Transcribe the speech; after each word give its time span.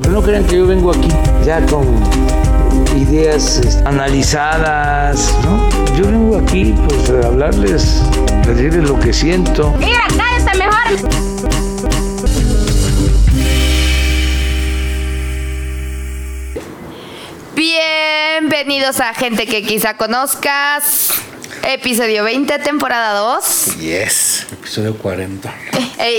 Pero 0.00 0.12
no 0.14 0.22
crean 0.22 0.44
que 0.46 0.56
yo 0.56 0.66
vengo 0.66 0.90
aquí 0.90 1.08
ya 1.44 1.64
con 1.66 1.86
ideas 2.96 3.58
este, 3.58 3.86
analizadas, 3.86 5.34
¿no? 5.44 5.68
Yo 5.96 6.06
vengo 6.06 6.38
aquí 6.38 6.74
pues 6.88 7.10
a 7.10 7.26
hablarles, 7.26 8.02
a 8.44 8.48
decirles 8.48 8.88
lo 8.88 8.98
que 8.98 9.12
siento. 9.12 9.74
Mira, 9.78 10.04
cállate 10.16 10.58
mejor. 10.58 11.10
Bienvenidos 17.54 19.00
a 19.00 19.12
gente 19.14 19.46
que 19.46 19.62
quizá 19.62 19.96
conozcas. 19.96 21.29
Episodio 21.62 22.24
20, 22.24 22.58
temporada 22.60 23.12
2. 23.18 23.76
Yes. 23.78 24.46
Episodio 24.52 24.96
40. 24.96 25.52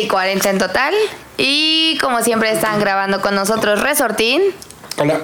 Y 0.02 0.08
40 0.08 0.50
en 0.50 0.58
total. 0.58 0.94
Y 1.38 1.98
como 2.00 2.22
siempre 2.22 2.52
están 2.52 2.80
grabando 2.80 3.22
con 3.22 3.36
nosotros 3.36 3.82
Resortín, 3.82 4.42
Hola. 4.98 5.22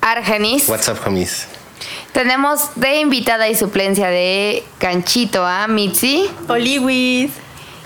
Argenis. 0.00 0.68
What's 0.68 0.88
up, 0.88 0.98
homies? 1.04 1.46
Tenemos 2.12 2.70
de 2.76 3.00
invitada 3.00 3.48
y 3.48 3.54
suplencia 3.54 4.08
de 4.08 4.64
Ganchito 4.80 5.44
a 5.44 5.66
Mitzi. 5.68 6.28
Oliwis. 6.48 7.30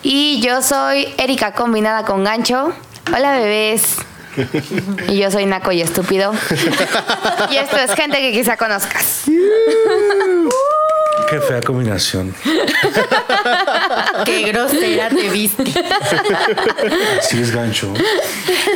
Y 0.03 0.41
yo 0.41 0.63
soy 0.63 1.09
Erika 1.19 1.53
combinada 1.53 2.05
con 2.05 2.23
Gancho. 2.25 2.73
Hola 3.15 3.33
bebés. 3.33 3.97
Y 5.09 5.19
yo 5.19 5.31
soy 5.31 5.45
Naco 5.47 5.73
y 5.73 5.83
estúpido. 5.83 6.33
Y 7.51 7.57
esto 7.57 7.77
es 7.77 7.93
gente 7.95 8.19
que 8.21 8.33
quizá 8.33 8.57
conozcas. 8.57 9.25
Qué 11.31 11.41
fea 11.41 11.61
combinación. 11.61 12.35
Qué 14.25 14.43
grosera 14.43 15.09
te 15.09 15.29
viste. 15.29 15.63
Así 17.19 17.41
es 17.41 17.55
gancho. 17.55 17.93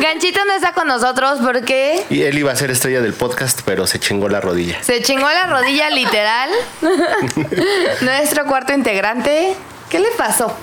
Ganchito 0.01 0.45
no 0.45 0.53
está 0.55 0.73
con 0.73 0.87
nosotros 0.87 1.41
porque 1.43 2.05
Y 2.11 2.23
él 2.23 2.39
iba 2.39 2.53
a 2.53 2.57
ser 2.57 2.71
estrella 2.71 3.01
del 3.01 3.13
podcast, 3.15 3.61
pero 3.65 3.87
se 3.87 3.99
chingó 3.99 4.29
la 4.29 4.41
rodilla. 4.41 4.83
se 4.83 5.03
chingó 5.03 5.27
la 5.29 5.47
rodilla 5.47 5.91
literal. 5.91 6.51
Nuestro 8.03 8.45
cuarto 8.47 8.73
integrante. 8.73 9.55
¿Qué 9.91 9.99
le 9.99 10.09
pasó? 10.17 10.57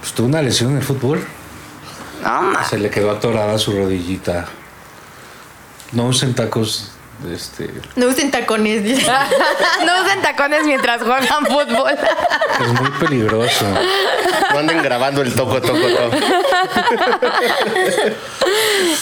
Pues 0.00 0.12
tuvo 0.12 0.26
una 0.26 0.42
lesión 0.42 0.72
en 0.72 0.78
el 0.78 0.82
fútbol. 0.82 1.24
No. 2.22 2.52
Se 2.68 2.78
le 2.78 2.90
quedó 2.90 3.10
atorada 3.10 3.56
su 3.58 3.72
rodillita. 3.72 4.46
No 5.92 6.06
usen 6.06 6.34
tacos. 6.34 6.90
Este, 7.32 7.70
No 7.96 8.06
usen 8.06 8.30
tacones. 8.30 8.82
No 9.86 10.02
usen 10.02 10.20
tacones 10.22 10.64
mientras 10.64 11.02
juegan 11.02 11.46
fútbol. 11.46 11.92
es 12.60 12.80
muy 12.80 12.90
peligroso. 12.98 13.66
No 14.52 14.58
anden 14.58 14.82
grabando 14.82 15.22
el 15.22 15.34
toco, 15.34 15.60
toco, 15.60 15.78
toco. 15.78 16.16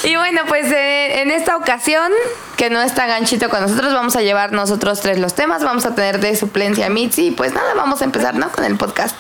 Y 0.05 0.17
bueno, 0.17 0.42
pues 0.48 0.70
eh, 0.73 1.23
en 1.23 1.31
esta 1.31 1.56
ocasión, 1.56 2.11
que 2.56 2.70
no 2.70 2.81
está 2.83 3.06
Ganchito 3.06 3.48
con 3.48 3.61
nosotros, 3.62 3.92
vamos 3.92 4.17
a 4.17 4.23
llevar 4.23 4.53
nosotros 4.53 5.01
tres 5.01 5.19
los 5.19 5.34
temas. 5.34 5.62
Vamos 5.62 5.84
a 5.86 5.95
tener 5.95 6.20
de 6.20 6.34
suplencia 6.36 6.86
a 6.86 6.91
Mitzi. 6.91 7.29
Y 7.29 7.31
pues 7.31 7.53
nada, 7.53 7.75
vamos 7.75 8.01
a 8.03 8.05
empezar, 8.05 8.34
¿no? 8.34 8.51
Con 8.51 8.64
el 8.64 8.77
podcast. 8.77 9.17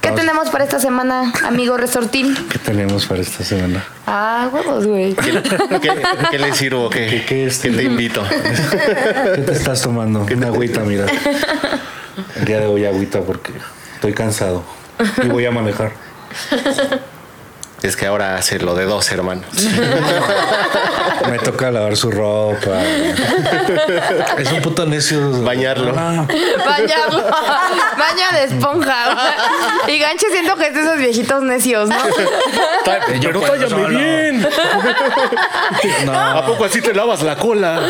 ¿Qué 0.00 0.10
tenemos 0.12 0.48
para 0.48 0.64
esta 0.64 0.78
semana, 0.78 1.32
amigo 1.44 1.76
Resortín? 1.76 2.34
¿Qué 2.50 2.58
tenemos 2.58 3.04
para 3.06 3.20
esta 3.20 3.44
semana? 3.44 3.84
Ah, 4.06 4.48
huevos, 4.52 4.86
güey. 4.86 5.14
¿Qué, 5.14 5.30
qué- 5.82 6.02
qué 6.30 6.38
le 6.38 6.54
sirvo? 6.54 6.88
¿Qué, 6.88 7.06
¿Qué- 7.06 7.24
qué 7.26 7.46
es? 7.46 7.58
¿Qué 7.58 7.70
te 7.70 7.82
invito? 7.82 8.22
¿Qué 9.34 9.42
te 9.42 9.52
estás 9.52 9.82
tomando? 9.82 10.26
Una 10.34 10.46
agüita, 10.46 10.80
mira. 10.80 11.04
El 12.36 12.44
día 12.44 12.60
de 12.60 12.66
hoy 12.66 12.86
agüita 12.86 13.20
porque 13.20 13.52
estoy 13.94 14.12
cansado. 14.14 14.64
Y 15.22 15.28
voy 15.28 15.44
a 15.46 15.50
manejar. 15.50 15.92
Es 17.82 17.96
que 17.96 18.06
ahora 18.06 18.36
hace 18.36 18.58
lo 18.58 18.74
de 18.74 18.84
dos 18.84 19.10
hermanos. 19.10 19.46
Me 21.30 21.38
toca 21.38 21.70
lavar 21.70 21.96
su 21.96 22.10
ropa. 22.10 22.82
Es 24.38 24.52
un 24.52 24.60
puto 24.60 24.84
necio. 24.86 25.30
Bañarlo. 25.42 25.94
Ah, 25.96 26.26
Bañarlo. 26.66 27.24
Baño 27.24 28.26
de 28.32 28.44
esponja. 28.44 29.04
Y 29.88 29.98
Gancho 29.98 30.26
siento 30.30 30.56
que 30.56 30.66
es 30.68 30.74
de 30.74 30.82
esos 30.82 30.98
viejitos 30.98 31.42
necios, 31.42 31.88
¿no? 31.88 31.96
Pero 32.84 33.68
solo. 33.68 33.88
bien. 33.88 34.46
no. 36.04 36.12
¿A 36.12 36.46
poco 36.46 36.64
así 36.64 36.80
te 36.82 36.92
lavas 36.92 37.22
la 37.22 37.36
cola? 37.36 37.80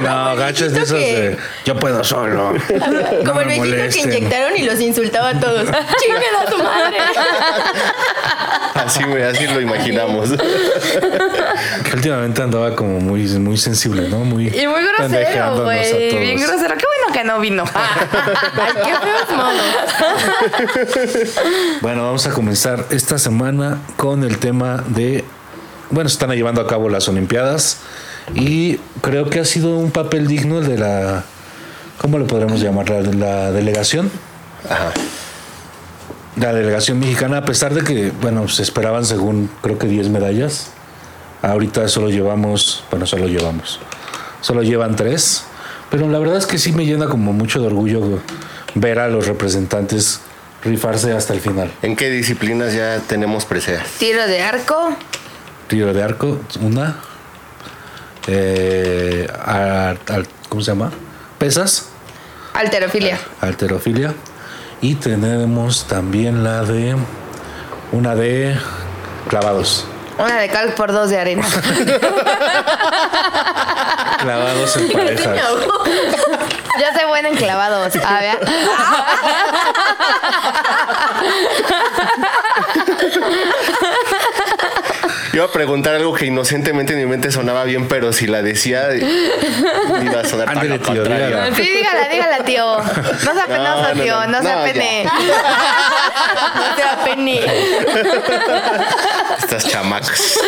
No, 0.00 0.36
gacho 0.36 0.66
es 0.66 0.72
de 0.72 0.82
esos 0.82 0.98
de 0.98 1.36
yo 1.64 1.76
puedo 1.76 2.02
solo. 2.04 2.54
Como 3.26 3.40
el 3.40 3.48
viejito 3.48 3.92
que 3.92 4.00
inyectaron 4.00 4.56
y 4.56 4.62
los 4.62 4.80
insultaba 4.80 5.30
a 5.30 5.40
todos. 5.40 5.64
¡Chinguen 5.98 6.22
a 6.40 6.50
tu 6.50 6.58
madre! 6.62 6.98
Así, 8.94 9.04
güey, 9.04 9.22
así 9.24 9.46
lo 9.46 9.60
imaginamos. 9.60 10.30
Que 10.30 11.92
últimamente 11.96 12.42
andaba 12.42 12.76
como 12.76 13.00
muy, 13.00 13.24
muy 13.38 13.56
sensible, 13.56 14.08
¿no? 14.08 14.18
Muy 14.18 14.48
Y 14.48 14.66
muy 14.68 14.82
grosero, 14.84 15.64
güey. 15.64 15.90
todos. 15.90 16.20
Bien 16.20 16.40
grosero. 16.40 16.74
Qué 16.76 16.84
bueno 16.86 17.12
que 17.12 17.24
no 17.24 17.40
vino. 17.40 17.64
Ay, 17.74 18.72
qué 18.84 18.94
feos 19.04 19.30
modos. 19.36 19.62
Bueno, 21.82 22.04
vamos 22.04 22.26
a 22.26 22.30
comenzar 22.30 22.86
esta 22.90 23.18
semana 23.18 23.78
con 23.96 24.22
el 24.24 24.38
tema 24.38 24.84
de. 24.88 25.24
Bueno, 25.90 26.08
se 26.08 26.14
están 26.14 26.30
llevando 26.30 26.60
a 26.60 26.66
cabo 26.66 26.88
las 26.88 27.08
Olimpiadas 27.08 27.78
y 28.34 28.78
creo 29.02 29.28
que 29.28 29.40
ha 29.40 29.44
sido 29.44 29.76
un 29.76 29.90
papel 29.90 30.26
digno 30.28 30.58
el 30.60 30.68
de 30.68 30.78
la. 30.78 31.24
¿Cómo 31.98 32.18
le 32.18 32.24
podremos 32.26 32.60
llamar? 32.60 32.88
La, 32.90 33.00
la 33.02 33.52
delegación. 33.52 34.10
Ajá. 34.68 34.92
La 36.36 36.52
delegación 36.52 36.98
mexicana, 36.98 37.38
a 37.38 37.44
pesar 37.44 37.74
de 37.74 37.82
que, 37.84 38.10
bueno, 38.20 38.48
se 38.48 38.62
esperaban 38.62 39.04
según 39.04 39.48
creo 39.62 39.78
que 39.78 39.86
10 39.86 40.08
medallas. 40.08 40.68
Ahorita 41.42 41.86
solo 41.88 42.08
llevamos, 42.10 42.82
bueno, 42.90 43.06
solo 43.06 43.26
llevamos. 43.28 43.78
Solo 44.40 44.62
llevan 44.62 44.96
tres. 44.96 45.44
Pero 45.90 46.08
la 46.08 46.18
verdad 46.18 46.38
es 46.38 46.46
que 46.46 46.58
sí 46.58 46.72
me 46.72 46.86
llena 46.86 47.06
como 47.06 47.32
mucho 47.32 47.60
de 47.60 47.66
orgullo 47.68 48.18
ver 48.74 48.98
a 48.98 49.06
los 49.08 49.26
representantes 49.28 50.20
rifarse 50.64 51.12
hasta 51.12 51.34
el 51.34 51.40
final. 51.40 51.70
¿En 51.82 51.94
qué 51.94 52.10
disciplinas 52.10 52.72
ya 52.74 52.98
tenemos 53.06 53.44
preseas? 53.44 53.86
Tiro 53.98 54.26
de 54.26 54.42
arco. 54.42 54.96
Tiro 55.68 55.92
de 55.92 56.02
arco, 56.02 56.40
una. 56.60 56.96
Eh, 58.26 59.28
al- 59.44 59.98
¿Cómo 60.48 60.62
se 60.62 60.70
llama? 60.72 60.90
Pesas, 61.38 61.86
Alterofilia. 62.54 63.18
alterofilia. 63.40 64.14
Y 64.84 64.94
tenemos 64.96 65.86
también 65.86 66.44
la 66.44 66.62
de. 66.62 66.94
Una 67.90 68.14
de 68.14 68.54
clavados. 69.30 69.86
Una 70.18 70.40
de 70.40 70.50
cal 70.50 70.74
por 70.74 70.92
dos 70.92 71.08
de 71.08 71.18
arena. 71.18 71.46
Clavados 74.20 74.76
en 74.76 74.92
parejas. 74.92 75.40
Yo 75.40 76.86
soy 76.94 77.08
buena 77.08 77.30
en 77.30 77.36
clavados. 77.36 77.96
A 77.96 78.20
ver. 78.20 78.38
Iba 85.34 85.46
a 85.46 85.48
preguntar 85.50 85.96
algo 85.96 86.14
que 86.14 86.26
inocentemente 86.26 86.92
en 86.92 87.00
mi 87.00 87.06
mente 87.06 87.32
sonaba 87.32 87.64
bien, 87.64 87.88
pero 87.88 88.12
si 88.12 88.28
la 88.28 88.40
decía, 88.40 88.88
iba 88.94 90.20
a 90.20 90.24
sonar 90.28 90.48
Ándale, 90.50 90.78
tío, 90.78 90.94
contrario. 90.94 91.26
dígala. 91.26 91.54
Sí, 91.56 91.62
dígala, 91.62 92.08
dígala, 92.08 92.38
tío. 92.44 92.76
No 92.78 93.34
sea 93.34 93.46
penoso, 93.48 93.94
no, 93.94 94.00
tío. 94.02 94.20
no. 94.20 94.26
No 94.28 94.42
sea 94.42 94.56
No, 94.56 94.62
pene. 94.62 95.04
No 96.54 96.74
te 96.76 96.82
da 96.82 97.04
pene. 97.04 97.40
Estas 99.38 99.66
chamacas. 99.68 100.38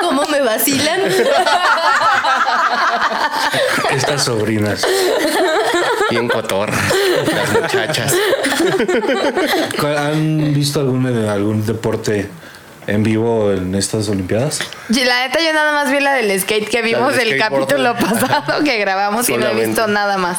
¿Cómo 0.00 0.24
me 0.26 0.40
vacilan? 0.40 1.00
Estas 3.90 4.24
sobrinas. 4.24 4.84
Bien 6.10 6.28
cotor. 6.28 6.70
Las 7.32 7.52
muchachas. 7.62 8.12
¿Cuál- 9.80 9.98
¿Han 9.98 10.52
visto 10.54 10.80
algún, 10.80 11.06
algún 11.28 11.64
deporte 11.66 12.28
en 12.86 13.02
vivo 13.02 13.52
en 13.52 13.74
estas 13.74 14.08
Olimpiadas? 14.08 14.60
Y 14.88 15.04
La 15.04 15.26
neta, 15.26 15.38
yo 15.44 15.52
nada 15.52 15.72
más 15.72 15.90
vi 15.92 16.00
la 16.00 16.14
del 16.14 16.38
skate 16.40 16.68
que 16.68 16.82
vimos 16.82 17.14
del 17.16 17.32
el 17.32 17.38
capítulo 17.38 17.94
pasado 17.96 18.64
que 18.64 18.78
grabamos 18.78 19.28
y 19.28 19.36
no 19.36 19.46
he 19.46 19.66
visto 19.66 19.86
nada 19.86 20.16
más. 20.16 20.38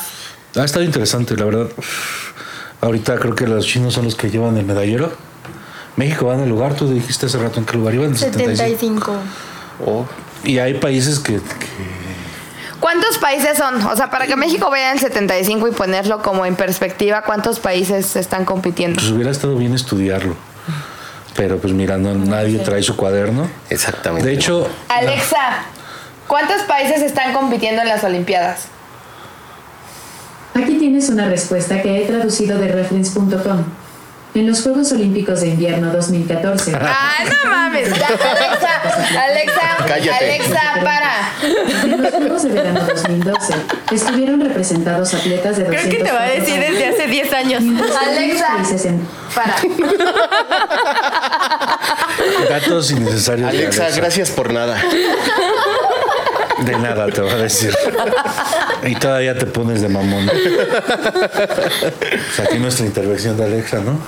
Ha 0.55 0.63
estado 0.65 0.83
interesante, 0.83 1.35
la 1.37 1.45
verdad. 1.45 1.67
Ahorita 2.81 3.17
creo 3.19 3.35
que 3.35 3.47
los 3.47 3.65
chinos 3.65 3.93
son 3.93 4.05
los 4.05 4.15
que 4.15 4.29
llevan 4.29 4.57
el 4.57 4.65
medallero. 4.65 5.13
México 5.95 6.27
va 6.27 6.33
en 6.35 6.41
el 6.41 6.49
lugar, 6.49 6.73
tú 6.73 6.91
dijiste 6.91 7.27
hace 7.27 7.37
rato 7.37 7.59
en 7.59 7.65
qué 7.65 7.77
lugar 7.77 7.93
iban, 7.93 8.07
en 8.07 8.17
75. 8.17 8.57
75. 8.57 9.13
Oh, 9.85 10.05
Y 10.43 10.57
hay 10.57 10.73
países 10.75 11.19
que, 11.19 11.33
que- 11.35 12.01
¿Cuántos 12.79 13.19
países 13.19 13.57
son? 13.57 13.85
O 13.85 13.95
sea, 13.95 14.09
para 14.09 14.25
que 14.25 14.35
México 14.35 14.69
vaya 14.71 14.87
en 14.89 14.93
el 14.97 14.99
75 14.99 15.67
y 15.67 15.71
ponerlo 15.71 16.23
como 16.23 16.45
en 16.47 16.55
perspectiva, 16.55 17.21
¿cuántos 17.21 17.59
países 17.59 18.15
están 18.15 18.43
compitiendo? 18.45 18.99
pues 18.99 19.11
hubiera 19.11 19.29
estado 19.29 19.55
bien 19.55 19.75
estudiarlo. 19.75 20.35
Pero 21.35 21.57
pues 21.57 21.73
mira, 21.73 21.97
no, 21.97 22.13
nadie 22.13 22.59
trae 22.59 22.83
su 22.83 22.95
cuaderno. 22.95 23.49
exactamente. 23.69 24.27
De 24.27 24.33
hecho, 24.33 24.67
Alexa, 24.89 25.63
¿cuántos 26.27 26.61
países 26.63 27.01
están 27.01 27.33
compitiendo 27.33 27.81
en 27.81 27.87
las 27.87 28.03
Olimpiadas? 28.03 28.67
Aquí 30.53 30.77
tienes 30.77 31.09
una 31.09 31.29
respuesta 31.29 31.81
que 31.81 32.03
he 32.03 32.07
traducido 32.07 32.59
de 32.59 32.67
reference.com. 32.67 33.63
En 34.33 34.47
los 34.47 34.61
Juegos 34.61 34.91
Olímpicos 34.93 35.41
de 35.41 35.49
Invierno 35.49 35.91
2014, 35.91 36.71
Ay, 36.81 37.27
no 37.43 37.49
mames. 37.51 37.89
Ya, 37.89 38.07
Alexa, 38.07 39.77
Cállate. 39.85 40.25
Alexa, 40.25 40.61
para. 40.83 41.11
En 41.83 42.01
los 42.01 42.11
Juegos 42.13 42.43
de 42.43 42.49
Verano 42.49 42.79
2012 42.87 43.53
estuvieron 43.91 44.39
representados 44.39 45.13
atletas 45.13 45.57
de 45.57 45.65
Creo 45.65 45.83
que 45.89 45.97
te 46.03 46.11
va 46.11 46.23
a 46.23 46.29
204 46.29 46.39
decir 46.45 46.59
desde 46.61 46.85
hace 46.87 47.07
10 47.07 47.33
años. 47.33 47.63
Alexa. 48.07 48.87
en- 48.87 49.07
Para. 49.35 49.55
Datos 52.49 52.91
innecesarios. 52.91 53.51
de 53.51 53.57
Alexa, 53.59 53.89
gracias 53.97 54.29
por 54.31 54.53
nada. 54.53 54.81
De 56.65 56.77
nada 56.77 57.07
te 57.07 57.21
va 57.21 57.31
a 57.31 57.37
decir. 57.37 57.75
Y 58.83 58.95
todavía 58.95 59.37
te 59.37 59.45
pones 59.45 59.81
de 59.81 59.89
mamón. 59.89 60.29
O 60.29 60.31
sea, 62.35 62.45
aquí 62.45 62.59
nuestra 62.59 62.85
intervención 62.85 63.37
de 63.37 63.45
Alexa, 63.45 63.79
¿no? 63.79 63.99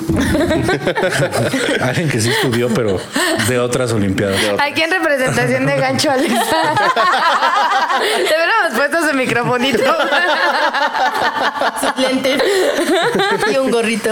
Alguien 1.81 2.09
que 2.09 2.19
sí 2.19 2.29
estudió, 2.29 2.69
pero 2.73 2.99
de 3.47 3.59
otras 3.59 3.91
Olimpiadas. 3.91 4.39
Aquí 4.59 4.81
en 4.81 4.91
representación 4.91 5.65
de 5.65 5.77
Gancho 5.77 6.11
Alexa. 6.11 6.73
Te 7.99 8.35
hubiéramos 8.35 8.73
puesto 8.75 9.07
su 9.09 9.15
microfonito. 9.15 9.83
Sus 11.81 11.97
lentes 11.97 12.41
y 13.51 13.57
un 13.57 13.71
gorrito. 13.71 14.11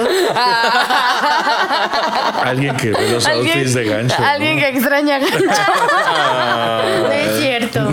Alguien 2.44 2.76
que 2.78 2.92
ve 2.92 3.12
los 3.12 3.26
outfits 3.28 3.74
de 3.74 3.86
gancho. 3.86 4.16
¿no? 4.20 4.26
Alguien 4.28 4.60
que 4.60 4.70
extraña 4.70 5.16
a 5.16 5.20
Gancho. 5.20 5.40
No 7.04 7.12
es 7.12 7.40
cierto. 7.40 7.92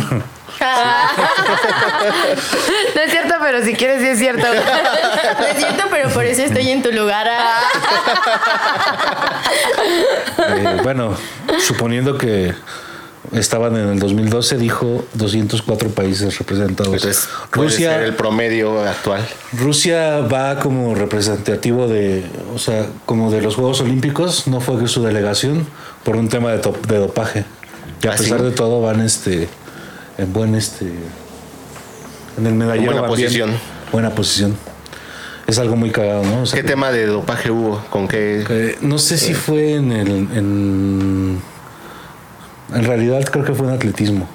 No 2.94 3.00
es 3.02 3.10
cierto, 3.10 3.34
pero 3.40 3.64
si 3.64 3.74
quieres, 3.74 4.00
sí 4.02 4.08
es 4.08 4.18
cierto. 4.18 4.46
No 5.38 5.46
es 5.46 5.56
cierto, 5.56 5.84
pero 5.90 6.08
por 6.10 6.24
eso 6.24 6.42
estoy 6.42 6.68
en 6.70 6.82
tu 6.82 6.90
lugar. 6.92 7.28
ah. 7.30 7.60
Eh, 10.38 10.80
bueno, 10.82 11.16
suponiendo 11.58 12.16
que 12.18 12.54
estaban 13.32 13.76
en 13.76 13.88
el 13.88 13.98
2012, 13.98 14.56
dijo 14.56 15.04
204 15.14 15.90
países 15.90 16.38
representados. 16.38 16.94
Entonces, 16.94 17.28
Rusia, 17.52 17.94
ser 17.94 18.02
el 18.02 18.14
promedio 18.14 18.80
actual. 18.82 19.26
Rusia 19.52 20.20
va 20.20 20.58
como 20.58 20.94
representativo 20.94 21.88
de, 21.88 22.24
o 22.54 22.58
sea, 22.58 22.86
como 23.06 23.30
de 23.30 23.42
los 23.42 23.56
Juegos 23.56 23.80
Olímpicos, 23.80 24.46
no 24.48 24.60
fue 24.60 24.86
su 24.88 25.02
delegación 25.02 25.66
por 26.04 26.16
un 26.16 26.28
tema 26.28 26.52
de, 26.52 26.98
dopaje. 26.98 27.44
Y 28.02 28.06
a 28.06 28.12
¿Ah, 28.12 28.16
pesar 28.16 28.38
sí? 28.38 28.44
de 28.44 28.50
todo 28.52 28.80
van 28.80 29.00
este 29.00 29.48
en 30.18 30.32
buen 30.32 30.54
este 30.54 30.86
en 32.36 32.46
el 32.46 32.54
medallero 32.54 32.92
buena 32.92 33.00
bien. 33.00 33.10
posición. 33.10 33.50
buena 33.92 34.10
posición. 34.10 34.56
Es 35.46 35.58
algo 35.58 35.76
muy 35.76 35.90
cagado, 35.90 36.24
¿no? 36.24 36.42
O 36.42 36.46
sea, 36.46 36.56
¿Qué 36.58 36.62
que- 36.62 36.68
tema 36.68 36.92
de 36.92 37.06
dopaje 37.06 37.50
hubo? 37.50 37.82
¿Con 37.90 38.06
qué? 38.06 38.44
que 38.46 38.76
no 38.82 38.98
sé 38.98 39.16
si 39.16 39.32
fue 39.34 39.74
en 39.74 39.92
el 39.92 40.08
en 40.10 41.40
en 42.74 42.84
realidad 42.84 43.24
creo 43.30 43.44
que 43.44 43.54
fue 43.54 43.66
en 43.66 43.72
atletismo. 43.74 44.28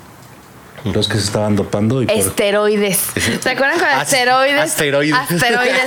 Los 0.86 1.08
que 1.08 1.18
se 1.18 1.24
estaban 1.24 1.56
dopando 1.56 2.04
y 2.04 2.08
Esteroides. 2.10 3.00
¿Se 3.42 3.50
acuerdan 3.50 3.80
con 3.80 3.88
As- 3.88 4.02
asteroides? 4.02 4.60
asteroides. 4.60 5.14
Asteroides. 5.14 5.82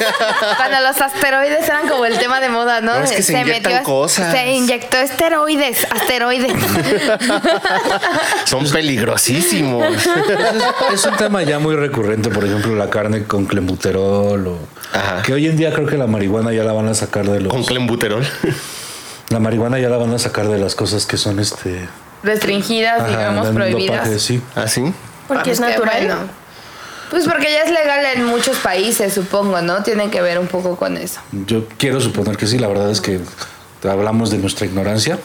Cuando 0.56 0.80
los 0.80 1.00
asteroides 1.00 1.68
eran 1.68 1.86
como 1.88 2.06
el 2.06 2.18
tema 2.18 2.40
de 2.40 2.48
moda, 2.48 2.80
¿no? 2.80 2.94
No, 2.98 3.04
es 3.04 3.10
que 3.12 3.22
se 3.22 3.38
inyectan 3.38 3.82
cosas. 3.82 4.32
Se 4.32 4.46
inyectó 4.52 4.96
esteroides, 4.96 5.86
asteroides. 5.90 6.52
Son 8.44 8.64
peligrosísimos. 8.70 9.84
es, 9.96 10.08
es 10.94 11.04
un 11.06 11.16
tema 11.16 11.42
ya 11.42 11.58
muy 11.58 11.74
recurrente, 11.76 12.30
por 12.30 12.44
ejemplo, 12.44 12.74
la 12.74 12.88
carne 12.88 13.24
con 13.24 13.46
clenbuterol 13.46 14.46
o 14.46 14.58
Ajá. 14.92 15.22
que 15.22 15.34
hoy 15.34 15.46
en 15.46 15.56
día 15.56 15.72
creo 15.72 15.86
que 15.86 15.98
la 15.98 16.06
marihuana 16.06 16.52
ya 16.52 16.64
la 16.64 16.72
van 16.72 16.88
a 16.88 16.94
sacar 16.94 17.26
de 17.26 17.40
los 17.40 17.52
Con 17.52 17.64
clenbuterol. 17.64 18.26
la 19.30 19.40
marihuana 19.40 19.78
ya 19.78 19.88
la 19.88 19.96
van 19.98 20.12
a 20.14 20.18
sacar 20.18 20.48
de 20.48 20.58
las 20.58 20.74
cosas 20.74 21.04
que 21.06 21.16
son 21.16 21.38
este 21.40 21.86
Restringidas, 22.26 23.00
ajá, 23.00 23.08
digamos, 23.08 23.48
prohibidas. 23.48 24.20
sí. 24.20 24.42
¿Ah, 24.54 24.68
sí? 24.68 24.92
Porque 25.28 25.52
es 25.52 25.60
natural. 25.60 26.06
bueno. 26.06 26.46
Pues 27.10 27.24
porque 27.24 27.52
ya 27.52 27.62
es 27.62 27.70
legal 27.70 28.04
en 28.16 28.24
muchos 28.24 28.56
países, 28.58 29.14
supongo, 29.14 29.60
¿no? 29.62 29.82
Tiene 29.82 30.10
que 30.10 30.20
ver 30.20 30.38
un 30.38 30.48
poco 30.48 30.76
con 30.76 30.96
eso. 30.96 31.20
Yo 31.46 31.66
quiero 31.78 32.00
suponer 32.00 32.36
que 32.36 32.48
sí, 32.48 32.58
la 32.58 32.66
verdad 32.66 32.90
es 32.90 33.00
que 33.00 33.20
hablamos 33.88 34.30
de 34.30 34.38
nuestra 34.38 34.66
ignorancia. 34.66 35.18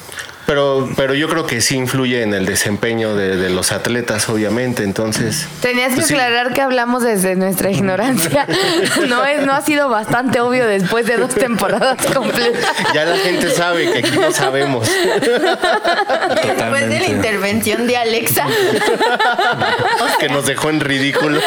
Pero, 0.46 0.90
pero 0.98 1.14
yo 1.14 1.30
creo 1.30 1.46
que 1.46 1.62
sí 1.62 1.76
influye 1.78 2.24
en 2.24 2.34
el 2.34 2.46
desempeño 2.46 3.16
de, 3.16 3.38
de 3.38 3.50
los 3.50 3.72
atletas, 3.72 4.28
obviamente. 4.30 4.84
Entonces, 4.84 5.48
Tenías 5.62 5.90
que 5.90 5.96
Pues 5.96 6.08
sí. 6.08 6.14
aclarar 6.16 6.54
que 6.54 6.62
hablamos 6.62 7.04
desde 7.04 7.36
nuestra 7.36 7.72
ignorancia. 7.72 8.48
No 9.08 9.26
es, 9.26 9.46
no 9.46 9.54
ha 9.54 9.62
sido 9.62 9.90
bastante 9.90 10.40
obvio 10.42 10.66
después 10.68 11.06
de 11.06 11.18
dos 11.18 11.34
temporadas 11.34 11.98
completas. 12.14 12.64
ya 12.94 13.06
la 13.06 13.18
gente 13.18 13.50
sabe 13.52 13.92
que 13.92 14.00
aquí 14.00 14.18
no 14.18 14.32
sabemos. 14.32 14.88
Después 16.44 16.90
de 16.90 17.00
la 17.00 17.08
intervención 17.08 17.88
de 17.88 17.98
Alexa. 17.98 18.46
que 20.20 20.30
nos 20.30 20.46
dejó 20.46 20.70
en 20.70 20.80
ridículo. 20.80 21.40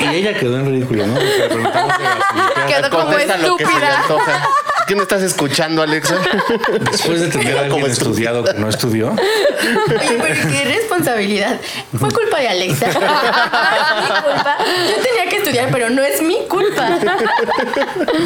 Y 0.00 0.14
ella 0.14 0.34
quedó 0.34 0.56
en 0.58 0.66
ridículo, 0.66 1.06
¿no? 1.06 1.14
Quedó 2.66 2.90
como 2.90 3.04
Contesta 3.06 3.36
lo 3.38 3.56
que 3.56 3.64
se 3.66 3.72
le 3.72 3.86
estúpida. 3.86 4.48
¿Qué 4.88 4.96
me 4.96 5.02
estás 5.02 5.22
escuchando, 5.22 5.82
Alexa? 5.82 6.18
Después 6.90 7.20
de 7.20 7.28
tener 7.28 7.58
a 7.58 7.68
Como 7.68 7.74
alguien 7.74 7.90
estudiado 7.90 8.42
que 8.42 8.54
no 8.54 8.70
estudió, 8.70 9.10
Oye, 9.10 10.18
pero 10.18 10.50
qué 10.50 10.64
responsabilidad. 10.64 11.60
Fue 11.94 12.10
culpa 12.10 12.40
de 12.40 12.48
Alexa. 12.48 12.86
Mi 12.88 12.94
culpa. 12.94 14.56
Yo 14.88 15.02
tenía 15.02 15.28
que 15.28 15.36
estudiar, 15.36 15.68
pero 15.70 15.90
no 15.90 16.02
es 16.02 16.22
mi 16.22 16.38
culpa. 16.48 16.98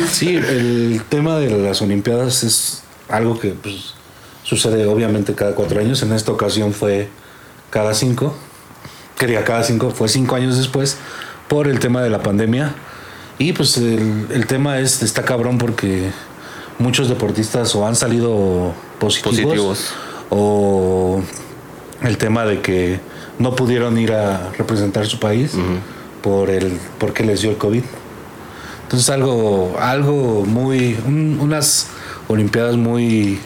Sí, 0.09 0.37
el 0.37 1.03
tema 1.09 1.37
de 1.39 1.51
las 1.51 1.83
Olimpiadas 1.83 2.45
es 2.45 2.85
algo 3.09 3.41
que 3.41 3.51
pues, 3.51 3.95
sucede 4.45 4.87
obviamente 4.87 5.35
cada 5.35 5.57
cuatro 5.57 5.81
años. 5.81 6.01
En 6.03 6.13
esta 6.13 6.31
ocasión 6.31 6.73
fue 6.73 7.09
cada 7.71 7.93
cinco. 7.93 8.37
Quería 9.19 9.45
cada 9.45 9.65
cinco, 9.65 9.91
fue 9.91 10.09
cinco 10.09 10.37
años 10.37 10.57
después 10.57 10.97
por 11.49 11.67
el 11.67 11.81
tema 11.81 12.03
de 12.03 12.11
la 12.11 12.23
pandemia. 12.23 12.73
Y 13.39 13.53
pues 13.53 13.77
el, 13.79 14.29
el 14.31 14.47
tema 14.47 14.79
es, 14.79 15.03
está 15.03 15.25
cabrón 15.25 15.59
porque 15.59 16.13
muchos 16.83 17.09
deportistas 17.09 17.75
o 17.75 17.87
han 17.87 17.95
salido 17.97 18.73
positivos, 18.99 19.35
Positivos. 19.37 19.95
o 20.31 21.21
el 22.03 22.19
tema 22.19 22.45
de 22.45 22.61
que 22.61 23.01
no 23.39 23.55
pudieron 23.55 23.97
ir 23.99 24.13
a 24.13 24.51
representar 24.59 25.07
su 25.07 25.19
país 25.19 25.53
por 26.23 26.51
el 26.51 26.79
porque 26.99 27.25
les 27.25 27.41
dio 27.43 27.51
el 27.51 27.57
COVID. 27.57 27.83
Entonces 28.85 29.09
algo, 29.11 29.77
algo 29.81 30.45
muy, 30.45 30.99
un- 31.07 31.39
unas 31.41 31.87
olimpiadas 32.29 32.77
muy 32.77 33.39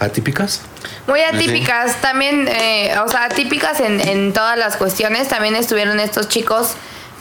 atípicas. 0.00 0.62
Muy 1.06 1.20
atípicas, 1.20 2.00
también, 2.00 2.46
eh, 2.48 2.94
o 3.04 3.08
sea, 3.08 3.24
atípicas 3.24 3.80
en, 3.80 4.00
en 4.00 4.32
todas 4.32 4.56
las 4.56 4.76
cuestiones. 4.76 5.28
También 5.28 5.54
estuvieron 5.56 6.00
estos 6.00 6.28
chicos 6.28 6.70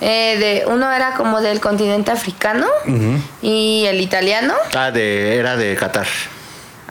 eh, 0.02 0.38
de, 0.40 0.72
uno 0.72 0.92
era 0.92 1.14
como 1.14 1.42
del 1.42 1.60
continente 1.60 2.12
africano 2.12 2.68
y 3.42 3.86
el 3.88 4.02
italiano. 4.02 4.54
Ah, 4.76 4.92
de, 4.92 5.36
era 5.38 5.56
de 5.58 5.76
Qatar, 5.76 6.08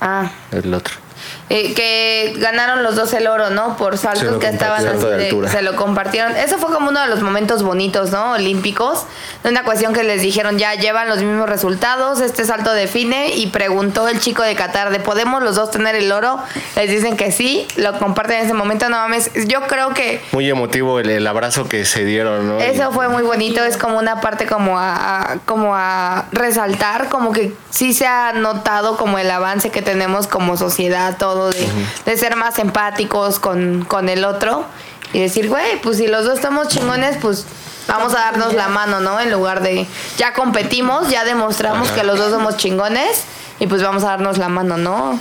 Ah, 0.01 0.31
el 0.53 0.73
otro. 0.75 1.06
Eh, 1.49 1.75
que 1.75 2.35
ganaron 2.39 2.83
los 2.83 2.97
dos 2.97 3.13
el 3.13 3.27
oro, 3.29 3.51
¿no? 3.51 3.77
Por 3.77 3.99
saltos 3.99 4.39
que 4.39 4.49
estaban 4.49 4.87
así 4.87 5.05
de 5.07 5.17
de- 5.33 5.49
se 5.49 5.63
lo 5.63 5.77
compartieron. 5.77 6.37
Eso 6.37 6.59
fue 6.59 6.73
como 6.73 6.89
uno 6.89 7.01
de 7.01 7.07
los 7.07 7.23
momentos 7.23 7.63
bonitos, 7.63 8.11
¿no? 8.11 8.33
Olímpicos. 8.33 9.05
De 9.45 9.51
una 9.51 9.63
cuestión 9.63 9.93
que 9.95 10.03
les 10.03 10.23
dijeron, 10.23 10.59
ya 10.59 10.75
llevan 10.75 11.09
los 11.09 11.19
mismos 11.23 11.49
resultados, 11.49 12.21
este 12.21 12.45
salto 12.45 12.73
define. 12.73 13.29
Y 13.37 13.47
preguntó 13.49 14.09
el 14.09 14.19
chico 14.19 14.43
de 14.43 14.55
Qatar, 14.57 14.91
¿de 14.91 14.99
podemos 14.99 15.43
los 15.43 15.55
dos 15.55 15.71
tener 15.71 15.95
el 15.95 16.11
oro? 16.11 16.39
Les 16.75 16.91
dicen 16.91 17.17
que 17.17 17.31
sí, 17.31 17.67
lo 17.77 17.97
comparten 17.99 18.39
en 18.41 18.45
ese 18.47 18.55
momento. 18.55 18.89
No 18.89 18.97
mames, 18.97 19.31
yo 19.47 19.63
creo 19.69 19.91
que 19.95 20.21
Muy 20.33 20.51
emotivo 20.51 20.99
el, 20.99 21.11
el 21.11 21.27
abrazo 21.27 21.69
que 21.69 21.85
se 21.85 22.05
dieron, 22.05 22.49
¿no? 22.49 22.59
eso 22.59 22.91
fue 22.91 23.09
muy 23.09 23.23
bonito, 23.23 23.63
es 23.65 23.77
como 23.77 23.99
una 23.99 24.21
parte 24.21 24.47
como 24.47 24.79
a, 24.81 25.33
a- 25.33 25.37
como 25.45 25.75
a 25.77 26.25
resaltar, 26.33 27.09
como 27.09 27.33
que 27.33 27.53
sí 27.71 27.93
se 27.95 28.07
ha 28.07 28.33
notado 28.33 28.97
como 28.97 29.19
el 29.19 29.31
avance 29.31 29.71
que 29.71 29.83
tenemos 29.83 30.27
como 30.27 30.57
sociedad, 30.57 31.17
todo 31.19 31.36
de, 31.51 31.69
de 32.05 32.17
ser 32.17 32.37
más 32.37 32.59
empáticos 32.59 33.39
con, 33.39 33.85
con 33.85 34.09
el 34.09 34.25
otro 34.25 34.65
y 35.13 35.21
decir, 35.21 35.49
güey, 35.49 35.81
pues 35.83 35.99
si 35.99 36.07
los 36.07 36.25
dos 36.25 36.35
estamos 36.35 36.69
chingones, 36.69 37.17
pues 37.21 37.47
vamos 37.87 38.15
a 38.15 38.19
darnos 38.19 38.55
la 38.55 38.69
mano, 38.69 39.01
¿no? 39.01 39.21
En 39.21 39.31
lugar 39.31 39.63
de 39.63 39.87
ya 40.19 40.33
competimos, 40.33 41.09
ya 41.09 41.25
demostramos 41.25 41.89
que 41.91 42.03
los 42.03 42.19
dos 42.19 42.31
somos 42.31 42.57
chingones 42.57 43.25
y 43.61 43.67
pues 43.67 43.83
vamos 43.83 44.03
a 44.05 44.09
darnos 44.09 44.39
la 44.39 44.49
mano, 44.49 44.77
¿no? 44.77 45.21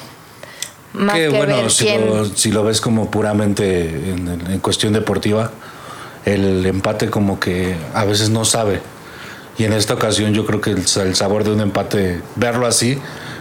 Más 0.93 1.15
que 1.15 1.29
que, 1.29 1.37
bueno, 1.37 1.57
ver 1.57 1.71
si 1.71 1.85
quién. 1.85 2.07
lo, 2.07 2.25
si 2.25 2.51
lo 2.51 2.63
ves 2.63 2.81
como 2.81 3.11
puramente 3.11 4.11
en, 4.11 4.43
en 4.49 4.59
cuestión 4.59 4.93
deportiva, 4.93 5.51
el 6.25 6.65
empate 6.65 7.09
como 7.09 7.39
que 7.39 7.75
a 7.93 8.05
veces 8.05 8.29
no 8.29 8.45
sabe. 8.45 8.81
Y 9.57 9.63
en 9.63 9.73
esta 9.73 9.93
ocasión 9.93 10.33
yo 10.33 10.45
creo 10.45 10.59
que 10.59 10.71
el, 10.71 10.79
el 10.79 11.15
sabor 11.15 11.43
de 11.43 11.51
un 11.51 11.61
empate, 11.61 12.21
verlo 12.35 12.65
así, 12.67 12.99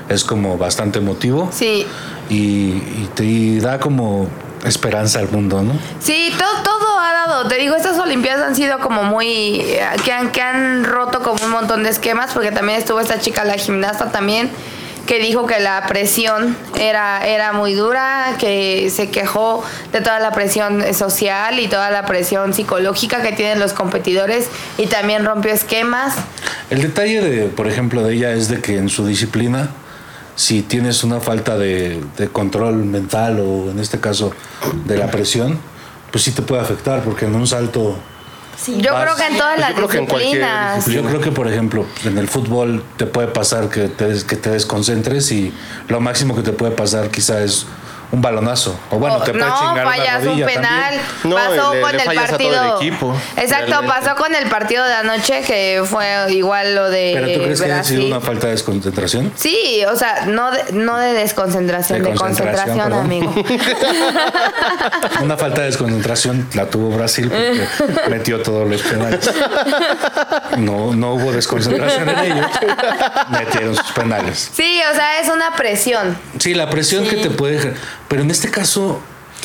es 0.08 0.22
como 0.24 0.58
bastante 0.58 0.98
emotivo 0.98 1.50
Sí, 1.52 1.86
y, 2.28 2.34
y 2.36 3.10
te 3.14 3.24
y 3.24 3.60
da 3.60 3.78
como 3.80 4.28
esperanza 4.64 5.18
al 5.18 5.28
mundo, 5.28 5.62
¿no? 5.62 5.78
Sí, 6.00 6.32
todo, 6.38 6.62
todo 6.62 6.98
ha 6.98 7.12
dado. 7.12 7.48
Te 7.48 7.56
digo, 7.56 7.76
estas 7.76 7.98
Olimpiadas 7.98 8.48
han 8.48 8.56
sido 8.56 8.78
como 8.80 9.04
muy. 9.04 9.60
eh, 9.60 9.80
que 10.04 10.12
han, 10.12 10.32
que 10.32 10.40
han 10.42 10.84
roto 10.84 11.20
como 11.20 11.44
un 11.44 11.50
montón 11.50 11.82
de 11.82 11.90
esquemas, 11.90 12.32
porque 12.32 12.50
también 12.50 12.78
estuvo 12.78 13.00
esta 13.00 13.20
chica, 13.20 13.44
la 13.44 13.54
gimnasta 13.54 14.10
también, 14.10 14.50
que 15.06 15.18
dijo 15.18 15.46
que 15.46 15.60
la 15.60 15.86
presión 15.86 16.56
era, 16.78 17.26
era 17.26 17.52
muy 17.52 17.74
dura, 17.74 18.36
que 18.38 18.88
se 18.90 19.10
quejó 19.10 19.62
de 19.92 20.00
toda 20.00 20.18
la 20.18 20.32
presión 20.32 20.94
social 20.94 21.60
y 21.60 21.68
toda 21.68 21.90
la 21.90 22.06
presión 22.06 22.54
psicológica 22.54 23.20
que 23.20 23.32
tienen 23.32 23.60
los 23.60 23.74
competidores 23.74 24.48
y 24.78 24.86
también 24.86 25.26
rompió 25.26 25.52
esquemas. 25.52 26.14
El 26.70 26.80
detalle 26.80 27.20
de, 27.20 27.46
por 27.48 27.68
ejemplo, 27.68 28.02
de 28.02 28.14
ella 28.14 28.32
es 28.32 28.48
de 28.48 28.62
que 28.62 28.78
en 28.78 28.88
su 28.88 29.06
disciplina, 29.06 29.68
si 30.36 30.62
tienes 30.62 31.04
una 31.04 31.20
falta 31.20 31.56
de, 31.56 32.02
de 32.16 32.28
control 32.28 32.76
mental 32.84 33.40
o 33.40 33.70
en 33.70 33.78
este 33.78 34.00
caso 34.00 34.32
de 34.86 34.96
la 34.98 35.10
presión, 35.10 35.58
pues 36.10 36.24
sí 36.24 36.32
te 36.32 36.42
puede 36.42 36.60
afectar 36.62 37.02
porque 37.02 37.26
en 37.26 37.34
un 37.34 37.46
salto 37.46 37.96
Yo 38.66 38.92
Vas- 38.92 39.02
creo 39.04 39.16
que 39.16 39.26
en 39.32 39.38
todas 39.38 39.56
Yo 39.56 39.60
las 39.60 39.72
creo 39.74 39.88
que 39.88 39.98
en 39.98 40.06
cualquier 40.06 40.44
disciplinas. 40.76 40.86
Yo 40.86 41.02
creo 41.04 41.20
que, 41.20 41.30
por 41.32 41.48
ejemplo, 41.48 41.86
en 42.04 42.18
el 42.18 42.28
fútbol 42.28 42.82
te 42.96 43.06
puede 43.06 43.28
pasar 43.28 43.68
que 43.68 43.88
te, 43.88 44.08
des- 44.08 44.24
que 44.24 44.36
te 44.36 44.50
desconcentres 44.50 45.30
y 45.32 45.52
lo 45.88 46.00
máximo 46.00 46.34
que 46.36 46.42
te 46.42 46.52
puede 46.52 46.72
pasar 46.72 47.10
quizá 47.10 47.42
es 47.42 47.66
un 48.12 48.22
balonazo. 48.22 48.78
O 48.90 48.98
bueno, 48.98 49.18
te 49.20 49.32
puede 49.32 49.44
no, 49.44 49.58
chingar 49.58 49.84
una 49.86 49.96
fallas 49.96 50.26
un 50.26 50.40
penal. 50.44 50.82
también. 50.82 51.02
No, 51.24 51.36
pasó 51.36 51.74
le- 51.74 51.80
con 51.80 51.92
le 51.92 51.98
el 51.98 52.04
fallas 52.06 52.32
a 52.32 52.38
todo 52.38 52.48
el 52.48 52.54
partido. 52.54 52.76
equipo, 52.80 53.16
Exacto, 53.36 53.66
realmente. 53.70 54.00
pasó 54.00 54.16
con 54.16 54.34
el 54.34 54.46
partido 54.48 54.84
de 54.84 54.94
anoche 54.94 55.42
que 55.42 55.82
fue 55.84 56.32
igual 56.32 56.74
lo 56.74 56.90
de 56.90 57.12
Pero 57.14 57.26
tú 57.38 57.42
crees 57.44 57.58
que 57.60 57.64
haya 57.66 57.74
Brasil. 57.76 57.96
sido 58.02 58.08
una 58.16 58.20
falta 58.24 58.46
de 58.46 58.52
desconcentración? 58.52 59.32
Sí, 59.36 59.82
o 59.90 59.96
sea, 59.96 60.26
no 60.26 60.50
de, 60.50 60.64
no 60.72 60.96
de 60.98 61.12
desconcentración, 61.14 62.02
De 62.02 62.10
de, 62.10 62.16
concentración, 62.16 62.78
concentración, 62.78 62.92
amigo. 62.92 63.34
Una 65.22 65.36
falta 65.36 65.60
de 65.62 65.66
desconcentración 65.68 66.48
la 66.54 66.66
tuvo 66.66 66.90
Brasil 66.96 67.28
porque 67.30 67.66
metió 68.10 68.42
todos 68.42 68.68
los 68.68 68.82
penales. 68.82 69.30
No, 70.58 70.94
no 70.94 71.14
hubo 71.14 71.32
desconcentración 71.32 72.08
en 72.08 72.18
ellos. 72.18 72.46
Metieron 73.30 73.74
sus 73.76 73.92
penales. 73.92 74.50
Sí, 74.52 74.80
o 74.90 74.94
sea, 74.94 75.20
es 75.20 75.28
una 75.28 75.54
presión. 75.56 76.16
Sí, 76.38 76.54
la 76.54 76.68
presión 76.70 77.04
que 77.06 77.16
te 77.16 77.30
puede... 77.30 77.74
Pero 78.14 78.22
en 78.22 78.30
este 78.30 78.48
caso... 78.48 79.00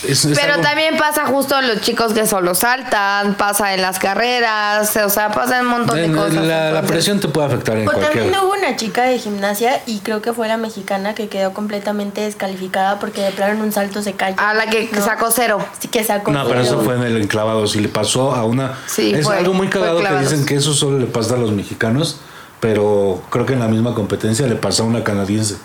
Es, 0.08 0.24
es 0.26 0.38
Pero 0.40 0.54
algo- 0.54 0.64
también 0.64 0.96
pasa 0.96 1.26
justo 1.26 1.58
en 1.60 1.68
los 1.68 1.82
chicos 1.82 2.14
que 2.14 2.28
solo 2.28 2.54
saltan, 2.54 3.34
pasa 3.34 3.74
en 3.74 3.82
las 3.82 3.98
carreras, 3.98 4.96
o 4.96 5.10
sea, 5.10 5.32
pasa 5.32 5.58
en 5.60 5.66
un 5.66 5.72
montón 5.72 5.98
de 5.98 6.12
cosas. 6.12 6.36
la, 6.46 6.84
presión 6.84 7.20
te 7.20 7.28
puede 7.30 7.48
afectar 7.48 7.76
en 7.78 7.86
Pues 7.86 7.98
cualquier... 7.98 8.26
también 8.26 8.44
hubo 8.46 8.54
una 8.54 8.76
chica 8.76 9.04
de 9.06 9.18
gimnasia 9.18 9.82
y 9.88 10.00
creo 10.02 10.22
que 10.22 10.32
fue 10.34 10.48
la 10.48 10.58
mexicana 10.58 11.16
que 11.16 11.30
quedó 11.30 11.52
completamente 11.54 12.22
descalificada 12.22 13.00
porque 13.00 13.22
de 13.22 13.32
plano 13.32 13.56
en 13.56 13.62
un 13.62 13.72
salto 13.72 14.04
se 14.04 14.14
cayó. 14.14 14.36
A 14.40 14.54
la 14.54 14.68
que 14.68 14.88
¿no? 14.94 15.04
sacó 15.04 15.32
cero. 15.32 15.58
Sí, 15.80 15.88
que 15.88 16.04
sacó 16.04 16.32
No, 16.32 16.48
pero 16.48 16.62
eso 16.62 16.80
fue 16.82 16.96
en 16.96 17.02
el 17.02 17.18
enclavado. 17.18 17.66
Si 17.66 17.80
le 17.80 17.90
pasó 17.90 18.36
a 18.36 18.46
una. 18.46 18.78
Sí, 18.86 19.16
es 19.16 19.26
fue- 19.26 19.36
algo 19.38 19.54
muy 19.54 19.68
cagado 19.68 20.00
que 20.02 20.16
dicen 20.20 20.46
que 20.46 20.56
eso 20.56 20.74
solo 20.76 21.00
le 21.00 21.08
pasa 21.08 21.34
a 21.34 21.38
los 21.40 21.52
mexicanos, 21.52 22.20
pero 22.60 23.22
creo 23.32 23.48
que 23.48 23.54
en 23.54 23.60
la 23.60 23.68
misma 23.68 23.96
competencia 23.96 24.46
le 24.48 24.56
pasó 24.56 24.84
a 24.84 24.86
una 24.86 25.04
canadiense. 25.04 25.58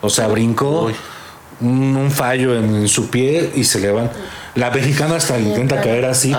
O 0.00 0.10
sea, 0.10 0.26
brincó 0.28 0.92
un, 1.60 1.96
un 1.96 2.10
fallo 2.10 2.56
en, 2.56 2.74
en 2.74 2.88
su 2.88 3.10
pie 3.10 3.50
y 3.54 3.64
se 3.64 3.80
le 3.80 3.90
van. 3.90 4.10
La 4.54 4.70
mexicana 4.70 5.16
hasta 5.16 5.36
intenta 5.36 5.80
caer 5.80 6.04
así. 6.04 6.30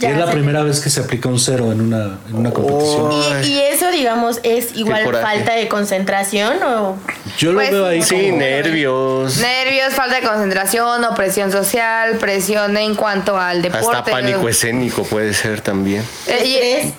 Es 0.00 0.16
la 0.16 0.26
sé. 0.26 0.32
primera 0.32 0.62
vez 0.62 0.78
que 0.78 0.90
se 0.90 1.00
aplica 1.00 1.28
un 1.28 1.40
cero 1.40 1.72
en 1.72 1.80
una, 1.80 2.16
en 2.28 2.36
una 2.36 2.52
competición. 2.52 3.10
Y, 3.42 3.48
y 3.48 3.58
eso, 3.58 3.90
digamos, 3.90 4.38
es 4.44 4.76
igual 4.76 5.02
falta 5.10 5.54
de 5.54 5.66
concentración 5.66 6.62
o... 6.62 6.96
Yo 7.36 7.50
lo 7.52 7.58
Pues, 7.58 7.72
veo 7.72 7.86
ahí 7.86 8.00
Sí, 8.02 8.26
como- 8.28 8.38
nervios. 8.38 9.38
Nervios, 9.38 9.92
falta 9.92 10.20
de 10.20 10.22
concentración, 10.28 11.04
o 11.04 11.14
presión 11.16 11.50
social, 11.50 12.18
presión 12.18 12.76
en 12.76 12.94
cuanto 12.94 13.36
al 13.36 13.60
deporte. 13.60 13.88
Hasta 13.96 14.04
pánico 14.08 14.48
escénico 14.48 15.02
puede 15.02 15.34
ser 15.34 15.60
también. 15.60 16.04
Eh, 16.28 16.84
y-. 16.84 16.94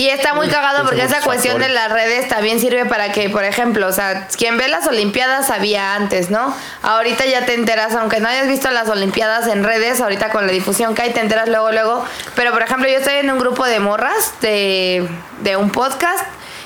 Y 0.00 0.08
está 0.08 0.32
muy 0.32 0.48
cagado 0.48 0.86
porque 0.86 1.02
esa 1.02 1.20
cuestión 1.20 1.60
de 1.60 1.68
las 1.68 1.92
redes 1.92 2.26
también 2.26 2.58
sirve 2.58 2.86
para 2.86 3.12
que, 3.12 3.28
por 3.28 3.44
ejemplo, 3.44 3.86
o 3.86 3.92
sea, 3.92 4.28
quien 4.28 4.56
ve 4.56 4.66
las 4.66 4.86
Olimpiadas 4.86 5.48
sabía 5.48 5.94
antes, 5.94 6.30
¿no? 6.30 6.56
Ahorita 6.80 7.26
ya 7.26 7.44
te 7.44 7.52
enteras, 7.52 7.94
aunque 7.94 8.18
no 8.18 8.30
hayas 8.30 8.48
visto 8.48 8.70
las 8.70 8.88
Olimpiadas 8.88 9.46
en 9.48 9.62
redes, 9.62 10.00
ahorita 10.00 10.30
con 10.30 10.46
la 10.46 10.52
difusión 10.52 10.94
que 10.94 11.02
hay, 11.02 11.10
te 11.12 11.20
enteras 11.20 11.50
luego, 11.50 11.70
luego. 11.70 12.02
Pero, 12.34 12.50
por 12.50 12.62
ejemplo, 12.62 12.88
yo 12.88 12.96
estoy 12.96 13.16
en 13.16 13.30
un 13.30 13.38
grupo 13.38 13.66
de 13.66 13.78
morras 13.78 14.32
de, 14.40 15.06
de 15.42 15.58
un 15.58 15.68
podcast. 15.68 16.24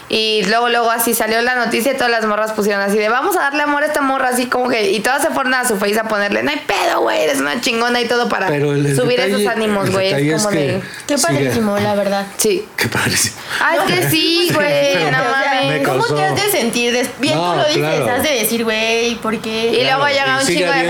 Y 0.08 0.44
luego, 0.48 0.68
luego 0.68 0.90
así 0.90 1.14
salió 1.14 1.40
la 1.40 1.54
noticia 1.54 1.92
y 1.92 1.94
todas 1.96 2.10
las 2.10 2.26
morras 2.26 2.52
pusieron 2.52 2.82
así 2.82 2.98
de 2.98 3.08
vamos 3.08 3.36
a 3.36 3.40
darle 3.40 3.62
amor 3.62 3.82
a 3.82 3.86
esta 3.86 4.02
morra, 4.02 4.28
así 4.28 4.46
como 4.46 4.68
que, 4.68 4.90
y 4.92 5.00
todas 5.00 5.22
se 5.22 5.30
fueron 5.30 5.54
a 5.54 5.66
su 5.66 5.76
face 5.78 5.98
a 5.98 6.04
ponerle, 6.04 6.42
no 6.42 6.50
hay 6.50 6.60
pedo, 6.66 7.00
güey, 7.00 7.22
eres 7.22 7.40
una 7.40 7.58
chingona 7.62 8.00
y 8.02 8.06
todo 8.06 8.28
para 8.28 8.48
Pero 8.48 8.74
el- 8.74 8.84
el 8.84 8.94
subir 8.96 9.18
detalle- 9.18 9.42
esos 9.42 9.46
ánimos, 9.52 9.90
güey. 9.90 10.12
Es 10.12 10.18
es 10.20 10.42
como 10.42 10.50
que- 10.54 10.58
de. 10.58 10.82
Qué 11.06 11.16
padrísimo, 11.18 11.78
la 11.78 11.94
verdad. 11.94 12.26
Sí. 12.36 12.66
Qué 12.76 12.86
padrísimo. 12.88 13.36
Ah, 13.60 13.76
es 13.76 13.82
que 13.94 14.10
sí, 14.10 14.50
güey, 14.52 14.94
no 14.94 15.08
O 15.08 15.10
sea, 15.10 15.30
mames. 15.54 15.72
Me 15.80 15.82
¿Cómo 15.82 16.04
te 16.04 16.22
has 16.24 16.36
de 16.36 16.50
sentir? 16.50 17.10
Bien 17.18 17.34
No, 17.34 17.52
tú 17.52 17.58
lo 17.60 17.64
dices, 17.68 17.80
claro. 17.82 18.10
has 18.10 18.22
de 18.22 18.30
decir, 18.34 18.64
güey, 18.64 19.14
¿por 19.16 19.38
qué? 19.40 19.68
Y 19.80 19.84
luego 19.84 20.06
llega 20.06 20.38
un 20.38 20.46
chingo 20.46 20.70
de 20.70 20.80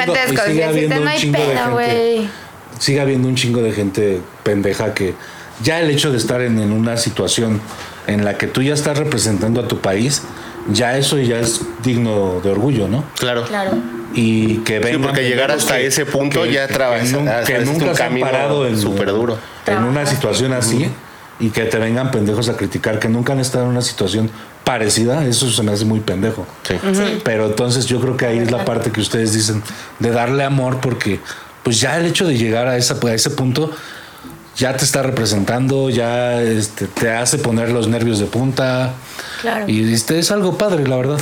gente 0.74 0.98
un 0.98 1.04
no 1.04 1.10
hay 1.10 1.30
pedo, 1.30 1.70
güey. 1.70 2.28
sigue 2.80 3.00
habiendo 3.00 3.28
un 3.28 3.36
chingo 3.36 3.62
de 3.62 3.70
gente 3.72 4.20
pendeja 4.42 4.92
que 4.92 5.14
ya 5.62 5.78
el 5.80 5.90
hecho 5.90 6.10
de 6.10 6.18
estar 6.18 6.40
en, 6.42 6.58
en 6.58 6.72
una 6.72 6.96
situación 6.96 7.60
en 8.06 8.24
la 8.24 8.36
que 8.38 8.46
tú 8.46 8.62
ya 8.62 8.74
estás 8.74 8.98
representando 8.98 9.60
a 9.60 9.68
tu 9.68 9.78
país, 9.80 10.22
ya 10.72 10.96
eso 10.96 11.18
ya 11.18 11.38
es 11.40 11.60
digno 11.82 12.40
de 12.42 12.50
orgullo, 12.50 12.88
¿no? 12.88 13.04
Claro. 13.18 13.44
Claro. 13.44 13.72
Y 14.14 14.58
que 14.58 14.78
vengan 14.78 15.02
porque 15.02 15.28
llegar 15.28 15.50
hasta 15.50 15.78
ese 15.80 16.06
punto 16.06 16.46
ya 16.46 16.68
trabas- 16.68 17.10
nun- 17.12 17.28
has- 17.28 17.44
que 17.46 17.56
has 17.56 17.64
nunca 17.64 17.86
un 17.86 17.96
se 17.96 18.02
han 18.04 18.20
parado 18.20 18.66
en 18.66 18.78
súper 18.78 19.08
duro. 19.10 19.36
en 19.66 19.82
una 19.84 20.06
situación 20.06 20.52
así 20.52 20.88
y 21.40 21.50
que 21.50 21.64
te 21.64 21.78
vengan 21.78 22.10
pendejos 22.12 22.48
a 22.48 22.56
criticar 22.56 22.98
que 23.00 23.08
nunca 23.08 23.32
han 23.32 23.40
estado 23.40 23.64
en 23.64 23.70
una 23.70 23.82
situación 23.82 24.30
parecida, 24.62 25.24
eso 25.26 25.50
se 25.50 25.62
me 25.64 25.72
hace 25.72 25.84
muy 25.84 26.00
pendejo. 26.00 26.46
Sí. 26.62 26.76
Pero 27.24 27.46
entonces 27.46 27.86
yo 27.86 28.00
creo 28.00 28.16
que 28.16 28.24
ahí 28.26 28.38
es 28.38 28.50
la 28.52 28.64
parte 28.64 28.90
que 28.92 29.00
ustedes 29.00 29.32
dicen 29.32 29.62
de 29.98 30.10
darle 30.10 30.44
amor 30.44 30.80
porque 30.80 31.18
pues 31.64 31.80
ya 31.80 31.96
el 31.98 32.06
hecho 32.06 32.26
de 32.26 32.36
llegar 32.38 32.68
a, 32.68 32.76
esa, 32.76 32.96
a 33.04 33.12
ese 33.14 33.30
punto 33.30 33.72
ya 34.56 34.76
te 34.76 34.84
está 34.84 35.02
representando, 35.02 35.90
ya 35.90 36.40
este, 36.42 36.86
te 36.86 37.10
hace 37.10 37.38
poner 37.38 37.70
los 37.70 37.88
nervios 37.88 38.18
de 38.18 38.26
punta 38.26 38.92
Claro. 39.40 39.64
y 39.68 39.92
este, 39.92 40.18
es 40.18 40.30
algo 40.30 40.56
padre, 40.58 40.86
la 40.86 40.96
verdad. 40.96 41.18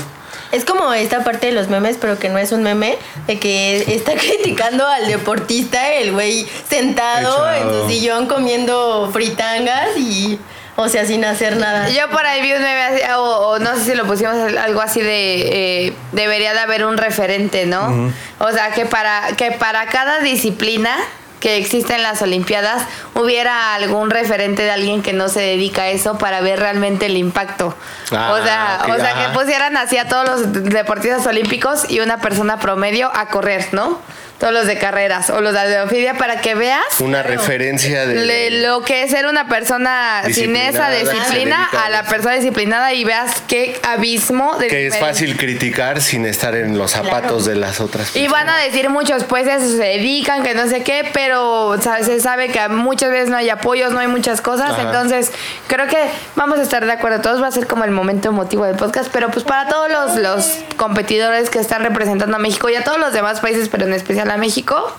Es 0.52 0.66
como 0.66 0.92
esta 0.92 1.24
parte 1.24 1.46
de 1.46 1.52
los 1.52 1.68
memes, 1.68 1.96
pero 1.98 2.18
que 2.18 2.28
no 2.28 2.36
es 2.38 2.52
un 2.52 2.62
meme, 2.62 2.98
de 3.26 3.38
que 3.38 3.94
está 3.94 4.12
criticando 4.16 4.86
al 4.86 5.06
deportista, 5.08 5.92
el 5.94 6.12
güey 6.12 6.46
sentado 6.68 7.50
en 7.54 7.62
su 7.70 7.88
sillón 7.88 8.26
comiendo 8.26 9.08
fritangas 9.14 9.96
y, 9.96 10.38
o 10.76 10.90
sea, 10.90 11.06
sin 11.06 11.24
hacer 11.24 11.56
nada. 11.56 11.88
Yo 11.88 12.10
por 12.10 12.26
ahí 12.26 12.42
vi 12.42 12.52
un 12.52 12.60
meme 12.62 12.82
así, 12.82 13.00
o, 13.16 13.22
o 13.22 13.58
no 13.60 13.74
sé 13.76 13.84
si 13.92 13.94
lo 13.94 14.04
pusimos 14.06 14.34
algo 14.34 14.82
así 14.82 15.00
de 15.00 15.86
eh, 15.86 15.92
debería 16.12 16.52
de 16.52 16.60
haber 16.60 16.84
un 16.84 16.98
referente, 16.98 17.64
¿no? 17.64 18.12
O 18.38 18.52
sea, 18.52 18.72
que 18.72 18.84
para, 18.84 19.28
que 19.38 19.52
para 19.52 19.86
cada 19.86 20.20
disciplina 20.20 20.94
que 21.42 21.56
existe 21.56 21.96
en 21.96 22.04
las 22.04 22.22
Olimpiadas 22.22 22.84
hubiera 23.14 23.74
algún 23.74 24.10
referente 24.10 24.62
de 24.62 24.70
alguien 24.70 25.02
que 25.02 25.12
no 25.12 25.28
se 25.28 25.40
dedica 25.40 25.82
a 25.82 25.88
eso 25.88 26.16
para 26.16 26.40
ver 26.40 26.60
realmente 26.60 27.06
el 27.06 27.16
impacto. 27.16 27.76
Ah, 28.12 28.38
o 28.38 28.44
sea, 28.44 28.78
ok, 28.84 28.90
o 28.90 28.94
sea 28.94 29.10
ajá. 29.10 29.26
que 29.26 29.38
pusieran 29.38 29.76
así 29.76 29.98
a 29.98 30.06
todos 30.06 30.24
los 30.24 30.52
deportistas 30.52 31.26
olímpicos 31.26 31.90
y 31.90 31.98
una 31.98 32.18
persona 32.18 32.60
promedio 32.60 33.10
a 33.12 33.26
correr, 33.26 33.66
¿no? 33.72 33.98
Todos 34.42 34.52
los 34.54 34.66
de 34.66 34.76
carreras 34.76 35.30
o 35.30 35.40
los 35.40 35.52
de 35.52 35.60
halterofilia 35.60 36.14
para 36.14 36.40
que 36.40 36.56
veas 36.56 36.82
Una 36.98 37.22
referencia 37.22 38.06
de. 38.06 38.16
le- 38.26 38.50
lo 38.62 38.82
que 38.82 39.04
es 39.04 39.12
ser 39.12 39.26
una 39.26 39.46
persona 39.46 40.22
sin 40.32 40.56
esa 40.56 40.90
disciplina 40.90 41.68
a 41.84 41.88
la 41.90 42.02
persona 42.02 42.34
disciplinada 42.34 42.92
y 42.92 43.04
veas 43.04 43.40
qué 43.46 43.78
abismo 43.84 44.56
de 44.58 44.66
que 44.66 44.88
es 44.88 44.98
fácil 44.98 45.36
criticar 45.36 46.00
sin 46.02 46.26
estar 46.26 46.56
en 46.56 46.76
los 46.76 46.90
zapatos 46.90 47.44
de 47.44 47.54
las 47.54 47.78
otras. 47.80 48.16
Y 48.16 48.26
van 48.26 48.48
a 48.48 48.56
decir 48.58 48.88
muchos, 48.90 49.22
pues 49.22 49.46
eso 49.46 49.76
se 49.76 49.76
dedican, 49.84 50.42
que 50.42 50.54
no 50.54 50.66
sé 50.66 50.82
qué, 50.82 51.08
pero 51.14 51.76
¿sabes? 51.80 52.06
se 52.06 52.18
sabe 52.18 52.48
que 52.48 52.66
muchas 52.68 53.12
veces 53.12 53.28
no 53.28 53.36
hay 53.36 53.48
apoyos, 53.48 53.92
no 53.92 54.00
hay 54.00 54.08
muchas 54.08 54.40
cosas. 54.40 54.70
Ajá. 54.72 54.82
Entonces, 54.82 55.30
creo 55.68 55.86
que 55.86 55.98
vamos 56.34 56.58
a 56.58 56.62
estar 56.62 56.84
de 56.84 56.90
acuerdo 56.90 57.20
todos. 57.20 57.40
Va 57.40 57.46
a 57.46 57.52
ser 57.52 57.68
como 57.68 57.84
el 57.84 57.92
momento 57.92 58.30
emotivo 58.30 58.64
del 58.64 58.74
podcast, 58.74 59.08
pero 59.12 59.30
pues 59.30 59.44
para 59.44 59.68
todos 59.68 59.88
los, 59.88 60.16
los 60.16 60.58
competidores 60.76 61.48
que 61.48 61.60
están 61.60 61.84
representando 61.84 62.34
a 62.34 62.40
México 62.40 62.68
y 62.68 62.74
a 62.74 62.82
todos 62.82 62.98
los 62.98 63.12
demás 63.12 63.38
países, 63.38 63.68
pero 63.68 63.86
en 63.86 63.92
especial 63.92 64.31
a 64.32 64.36
México, 64.38 64.90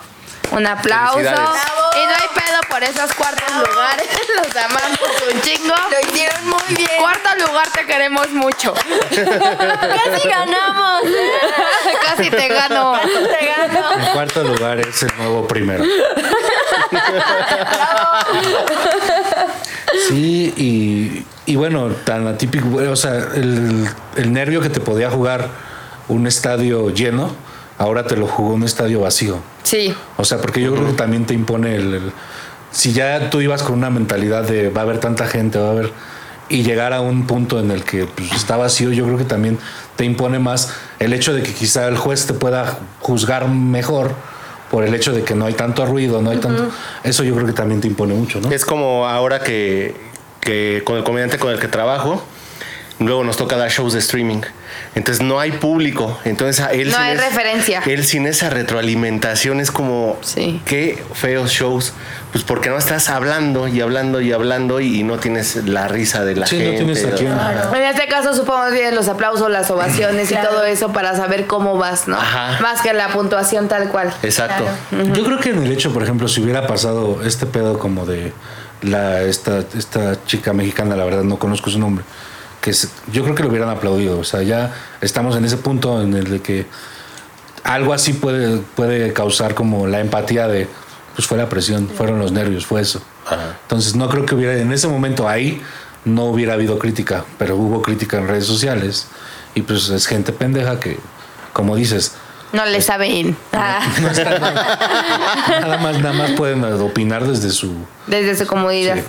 un 0.51 0.67
aplauso. 0.67 1.19
Y 1.19 2.05
no 2.05 2.13
hay 2.13 2.27
pedo 2.33 2.59
por 2.69 2.83
esos 2.83 3.13
cuartos 3.15 3.51
lugares. 3.55 4.07
Los 4.35 4.55
amamos 4.55 4.99
un 5.33 5.41
chingo. 5.41 5.75
Lo 5.89 6.09
hicieron 6.09 6.47
muy 6.47 6.75
bien. 6.75 6.89
Cuarto 6.99 7.47
lugar 7.47 7.67
te 7.71 7.85
queremos 7.85 8.29
mucho. 8.29 8.73
Casi 9.09 10.27
ganamos. 10.27 11.01
Casi 12.05 12.29
te 12.29 12.47
gano. 12.47 12.93
Te 13.01 13.45
gano. 13.45 13.91
En 13.93 14.13
cuarto 14.13 14.43
lugar 14.43 14.79
es 14.79 15.03
el 15.03 15.15
nuevo 15.17 15.47
primero. 15.47 15.83
Sí, 20.07 20.53
y, 20.57 21.25
y 21.51 21.55
bueno, 21.55 21.89
tan 22.03 22.27
atípico, 22.27 22.67
o 22.75 22.95
sea, 22.95 23.15
el, 23.35 23.89
el 24.15 24.33
nervio 24.33 24.61
que 24.61 24.69
te 24.69 24.79
podía 24.79 25.09
jugar 25.09 25.49
un 26.07 26.27
estadio 26.27 26.89
lleno, 26.89 27.35
ahora 27.77 28.05
te 28.05 28.15
lo 28.15 28.27
jugó 28.27 28.53
un 28.53 28.63
estadio 28.63 29.01
vacío. 29.01 29.39
Sí. 29.63 29.93
O 30.17 30.25
sea, 30.25 30.37
porque 30.39 30.61
yo 30.61 30.73
creo 30.73 30.87
que 30.87 30.93
también 30.93 31.25
te 31.25 31.33
impone 31.33 31.75
el, 31.75 31.93
el- 31.93 32.11
Si 32.71 32.91
ya 32.93 33.29
tú 33.29 33.39
ibas 33.41 33.61
con 33.63 33.75
una 33.77 33.89
mentalidad 33.89 34.43
de 34.43 34.69
va 34.69 34.81
a 34.81 34.83
haber 34.83 34.99
tanta 34.99 35.27
gente, 35.27 35.59
va 35.59 35.67
a 35.67 35.71
haber. 35.71 35.91
Y 36.49 36.63
llegar 36.63 36.91
a 36.93 37.01
un 37.01 37.25
punto 37.25 37.59
en 37.59 37.71
el 37.71 37.83
que 37.83 38.05
pues, 38.05 38.31
está 38.33 38.57
vacío, 38.57 38.91
yo 38.91 39.05
creo 39.05 39.17
que 39.17 39.23
también 39.23 39.57
te 39.95 40.05
impone 40.05 40.39
más 40.39 40.73
el 40.99 41.13
hecho 41.13 41.33
de 41.33 41.41
que 41.43 41.53
quizá 41.53 41.87
el 41.87 41.97
juez 41.97 42.25
te 42.27 42.33
pueda 42.33 42.77
juzgar 42.99 43.47
mejor 43.47 44.11
por 44.69 44.83
el 44.83 44.93
hecho 44.95 45.13
de 45.13 45.23
que 45.23 45.35
no 45.35 45.45
hay 45.45 45.53
tanto 45.53 45.85
ruido, 45.85 46.21
no 46.21 46.31
hay 46.31 46.37
tanto... 46.39 46.67
Eso 47.03 47.23
yo 47.23 47.33
creo 47.35 47.45
que 47.47 47.53
también 47.53 47.79
te 47.79 47.87
impone 47.87 48.13
mucho, 48.15 48.41
¿no? 48.41 48.51
Es 48.51 48.65
como 48.65 49.07
ahora 49.07 49.39
que, 49.39 49.95
que 50.41 50.81
con 50.83 50.97
el 50.97 51.03
comediante 51.03 51.37
con 51.37 51.51
el 51.51 51.59
que 51.59 51.67
trabajo, 51.67 52.23
luego 53.05 53.23
nos 53.23 53.37
toca 53.37 53.57
dar 53.57 53.69
shows 53.69 53.93
de 53.93 53.99
streaming. 53.99 54.41
Entonces 54.95 55.23
no 55.23 55.39
hay 55.39 55.51
público. 55.51 56.19
Entonces 56.25 56.63
a 56.65 56.71
él 56.71 56.87
No 56.89 56.95
sin 56.95 57.01
hay 57.03 57.15
es- 57.15 57.19
referencia. 57.23 57.81
Él 57.85 58.05
sin 58.05 58.25
esa 58.27 58.49
retroalimentación 58.49 59.59
es 59.59 59.71
como 59.71 60.17
Sí. 60.21 60.61
qué 60.65 61.03
feos 61.13 61.51
shows. 61.51 61.93
Pues 62.31 62.43
porque 62.43 62.69
no 62.69 62.77
estás 62.79 63.09
hablando 63.09 63.67
y 63.67 63.79
hablando 63.81 64.19
y 64.19 64.31
hablando 64.31 64.79
y 64.79 65.03
no 65.03 65.17
tienes 65.19 65.55
la 65.67 65.87
risa 65.87 66.25
de 66.25 66.35
la 66.35 66.47
Sí, 66.47 66.57
no 66.57 66.63
gente. 66.63 66.77
tienes 66.77 67.05
a 67.05 67.11
quién. 67.11 67.31
En 67.75 67.83
este 67.83 68.07
caso, 68.07 68.33
supongo 68.35 68.71
bien 68.71 68.95
los 68.95 69.07
aplausos, 69.07 69.51
las 69.51 69.69
ovaciones 69.69 70.31
y 70.31 70.35
todo 70.35 70.63
eso 70.63 70.91
para 70.91 71.15
saber 71.15 71.45
cómo 71.45 71.77
vas, 71.77 72.07
¿no? 72.07 72.17
Ajá. 72.17 72.57
Más 72.61 72.81
que 72.81 72.91
la 72.93 73.09
puntuación 73.09 73.67
tal 73.67 73.89
cual. 73.89 74.11
Exacto. 74.23 74.63
Yo 75.13 75.23
creo 75.23 75.39
que 75.39 75.49
en 75.51 75.61
el 75.63 75.71
hecho, 75.71 75.93
por 75.93 76.01
ejemplo, 76.01 76.27
si 76.27 76.41
hubiera 76.41 76.65
pasado 76.65 77.21
este 77.23 77.45
pedo 77.45 77.77
como 77.77 78.07
de 78.07 78.33
la 78.81 79.21
esta, 79.21 79.63
esta 79.77 80.25
chica 80.25 80.53
mexicana, 80.53 80.95
la 80.95 81.05
verdad 81.05 81.21
no 81.23 81.37
conozco 81.37 81.69
su 81.69 81.77
nombre, 81.77 82.03
que 82.63 82.71
yo 83.11 83.23
creo 83.23 83.35
que 83.35 83.43
lo 83.43 83.49
hubieran 83.49 83.69
aplaudido. 83.69 84.17
O 84.17 84.23
sea, 84.23 84.41
ya 84.41 84.73
estamos 85.01 85.35
en 85.35 85.43
ese 85.43 85.57
punto 85.57 86.01
en 86.01 86.13
el 86.13 86.29
de 86.29 86.41
que 86.41 86.65
algo 87.63 87.93
así 87.93 88.13
puede, 88.13 88.57
puede 88.57 89.11
causar 89.11 89.53
como 89.53 89.85
la 89.85 89.99
empatía 89.99 90.47
de, 90.47 90.69
pues 91.13 91.27
fue 91.27 91.37
la 91.37 91.49
presión, 91.49 91.89
fueron 91.89 92.19
los 92.19 92.31
nervios, 92.31 92.65
fue 92.65 92.81
eso. 92.81 93.01
Entonces 93.63 93.95
no 93.95 94.07
creo 94.09 94.25
que 94.25 94.35
hubiera, 94.35 94.57
en 94.57 94.71
ese 94.71 94.87
momento 94.87 95.27
ahí 95.27 95.61
no 96.05 96.25
hubiera 96.25 96.53
habido 96.53 96.79
crítica, 96.79 97.25
pero 97.37 97.57
hubo 97.57 97.81
crítica 97.81 98.17
en 98.17 98.29
redes 98.29 98.45
sociales 98.45 99.07
y 99.55 99.61
pues 99.61 99.89
es 99.89 100.07
gente 100.07 100.31
pendeja 100.31 100.79
que, 100.79 100.99
como 101.51 101.75
dices, 101.75 102.13
No 102.53 102.65
le 102.65 102.81
saben. 102.81 103.35
Ah, 103.51 103.81
nada 105.49 105.77
más, 105.79 105.99
nada 105.99 106.13
más 106.13 106.31
pueden 106.31 106.63
opinar 106.63 107.27
desde 107.27 107.49
su... 107.49 107.75
desde 108.07 108.37
su 108.37 108.47
comodidad. 108.47 108.95
Sí. 108.95 109.03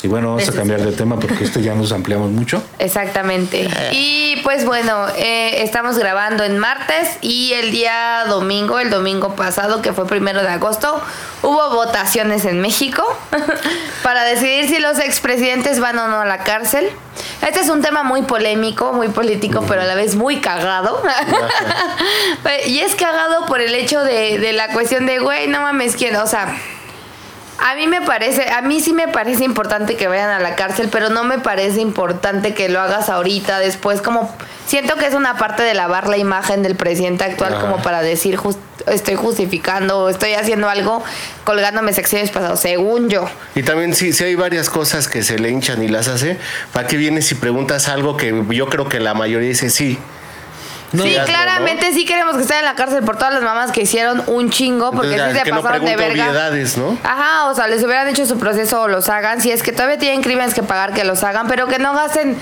Y 0.00 0.06
bueno, 0.06 0.28
vamos 0.28 0.48
a 0.48 0.52
cambiar 0.52 0.80
de 0.82 0.92
tema 0.92 1.18
porque 1.18 1.42
este 1.42 1.60
ya 1.60 1.74
nos 1.74 1.90
ampliamos 1.90 2.30
mucho. 2.30 2.62
Exactamente. 2.78 3.68
Y 3.90 4.36
pues 4.44 4.64
bueno, 4.64 5.08
eh, 5.16 5.64
estamos 5.64 5.98
grabando 5.98 6.44
en 6.44 6.56
martes 6.56 7.18
y 7.20 7.52
el 7.54 7.72
día 7.72 8.24
domingo, 8.28 8.78
el 8.78 8.90
domingo 8.90 9.34
pasado, 9.34 9.82
que 9.82 9.92
fue 9.92 10.06
primero 10.06 10.40
de 10.40 10.48
agosto, 10.48 11.02
hubo 11.42 11.70
votaciones 11.70 12.44
en 12.44 12.60
México 12.60 13.04
para 14.04 14.22
decidir 14.22 14.68
si 14.68 14.78
los 14.78 15.00
expresidentes 15.00 15.80
van 15.80 15.98
o 15.98 16.06
no 16.06 16.20
a 16.20 16.26
la 16.26 16.44
cárcel. 16.44 16.88
Este 17.44 17.58
es 17.58 17.68
un 17.68 17.82
tema 17.82 18.04
muy 18.04 18.22
polémico, 18.22 18.92
muy 18.92 19.08
político, 19.08 19.64
pero 19.66 19.82
a 19.82 19.84
la 19.84 19.96
vez 19.96 20.14
muy 20.14 20.36
cagado. 20.40 21.02
y 22.66 22.78
es 22.78 22.94
cagado 22.94 23.46
por 23.46 23.60
el 23.60 23.74
hecho 23.74 24.04
de, 24.04 24.38
de 24.38 24.52
la 24.52 24.68
cuestión 24.68 25.06
de, 25.06 25.18
güey, 25.18 25.48
no 25.48 25.60
mames, 25.60 25.96
¿quién? 25.96 26.14
O 26.14 26.26
sea, 26.28 26.56
a 27.58 27.74
mí 27.74 27.86
me 27.86 28.00
parece, 28.02 28.50
a 28.50 28.62
mí 28.62 28.80
sí 28.80 28.92
me 28.92 29.08
parece 29.08 29.44
importante 29.44 29.96
que 29.96 30.06
vayan 30.06 30.30
a 30.30 30.38
la 30.38 30.54
cárcel, 30.54 30.88
pero 30.90 31.10
no 31.10 31.24
me 31.24 31.38
parece 31.38 31.80
importante 31.80 32.54
que 32.54 32.68
lo 32.68 32.80
hagas 32.80 33.08
ahorita, 33.08 33.58
después, 33.58 34.00
como 34.00 34.32
siento 34.66 34.96
que 34.96 35.06
es 35.06 35.14
una 35.14 35.36
parte 35.36 35.62
de 35.62 35.74
lavar 35.74 36.08
la 36.08 36.18
imagen 36.18 36.62
del 36.62 36.76
presidente 36.76 37.24
actual 37.24 37.54
Ajá. 37.54 37.62
como 37.62 37.82
para 37.82 38.02
decir 38.02 38.38
estoy 38.86 39.14
justificando 39.16 40.08
estoy 40.08 40.34
haciendo 40.34 40.68
algo 40.68 41.02
colgándome 41.44 41.92
secciones 41.92 42.30
pasados, 42.30 42.60
según 42.60 43.08
yo. 43.08 43.28
Y 43.54 43.62
también 43.62 43.94
si, 43.94 44.12
si 44.12 44.24
hay 44.24 44.34
varias 44.34 44.70
cosas 44.70 45.08
que 45.08 45.22
se 45.22 45.38
le 45.38 45.50
hinchan 45.50 45.82
y 45.82 45.88
las 45.88 46.08
hace, 46.08 46.36
¿para 46.72 46.86
qué 46.86 46.96
vienes 46.96 47.26
si 47.26 47.34
preguntas 47.34 47.88
algo 47.88 48.16
que 48.16 48.44
yo 48.50 48.68
creo 48.68 48.88
que 48.88 49.00
la 49.00 49.14
mayoría 49.14 49.48
dice 49.48 49.70
sí? 49.70 49.98
Sí, 50.92 51.16
claramente 51.26 51.92
sí 51.92 52.04
queremos 52.04 52.36
que 52.36 52.42
estén 52.42 52.58
en 52.58 52.64
la 52.64 52.74
cárcel 52.74 53.02
por 53.04 53.16
todas 53.16 53.34
las 53.34 53.42
mamás 53.42 53.72
que 53.72 53.82
hicieron 53.82 54.22
un 54.26 54.50
chingo, 54.50 54.90
porque 54.92 55.12
Entonces, 55.12 55.32
sí 55.32 55.38
se 55.38 55.44
que 55.44 55.50
no 55.50 55.62
pasaron 55.62 55.84
de 55.84 55.96
verga. 55.96 56.50
¿no? 56.76 56.98
Ajá, 57.04 57.48
o 57.48 57.54
sea, 57.54 57.68
les 57.68 57.82
hubieran 57.84 58.08
hecho 58.08 58.26
su 58.26 58.38
proceso 58.38 58.82
o 58.82 58.88
los 58.88 59.08
hagan. 59.08 59.40
Si 59.40 59.50
es 59.50 59.62
que 59.62 59.72
todavía 59.72 59.98
tienen 59.98 60.22
crímenes 60.22 60.54
que 60.54 60.62
pagar, 60.62 60.92
que 60.94 61.04
los 61.04 61.22
hagan, 61.24 61.46
pero 61.48 61.66
que 61.66 61.78
no 61.78 61.94
gasten. 61.94 62.36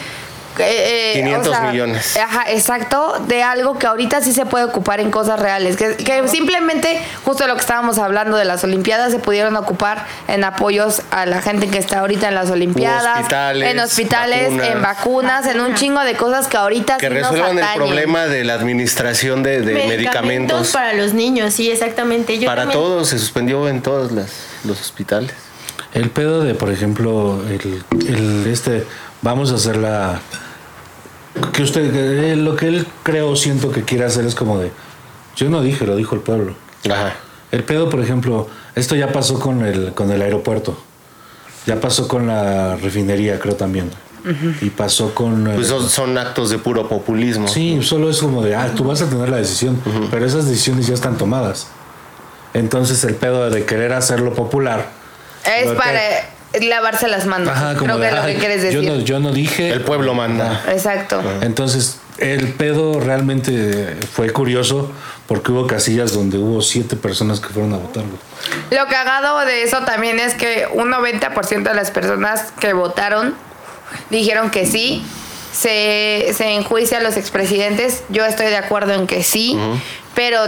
Eh, 0.58 1.12
eh, 1.16 1.22
500 1.22 1.60
millones. 1.70 2.16
Ajá, 2.16 2.44
exacto, 2.50 3.14
de 3.26 3.42
algo 3.42 3.78
que 3.78 3.86
ahorita 3.86 4.20
sí 4.20 4.32
se 4.32 4.46
puede 4.46 4.64
ocupar 4.64 5.00
en 5.00 5.10
cosas 5.10 5.38
reales. 5.40 5.76
Que, 5.76 5.96
que 5.96 6.26
simplemente, 6.28 7.00
justo 7.24 7.46
lo 7.46 7.54
que 7.54 7.60
estábamos 7.60 7.98
hablando 7.98 8.36
de 8.36 8.44
las 8.44 8.62
Olimpiadas, 8.64 9.12
se 9.12 9.18
pudieron 9.18 9.56
ocupar 9.56 10.06
en 10.28 10.44
apoyos 10.44 11.02
a 11.10 11.26
la 11.26 11.42
gente 11.42 11.68
que 11.68 11.78
está 11.78 12.00
ahorita 12.00 12.28
en 12.28 12.34
las 12.34 12.50
Olimpiadas, 12.50 13.18
hospitales, 13.20 13.70
en 13.70 13.78
hospitales, 13.80 14.42
vacunas. 14.50 14.68
en 14.70 14.82
vacunas, 14.82 15.46
en 15.46 15.60
un 15.60 15.74
chingo 15.74 16.00
de 16.00 16.14
cosas 16.14 16.46
que 16.48 16.56
ahorita 16.56 16.96
Que 16.98 17.08
sí 17.08 17.14
nos 17.14 17.22
resuelvan 17.30 17.58
el 17.58 17.62
atañen. 17.64 17.78
problema 17.86 18.26
de 18.26 18.44
la 18.44 18.54
administración 18.54 19.42
de, 19.42 19.60
de 19.62 19.86
medicamentos. 19.86 20.72
para 20.72 20.92
los 20.92 21.12
niños, 21.14 21.54
sí, 21.54 21.70
exactamente. 21.70 22.38
Yo 22.38 22.46
Para 22.46 22.62
también- 22.62 22.80
todos, 22.80 23.08
se 23.08 23.18
suspendió 23.18 23.68
en 23.68 23.82
todos 23.82 24.12
las- 24.12 24.32
los 24.64 24.80
hospitales. 24.80 25.32
El 25.94 26.10
pedo 26.10 26.42
de, 26.42 26.54
por 26.54 26.70
ejemplo, 26.70 27.42
el, 27.48 27.82
el 28.06 28.46
este, 28.52 28.84
vamos 29.22 29.50
a 29.52 29.54
hacer 29.54 29.76
la... 29.76 30.20
Que 31.52 31.62
usted, 31.62 31.92
que 31.92 32.32
él- 32.32 32.44
lo 32.44 32.56
que 32.56 32.68
él 32.68 32.86
creo, 33.02 33.36
siento 33.36 33.70
que 33.70 33.82
quiere 33.82 34.04
hacer 34.04 34.24
es 34.24 34.34
como 34.34 34.58
de... 34.58 34.70
Yo 35.36 35.48
no 35.50 35.60
dije, 35.62 35.86
lo 35.86 35.96
dijo 35.96 36.14
el 36.14 36.20
pueblo. 36.22 36.54
Ajá. 36.90 37.14
El 37.52 37.62
pedo, 37.64 37.88
por 37.90 38.00
ejemplo, 38.00 38.48
esto 38.74 38.94
ya 38.96 39.12
pasó 39.12 39.38
con 39.38 39.64
el, 39.64 39.92
con 39.94 40.10
el 40.10 40.22
aeropuerto. 40.22 40.76
Ya 41.66 41.80
pasó 41.80 42.08
con 42.08 42.26
la 42.26 42.76
refinería, 42.76 43.38
creo 43.38 43.54
también. 43.56 43.90
Y 44.60 44.70
pasó 44.70 45.14
con... 45.14 45.46
eh, 45.48 45.52
Pues 45.54 45.68
son, 45.68 45.88
son 45.88 46.18
actos 46.18 46.50
de 46.50 46.58
puro 46.58 46.88
populismo. 46.88 47.46
Sí, 47.46 47.78
solo 47.82 48.10
es 48.10 48.18
como 48.18 48.42
de, 48.42 48.56
ah, 48.56 48.72
tú 48.74 48.82
vas 48.84 49.00
a 49.02 49.08
tener 49.08 49.28
la 49.28 49.36
decisión, 49.36 49.80
pero 50.10 50.26
esas 50.26 50.48
decisiones 50.48 50.86
ya 50.88 50.94
están 50.94 51.16
tomadas. 51.16 51.68
Entonces 52.54 53.04
el 53.04 53.14
pedo 53.14 53.50
de 53.50 53.64
querer 53.64 53.92
hacerlo 53.92 54.34
popular. 54.34 54.90
Es 55.44 55.68
que- 55.70 55.76
para 55.76 56.00
lavarse 56.62 57.08
las 57.08 57.26
manos. 57.26 57.48
Ajá, 57.48 57.74
como 57.76 57.94
Creo 57.94 57.98
de, 57.98 58.02
que 58.02 58.08
es 58.08 58.14
lo 58.14 58.22
"Ay, 58.22 58.32
que 58.34 58.38
quieres 58.40 58.62
yo 58.72 58.80
decir. 58.80 58.90
no, 58.92 59.00
yo 59.00 59.20
no 59.20 59.32
dije. 59.32 59.70
El 59.70 59.82
pueblo 59.82 60.14
manda. 60.14 60.62
Exacto. 60.68 61.22
Entonces, 61.42 61.98
el 62.18 62.48
pedo 62.54 62.98
realmente 63.00 63.96
fue 64.12 64.30
curioso 64.30 64.90
porque 65.26 65.52
hubo 65.52 65.66
casillas 65.66 66.12
donde 66.14 66.38
hubo 66.38 66.62
siete 66.62 66.96
personas 66.96 67.40
que 67.40 67.48
fueron 67.48 67.72
a 67.74 67.78
votar. 67.78 68.04
Lo 68.70 68.86
cagado 68.88 69.38
de 69.44 69.62
eso 69.62 69.78
también 69.80 70.18
es 70.20 70.34
que 70.34 70.66
un 70.72 70.90
90% 70.90 71.62
de 71.62 71.74
las 71.74 71.90
personas 71.90 72.52
que 72.60 72.72
votaron 72.72 73.34
dijeron 74.10 74.50
que 74.50 74.66
sí. 74.66 75.04
Se, 75.52 76.32
se 76.36 76.50
enjuicia 76.54 76.98
a 76.98 77.00
los 77.00 77.16
expresidentes. 77.16 78.02
Yo 78.10 78.26
estoy 78.26 78.46
de 78.48 78.58
acuerdo 78.58 78.92
en 78.92 79.06
que 79.06 79.22
sí. 79.24 79.58
Pero 80.14 80.38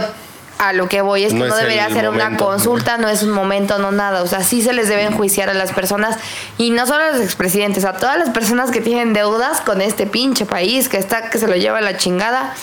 a 0.59 0.73
lo 0.73 0.87
que 0.89 1.01
voy 1.01 1.23
es 1.23 1.33
que 1.33 1.39
No 1.39 1.45
no, 1.47 1.55
es 1.55 1.61
debería 1.61 1.89
ser 1.89 2.09
una 2.09 2.37
consulta, 2.37 2.97
no 2.97 3.07
es 3.09 3.23
un 3.23 3.31
momento, 3.31 3.79
no 3.79 3.91
nada. 3.91 4.21
O 4.21 4.27
sea, 4.27 4.43
sí 4.43 4.61
se 4.61 4.73
les 4.73 4.87
debe 4.89 5.03
enjuiciar 5.03 5.49
a 5.49 5.53
las 5.53 5.71
personas. 5.71 6.17
Y 6.57 6.69
no 6.71 6.85
solo 6.85 7.05
a 7.05 7.11
los 7.11 7.21
expresidentes, 7.21 7.85
a 7.85 7.93
todas 7.93 8.19
las 8.19 8.29
personas 8.29 8.69
que 8.69 8.81
tienen 8.81 9.13
deudas 9.13 9.61
con 9.61 9.81
este 9.81 10.05
pinche 10.05 10.45
país 10.45 10.87
que 10.89 10.97
está, 10.97 11.29
que 11.29 11.37
se 11.39 11.47
lo 11.47 11.55
lleva 11.55 11.77
a 11.77 11.81
la 11.81 11.97
chingada. 11.97 12.53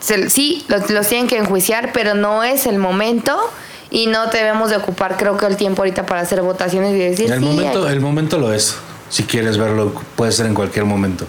Se- 0.00 0.28
sí, 0.30 0.64
los, 0.68 0.90
los 0.90 1.08
tienen 1.08 1.26
que 1.26 1.38
enjuiciar, 1.38 1.90
pero 1.92 2.14
no 2.14 2.44
es 2.44 2.66
el 2.66 2.78
momento 2.78 3.38
y 3.90 4.06
no 4.06 4.26
debemos 4.26 4.68
de 4.70 4.76
ocupar, 4.76 5.16
creo 5.16 5.36
que 5.38 5.46
el 5.46 5.56
tiempo 5.56 5.80
ahorita 5.82 6.04
para 6.04 6.20
hacer 6.20 6.42
votaciones 6.42 6.94
y 6.94 6.98
decir 6.98 7.32
el, 7.32 7.38
sí, 7.38 7.44
momento, 7.44 7.86
hay- 7.86 7.92
el 7.94 8.00
momento 8.00 8.38
lo 8.38 8.52
es. 8.52 8.76
Si 9.08 9.22
quieres 9.22 9.56
verlo, 9.58 9.94
puede 10.16 10.32
ser 10.32 10.46
en 10.46 10.54
cualquier 10.54 10.84
momento. 10.84 11.26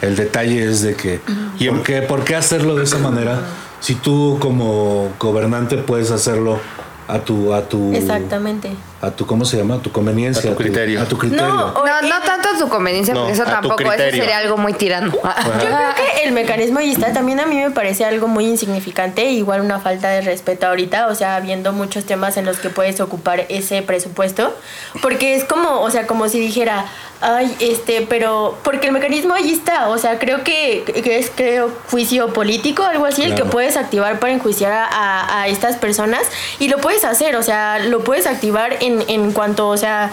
El 0.00 0.16
detalle 0.16 0.64
es 0.64 0.82
de 0.82 0.94
que, 0.94 1.20
¿y 1.58 1.68
por 1.68 1.82
qué, 1.82 2.02
por 2.02 2.24
qué 2.24 2.34
hacerlo 2.34 2.74
de 2.76 2.84
esa 2.84 2.98
manera? 2.98 3.40
Si 3.80 3.94
tú 3.94 4.38
como 4.40 5.10
gobernante 5.18 5.78
puedes 5.78 6.10
hacerlo 6.10 6.58
a 7.06 7.20
tu, 7.20 7.54
a 7.54 7.62
tu, 7.62 7.94
Exactamente. 7.94 8.70
a 9.00 9.10
tu, 9.10 9.24
¿cómo 9.24 9.46
se 9.46 9.56
llama? 9.56 9.76
A 9.76 9.78
tu 9.78 9.90
conveniencia, 9.90 10.50
A 10.50 10.54
tu 10.54 10.58
criterio. 10.62 11.00
a 11.00 11.06
tu 11.06 11.16
criterio. 11.16 11.46
No, 11.46 11.72
no, 11.72 12.20
tanto 12.26 12.50
su 12.58 12.68
conveniencia, 12.68 13.14
No, 13.14 13.20
porque 13.20 13.32
eso 13.32 13.42
a 13.44 13.46
tu 13.46 13.50
tampoco, 13.52 13.90
eso 13.92 14.10
sería 14.10 14.36
algo 14.38 14.58
muy 14.58 14.74
tirano. 14.74 15.12
Yo 15.12 15.20
creo 15.20 15.94
que 15.96 16.24
el 16.28 16.32
mecanismo 16.32 16.80
ahí 16.80 16.90
está. 16.90 17.14
También 17.14 17.40
a 17.40 17.46
mí 17.46 17.56
me 17.56 17.70
parece 17.70 18.04
algo 18.04 18.28
muy 18.28 18.44
insignificante, 18.44 19.24
igual 19.30 19.62
una 19.62 19.78
falta 19.80 20.08
de 20.10 20.20
respeto 20.20 20.66
ahorita, 20.66 21.06
o 21.06 21.14
sea, 21.14 21.40
viendo 21.40 21.72
muchos 21.72 22.04
temas 22.04 22.36
en 22.36 22.44
los 22.44 22.58
que 22.58 22.68
puedes 22.68 23.00
ocupar 23.00 23.46
ese 23.48 23.80
presupuesto, 23.80 24.54
porque 25.00 25.34
es 25.34 25.44
como, 25.44 25.80
o 25.80 25.90
sea, 25.90 26.06
como 26.06 26.28
si 26.28 26.38
dijera, 26.40 26.84
ay, 27.20 27.56
este, 27.60 28.06
pero, 28.08 28.56
porque 28.62 28.86
el 28.86 28.92
mecanismo 28.92 29.34
ahí 29.34 29.50
está, 29.52 29.88
o 29.88 29.98
sea, 29.98 30.18
creo 30.18 30.44
que, 30.44 30.84
que 31.04 31.18
es, 31.18 31.30
creo, 31.34 31.70
juicio 31.90 32.32
político, 32.32 32.82
algo 32.84 33.06
así, 33.06 33.22
el 33.22 33.34
que 33.34 33.44
puedes 33.44 33.76
activar 33.76 34.18
para 34.20 34.32
enjuiciar 34.32 34.72
a, 34.72 34.84
a- 34.86 35.42
a 35.42 35.48
estas 35.48 35.76
personas, 35.76 36.22
y 36.58 36.68
lo 36.68 36.78
puedes 36.78 37.04
hacer, 37.04 37.36
o 37.36 37.42
sea, 37.42 37.78
lo 37.80 38.04
puedes 38.04 38.26
activar 38.26 38.76
en, 38.80 39.02
en 39.08 39.32
cuanto, 39.32 39.68
o 39.68 39.76
sea, 39.76 40.12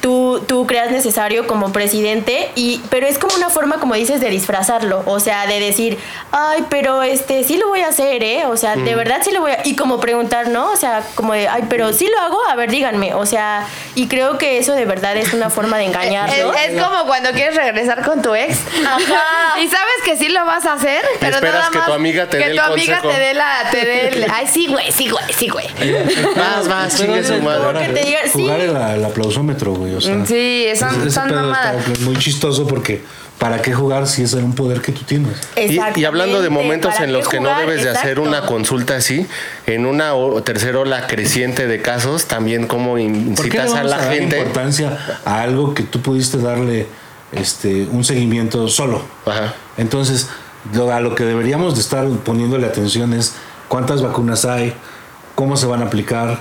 tú, 0.00 0.42
tú 0.46 0.66
creas 0.66 0.90
necesario 0.90 1.46
como 1.46 1.72
presidente 1.72 2.50
y 2.54 2.80
pero 2.90 3.06
es 3.06 3.18
como 3.18 3.34
una 3.36 3.50
forma 3.50 3.78
como 3.78 3.94
dices 3.94 4.20
de 4.20 4.30
disfrazarlo 4.30 5.02
o 5.06 5.20
sea 5.20 5.46
de 5.46 5.60
decir 5.60 5.98
ay 6.30 6.64
pero 6.68 7.02
este 7.02 7.42
sí 7.44 7.56
lo 7.56 7.68
voy 7.68 7.80
a 7.80 7.88
hacer 7.88 8.22
eh 8.22 8.46
o 8.46 8.56
sea 8.56 8.76
de 8.76 8.94
verdad 8.94 9.20
sí 9.24 9.32
lo 9.32 9.40
voy 9.40 9.52
a 9.52 9.60
y 9.64 9.74
como 9.76 9.98
preguntar 10.00 10.48
no 10.48 10.70
o 10.70 10.76
sea 10.76 11.02
como 11.14 11.32
de 11.32 11.48
ay 11.48 11.64
pero 11.68 11.92
sí 11.92 12.08
lo 12.08 12.20
hago 12.20 12.38
a 12.48 12.54
ver 12.54 12.70
díganme 12.70 13.14
o 13.14 13.26
sea 13.26 13.66
Y 13.94 14.06
creo 14.06 14.38
que 14.38 14.58
eso 14.58 14.74
de 14.74 14.84
verdad 14.84 15.16
es 15.16 15.32
una 15.34 15.50
forma 15.50 15.76
de 15.78 15.84
engañarlo. 15.90 16.54
Es, 16.54 16.70
es 16.70 16.82
como 16.82 17.04
cuando 17.06 17.30
quieres 17.32 17.56
regresar 17.56 18.04
con 18.04 18.22
tu 18.22 18.34
ex. 18.34 18.58
Ajá. 18.86 19.58
Y 19.60 19.66
sabes 19.66 19.94
que 20.04 20.16
sí 20.16 20.28
lo 20.28 20.44
vas 20.44 20.66
a 20.66 20.74
hacer, 20.74 21.04
pero 21.18 21.36
esperas 21.36 21.54
nada 21.58 21.70
que 21.70 21.78
más 21.78 21.86
tu 21.88 21.92
amiga 21.94 22.28
te 22.28 22.38
que 22.38 22.44
dé 22.44 22.50
el 22.52 22.56
tu 22.56 22.62
amiga 22.62 23.00
consejo. 23.00 23.18
te 23.18 23.24
dé 23.24 23.34
la 23.34 23.68
te 23.72 23.84
dé 23.84 24.08
el, 24.08 24.26
ay 24.32 24.46
sí, 24.46 24.68
güey, 24.68 24.92
sí, 24.92 25.08
güey, 25.08 25.24
sí, 25.36 25.48
güey. 25.48 25.66
Vas, 26.36 26.68
vas, 26.68 26.96
chingue 26.96 27.24
su 27.24 27.34
madre. 27.42 27.64
Como 27.64 27.78
que 27.80 28.00
te 28.00 28.06
diga, 28.06 28.20
sí. 28.32 28.42
Jugar 28.42 28.60
el, 28.60 28.76
el 28.76 29.04
aplausómetro, 29.04 29.72
güey. 29.72 29.87
O 29.96 30.00
sea, 30.00 30.24
Sí, 30.26 30.64
son, 30.76 30.88
ese- 30.90 30.98
ese 31.02 31.10
son 31.10 31.28
pedo 31.28 31.42
mamadas. 31.42 31.86
está 31.88 32.04
muy 32.04 32.16
chistoso 32.16 32.66
porque 32.66 33.02
¿para 33.38 33.62
qué 33.62 33.72
jugar 33.72 34.06
si 34.06 34.22
es 34.22 34.32
un 34.34 34.54
poder 34.54 34.80
que 34.80 34.92
tú 34.92 35.02
tienes? 35.04 35.32
Y, 35.56 35.78
y 36.00 36.04
hablando 36.04 36.42
de 36.42 36.50
momentos 36.50 36.92
¿para 36.92 37.04
en 37.04 37.12
los 37.12 37.28
que 37.28 37.38
no 37.40 37.50
jugar? 37.50 37.66
debes 37.66 37.84
de 37.84 37.90
hacer 37.90 38.10
Exacto. 38.18 38.22
una 38.28 38.42
consulta 38.46 38.96
así, 38.96 39.26
en 39.66 39.86
una 39.86 40.14
o- 40.14 40.42
tercera 40.42 40.78
ola 40.80 41.06
creciente 41.06 41.66
de 41.66 41.80
casos, 41.82 42.24
también 42.26 42.66
como 42.66 42.92
¿Por 42.92 42.98
qué 42.98 43.04
le 43.04 43.08
incitas 43.30 43.72
a 43.74 43.84
la 43.84 43.96
a 43.96 43.98
dar 44.00 44.12
gente. 44.14 44.38
importancia 44.38 44.98
a 45.24 45.40
algo 45.42 45.74
que 45.74 45.82
tú 45.84 46.00
pudiste 46.02 46.38
darle 46.38 46.86
este 47.32 47.86
un 47.92 48.04
seguimiento 48.04 48.68
solo? 48.68 49.02
Ajá. 49.26 49.54
Entonces, 49.76 50.28
lo- 50.74 50.90
a 50.92 51.00
lo 51.00 51.14
que 51.14 51.24
deberíamos 51.24 51.74
de 51.76 51.80
estar 51.80 52.06
poniéndole 52.24 52.66
atención 52.66 53.12
es 53.14 53.34
cuántas 53.68 54.02
vacunas 54.02 54.44
hay, 54.44 54.74
cómo 55.34 55.56
se 55.56 55.66
van 55.66 55.82
a 55.82 55.86
aplicar, 55.86 56.40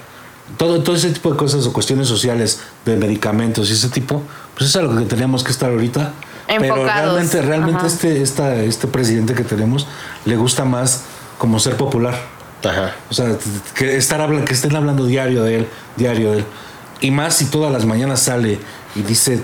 todo, 0.57 0.81
todo 0.81 0.95
ese 0.95 1.09
tipo 1.11 1.31
de 1.31 1.37
cosas 1.37 1.65
o 1.65 1.73
cuestiones 1.73 2.07
sociales 2.07 2.59
de 2.85 2.95
medicamentos 2.95 3.69
y 3.69 3.73
ese 3.73 3.89
tipo, 3.89 4.21
pues 4.55 4.69
es 4.69 4.75
a 4.75 4.81
lo 4.81 4.95
que 4.97 5.05
tenemos 5.05 5.43
que 5.43 5.51
estar 5.51 5.69
ahorita. 5.71 6.13
Pero 6.47 6.63
Enfocados. 6.63 6.85
realmente, 7.13 7.41
realmente 7.41 7.77
Ajá. 7.79 7.87
este, 7.87 8.21
esta, 8.21 8.55
este 8.55 8.87
presidente 8.87 9.33
que 9.33 9.43
tenemos 9.43 9.85
le 10.25 10.37
gusta 10.37 10.63
más 10.63 11.01
como 11.37 11.59
ser 11.59 11.75
popular. 11.75 12.17
Ajá. 12.63 12.95
O 13.09 13.13
sea, 13.13 13.35
que, 13.75 13.97
estar 13.97 14.21
habla- 14.21 14.45
que 14.45 14.53
estén 14.53 14.75
hablando 14.75 15.05
diario 15.05 15.43
de 15.43 15.57
él, 15.57 15.67
diario 15.97 16.31
de 16.31 16.37
él. 16.39 16.45
Y 17.01 17.11
más 17.11 17.35
si 17.35 17.45
todas 17.45 17.71
las 17.71 17.85
mañanas 17.85 18.21
sale 18.21 18.59
y 18.95 19.01
dice 19.01 19.41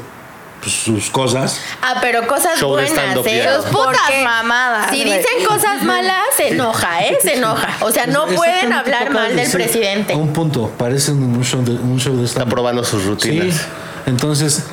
pues, 0.64 0.76
sus 0.76 1.10
cosas. 1.10 1.60
Ah, 1.82 1.98
pero 2.02 2.26
cosas 2.28 2.60
Show 2.60 2.70
buenas, 2.70 2.92
¿eh? 3.26 3.48
Sus 3.56 3.66
putas 3.66 4.12
mamadas, 4.24 4.90
Si 4.92 5.04
dicen 5.04 5.46
cosas 5.48 5.84
malas, 5.84 6.24
se 6.38 6.50
enoja, 6.50 7.04
¿eh? 7.06 7.18
Se 7.22 7.34
enoja. 7.36 7.78
O 7.82 7.92
sea, 7.92 8.08
no 8.08 8.26
pueden 8.28 8.72
hablar 8.72 9.12
mal 9.12 9.28
del 9.36 9.38
decir 9.38 9.54
presidente. 9.56 10.14
A 10.14 10.18
un 10.18 10.32
punto, 10.34 10.70
parecen 10.78 11.22
un 11.22 11.44
show 11.44 11.64
de, 11.64 11.72
un 11.74 12.00
show 12.00 12.16
de 12.16 12.24
Está 12.26 12.40
stand-up. 12.40 12.54
probando 12.54 12.84
sus 12.84 13.06
rutinas. 13.06 13.56
Sí, 13.56 13.62
entonces, 14.06 14.64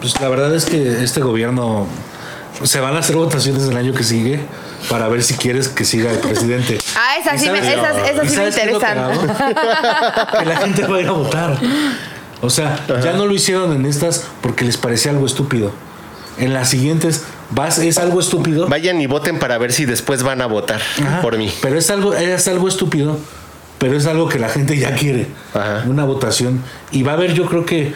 pues 0.00 0.20
la 0.20 0.28
verdad 0.28 0.54
es 0.54 0.64
que 0.64 1.02
este 1.02 1.20
gobierno 1.20 1.86
se 2.64 2.80
van 2.80 2.94
a 2.96 3.00
hacer 3.00 3.16
votaciones 3.16 3.64
el 3.68 3.76
año 3.76 3.92
que 3.94 4.02
sigue 4.04 4.40
para 4.88 5.08
ver 5.08 5.22
si 5.22 5.34
quieres 5.34 5.68
que 5.68 5.84
siga 5.84 6.10
el 6.10 6.18
presidente. 6.18 6.78
Ah, 6.96 7.16
esas 7.20 7.34
¿Y 7.36 7.44
sí 7.44 7.50
me, 7.50 7.58
esas, 7.58 7.96
esas 8.08 8.24
¿y 8.24 8.28
sí 8.28 8.36
me 8.36 8.48
interesan. 8.48 9.10
que 10.38 10.44
la 10.44 10.56
gente 10.56 10.86
va 10.86 10.96
a 10.96 11.00
ir 11.00 11.08
a 11.08 11.12
votar. 11.12 11.58
O 12.42 12.48
sea, 12.50 12.84
ya 13.02 13.12
no 13.12 13.26
lo 13.26 13.32
hicieron 13.34 13.72
en 13.72 13.84
estas 13.86 14.24
porque 14.40 14.64
les 14.64 14.76
parecía 14.76 15.10
algo 15.12 15.26
estúpido. 15.26 15.72
En 16.38 16.54
las 16.54 16.70
siguientes 16.70 17.24
vas 17.50 17.78
es 17.78 17.98
algo 17.98 18.18
estúpido. 18.20 18.66
Vayan 18.68 19.00
y 19.00 19.06
voten 19.06 19.38
para 19.38 19.58
ver 19.58 19.72
si 19.72 19.84
después 19.84 20.22
van 20.22 20.40
a 20.40 20.46
votar 20.46 20.80
Ajá, 21.04 21.20
por 21.20 21.36
mí. 21.36 21.52
Pero 21.60 21.76
es 21.78 21.90
algo, 21.90 22.14
es 22.14 22.48
algo 22.48 22.66
estúpido, 22.68 23.18
pero 23.78 23.96
es 23.96 24.06
algo 24.06 24.28
que 24.28 24.38
la 24.38 24.48
gente 24.48 24.78
ya 24.78 24.94
quiere. 24.94 25.26
Ajá. 25.52 25.84
Una 25.86 26.04
votación. 26.04 26.62
Y 26.92 27.02
va 27.02 27.12
a 27.12 27.14
haber, 27.16 27.34
yo 27.34 27.44
creo 27.46 27.66
que 27.66 27.92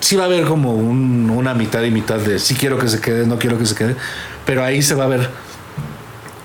sí 0.00 0.16
va 0.16 0.24
a 0.24 0.26
haber 0.26 0.44
como 0.44 0.74
un- 0.74 1.30
una 1.30 1.54
mitad 1.54 1.82
y 1.82 1.90
mitad 1.90 2.18
de 2.18 2.38
sí 2.38 2.54
quiero 2.54 2.78
que 2.78 2.88
se 2.88 3.00
quede, 3.00 3.26
no 3.26 3.38
quiero 3.38 3.58
que 3.58 3.64
se 3.64 3.74
quede. 3.74 3.96
Pero 4.44 4.62
ahí 4.64 4.82
se 4.82 4.94
va 4.94 5.04
a 5.04 5.08
ver 5.08 5.30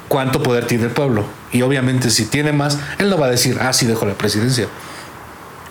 cuánto 0.07 0.41
poder 0.41 0.65
tiene 0.65 0.85
el 0.85 0.91
pueblo. 0.91 1.25
Y 1.51 1.61
obviamente 1.61 2.09
si 2.09 2.25
tiene 2.25 2.53
más, 2.53 2.77
él 2.99 3.09
no 3.09 3.17
va 3.17 3.25
a 3.27 3.29
decir, 3.31 3.57
ah, 3.59 3.73
sí 3.73 3.85
dejo 3.85 4.05
la 4.05 4.13
presidencia. 4.13 4.67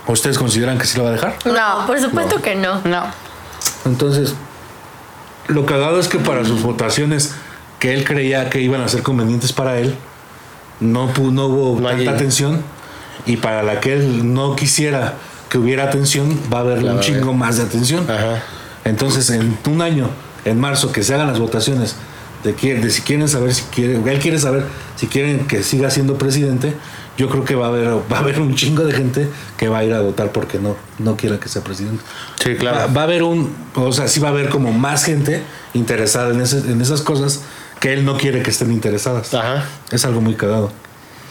¿Ustedes 0.06 0.38
consideran 0.38 0.78
que 0.78 0.86
sí 0.86 0.96
lo 0.96 1.04
va 1.04 1.10
a 1.10 1.12
dejar? 1.12 1.36
No, 1.44 1.86
por 1.86 2.00
supuesto 2.00 2.40
que 2.40 2.54
no. 2.54 2.80
No. 2.84 3.04
Entonces, 3.84 4.34
lo 5.48 5.66
cagado 5.66 5.98
es 5.98 6.08
que 6.08 6.18
para 6.18 6.44
sus 6.44 6.62
votaciones 6.62 7.34
que 7.78 7.92
él 7.92 8.04
creía 8.04 8.48
que 8.50 8.60
iban 8.60 8.80
a 8.80 8.88
ser 8.88 9.02
convenientes 9.02 9.52
para 9.52 9.78
él, 9.78 9.94
no, 10.80 11.12
no 11.12 11.46
hubo 11.46 11.80
No 11.80 11.88
tanta 11.88 12.12
atención. 12.12 12.62
Y 13.26 13.38
para 13.38 13.62
la 13.62 13.80
que 13.80 13.94
él 13.94 14.32
no 14.32 14.54
quisiera 14.54 15.14
que 15.48 15.58
hubiera 15.58 15.84
atención, 15.84 16.38
va 16.52 16.58
a 16.58 16.60
haber 16.60 16.82
La 16.82 16.90
va 16.90 16.92
un 16.94 16.98
a 16.98 17.02
chingo 17.02 17.32
más 17.32 17.56
de 17.56 17.64
atención. 17.64 18.08
Ajá. 18.08 18.42
Entonces, 18.84 19.30
en 19.30 19.58
un 19.66 19.82
año, 19.82 20.08
en 20.44 20.60
marzo, 20.60 20.92
que 20.92 21.02
se 21.02 21.14
hagan 21.14 21.26
las 21.26 21.40
votaciones 21.40 21.96
de, 22.44 22.52
de 22.52 22.90
si 22.90 23.02
quieren 23.02 23.28
saber 23.28 23.52
si 23.54 23.62
quieren, 23.64 24.06
él 24.06 24.18
quiere 24.18 24.38
saber 24.38 24.64
si 24.96 25.06
quieren 25.06 25.46
que 25.46 25.62
siga 25.62 25.90
siendo 25.90 26.18
presidente, 26.18 26.74
yo 27.16 27.28
creo 27.28 27.44
que 27.44 27.54
va 27.54 27.66
a 27.66 27.68
haber, 27.68 27.88
va 27.88 28.16
a 28.16 28.20
haber 28.20 28.40
un 28.40 28.54
chingo 28.54 28.84
de 28.84 28.92
gente 28.92 29.28
que 29.56 29.68
va 29.68 29.78
a 29.78 29.84
ir 29.84 29.92
a 29.94 30.00
votar 30.00 30.32
porque 30.32 30.58
no, 30.58 30.76
no 30.98 31.16
quiera 31.16 31.38
que 31.40 31.48
sea 31.48 31.62
presidente. 31.62 32.02
Sí, 32.42 32.54
claro. 32.56 32.76
Va, 32.78 32.86
va 32.88 33.00
a 33.02 33.04
haber 33.04 33.22
un, 33.22 33.54
o 33.74 33.92
sea, 33.92 34.08
sí 34.08 34.20
va 34.20 34.28
a 34.28 34.30
haber 34.32 34.48
como 34.50 34.72
más 34.72 35.04
gente 35.04 35.42
interesada 35.74 36.32
en, 36.34 36.40
ese- 36.40 36.58
en 36.70 36.80
esas 36.80 37.02
cosas 37.02 37.40
que 37.80 37.92
él 37.92 38.04
no 38.04 38.16
quiere 38.16 38.42
que 38.42 38.50
estén 38.50 38.72
interesadas. 38.72 39.32
Ajá. 39.34 39.64
Es 39.90 40.04
algo 40.04 40.20
muy 40.20 40.34
cagado. 40.34 40.72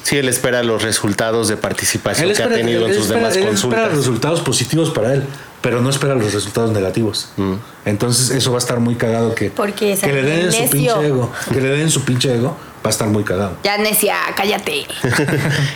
Sí, 0.04 0.18
él 0.18 0.30
espera 0.30 0.62
los 0.62 0.84
resultados 0.84 1.48
de 1.48 1.58
participación 1.58 2.32
que 2.32 2.44
ha 2.44 2.48
tenido 2.50 2.86
en 2.88 2.94
sus 2.94 3.06
espera- 3.06 3.20
demás 3.22 3.36
él 3.36 3.44
espera 3.44 3.50
consultas. 3.50 3.92
resultados 3.98 4.42
positivos 4.42 4.92
para 4.92 5.14
él, 5.16 5.24
pero 5.62 5.82
no 5.82 5.90
espera 5.90 6.14
los 6.14 6.32
resultados 6.32 6.70
negativos. 6.72 7.30
Mm. 7.38 7.54
Entonces 7.86 8.30
eso 8.30 8.52
va 8.52 8.58
a 8.58 8.60
estar 8.60 8.80
muy 8.80 8.96
cagado 8.96 9.34
que, 9.34 9.50
Porque 9.50 9.98
que 10.00 10.14
le 10.14 10.22
den 10.22 10.40
en 10.46 10.52
su 10.52 10.70
pinche 10.70 11.08
ego, 11.08 11.32
que 11.52 11.60
le 11.60 11.70
den 11.70 11.90
su 11.90 12.04
pinche 12.06 12.36
ego, 12.36 12.56
a 12.88 12.92
estar 12.92 13.08
muy 13.08 13.24
cagado. 13.24 13.58
Ya 13.64 13.78
necia, 13.78 14.18
cállate. 14.36 14.86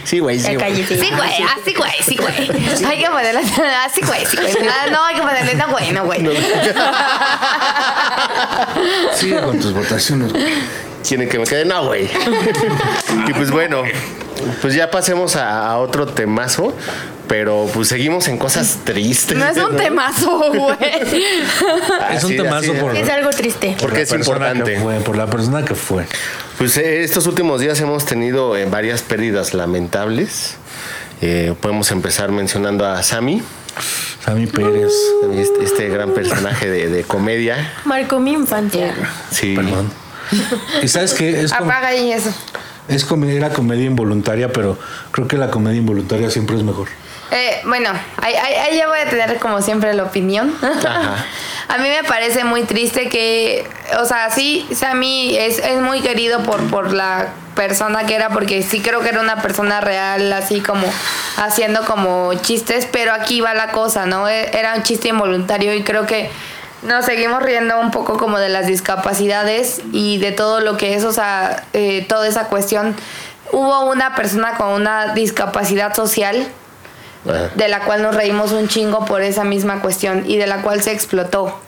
Sí, 0.03 0.19
güey, 0.19 0.39
sí. 0.39 0.55
Güey. 0.55 0.83
Sí, 0.85 1.11
güey, 1.15 1.43
así, 1.43 1.73
güey, 1.75 1.91
sí, 2.03 2.17
güey. 2.17 2.85
Hay 2.85 2.99
que 2.99 3.09
ponerle 3.09 3.41
así, 3.85 4.01
güey, 4.01 4.25
sí, 4.25 4.37
güey. 4.37 4.53
Ah, 4.69 4.87
No, 4.91 5.03
hay 5.05 5.15
que 5.15 5.21
ponerle 5.21 5.55
no, 5.55 5.67
güey, 5.69 5.91
no, 5.91 6.05
güey. 6.05 6.19
Sigue 9.13 9.41
con 9.41 9.59
tus 9.59 9.73
votaciones. 9.73 10.31
Quieren 11.07 11.29
que 11.29 11.39
me 11.39 11.45
quede, 11.45 11.65
no, 11.65 11.85
güey. 11.85 12.05
y 13.27 13.33
pues 13.33 13.51
bueno, 13.51 13.83
pues 14.61 14.73
ya 14.73 14.91
pasemos 14.91 15.35
a, 15.35 15.67
a 15.67 15.77
otro 15.79 16.07
temazo, 16.07 16.73
pero 17.29 17.67
pues 17.71 17.87
seguimos 17.87 18.27
en 18.27 18.37
cosas 18.37 18.79
tristes. 18.83 19.37
No 19.37 19.45
es 19.45 19.57
un 19.57 19.77
temazo, 19.77 20.51
güey. 20.51 20.77
Es 22.11 22.23
un 22.23 22.35
temazo 22.35 22.73
por, 22.73 22.97
Es 22.97 23.07
algo 23.07 23.29
triste. 23.29 23.77
Porque 23.79 24.01
es 24.01 24.11
importante. 24.11 24.79
fue, 24.79 24.99
por 24.99 25.15
la 25.15 25.27
persona 25.27 25.63
que 25.63 25.75
fue. 25.75 26.05
Pues 26.57 26.75
eh, 26.77 27.03
estos 27.03 27.27
últimos 27.27 27.61
días 27.61 27.79
hemos 27.79 28.05
tenido 28.05 28.57
eh, 28.57 28.65
varias 28.65 29.03
pérdidas 29.03 29.53
lamentables. 29.53 30.55
Eh, 31.21 31.53
podemos 31.61 31.91
empezar 31.91 32.31
mencionando 32.31 32.85
a 32.85 33.03
Sammy, 33.03 33.43
Sammy 34.25 34.47
Pérez. 34.47 34.91
este, 35.35 35.63
este 35.63 35.89
gran 35.89 36.13
personaje 36.13 36.67
de, 36.67 36.89
de 36.89 37.03
comedia. 37.03 37.73
Marcó 37.85 38.19
mi 38.19 38.33
infancia. 38.33 38.91
Sí. 39.31 39.53
Perdón. 39.55 39.91
¿Y 40.81 40.87
sabes 40.87 41.13
qué? 41.13 41.41
Es, 41.41 41.53
Apaga 41.53 41.89
ahí 41.89 42.11
eso. 42.11 42.33
es 42.87 43.05
comedia, 43.05 43.35
era 43.35 43.49
comedia 43.49 43.85
involuntaria, 43.85 44.51
pero 44.51 44.79
creo 45.11 45.27
que 45.27 45.37
la 45.37 45.51
comedia 45.51 45.77
involuntaria 45.77 46.31
siempre 46.31 46.55
es 46.57 46.63
mejor. 46.63 46.87
Eh, 47.31 47.61
bueno, 47.65 47.91
ahí, 48.21 48.33
ahí- 48.35 48.77
ya 48.77 48.87
voy 48.87 48.99
a 48.99 49.09
tener 49.09 49.37
como 49.39 49.61
siempre 49.61 49.93
la 49.93 50.03
opinión. 50.03 50.55
Ajá. 50.61 51.25
A 51.67 51.77
mí 51.77 51.87
me 51.87 52.03
parece 52.03 52.43
muy 52.45 52.63
triste 52.63 53.09
que, 53.09 53.67
o 54.01 54.05
sea, 54.05 54.31
sí, 54.31 54.67
Sammy 54.73 55.37
es, 55.37 55.59
es 55.59 55.79
muy 55.81 56.01
querido 56.01 56.41
por, 56.41 56.67
por 56.71 56.91
la 56.93 57.27
persona 57.53 58.07
que 58.07 58.15
era, 58.15 58.29
porque 58.29 58.63
sí 58.63 58.81
creo 58.81 59.01
que 59.01 59.09
era 59.09 59.19
una 59.21 59.39
persona 59.43 59.79
real, 59.79 60.33
así 60.33 60.61
como 60.61 60.87
haciendo 61.37 61.85
como 61.85 62.33
chistes, 62.41 62.87
pero 62.91 63.13
aquí 63.13 63.41
va 63.41 63.53
la 63.53 63.71
cosa, 63.71 64.07
¿no? 64.07 64.27
E- 64.27 64.49
Era 64.57 64.73
un 64.73 64.81
chiste 64.81 65.09
involuntario 65.09 65.75
y 65.75 65.83
creo 65.83 66.07
que 66.07 66.31
nos 66.81 67.05
seguimos 67.05 67.43
riendo 67.43 67.79
un 67.79 67.91
poco 67.91 68.17
como 68.17 68.39
de 68.39 68.49
las 68.49 68.65
discapacidades 68.65 69.81
y 69.91 70.17
de 70.17 70.31
todo 70.31 70.61
lo 70.61 70.75
que 70.75 70.95
es, 70.95 71.03
o 71.03 71.11
sea, 71.13 71.65
eh, 71.73 72.03
toda 72.09 72.27
esa 72.27 72.45
cuestión. 72.45 72.95
Hubo 73.51 73.81
una 73.91 74.15
persona 74.15 74.53
con 74.55 74.69
una 74.69 75.13
discapacidad 75.13 75.93
social 75.95 76.47
De 77.55 77.67
la 77.67 77.81
cual 77.81 78.01
nos 78.01 78.15
reímos 78.15 78.53
un 78.53 78.67
chingo 78.67 79.05
por 79.05 79.21
esa 79.21 79.43
misma 79.43 79.81
cuestión 79.81 80.23
y 80.25 80.37
de 80.37 80.47
la 80.47 80.61
cual 80.61 80.81
se 80.81 80.93
explotó 80.93 81.59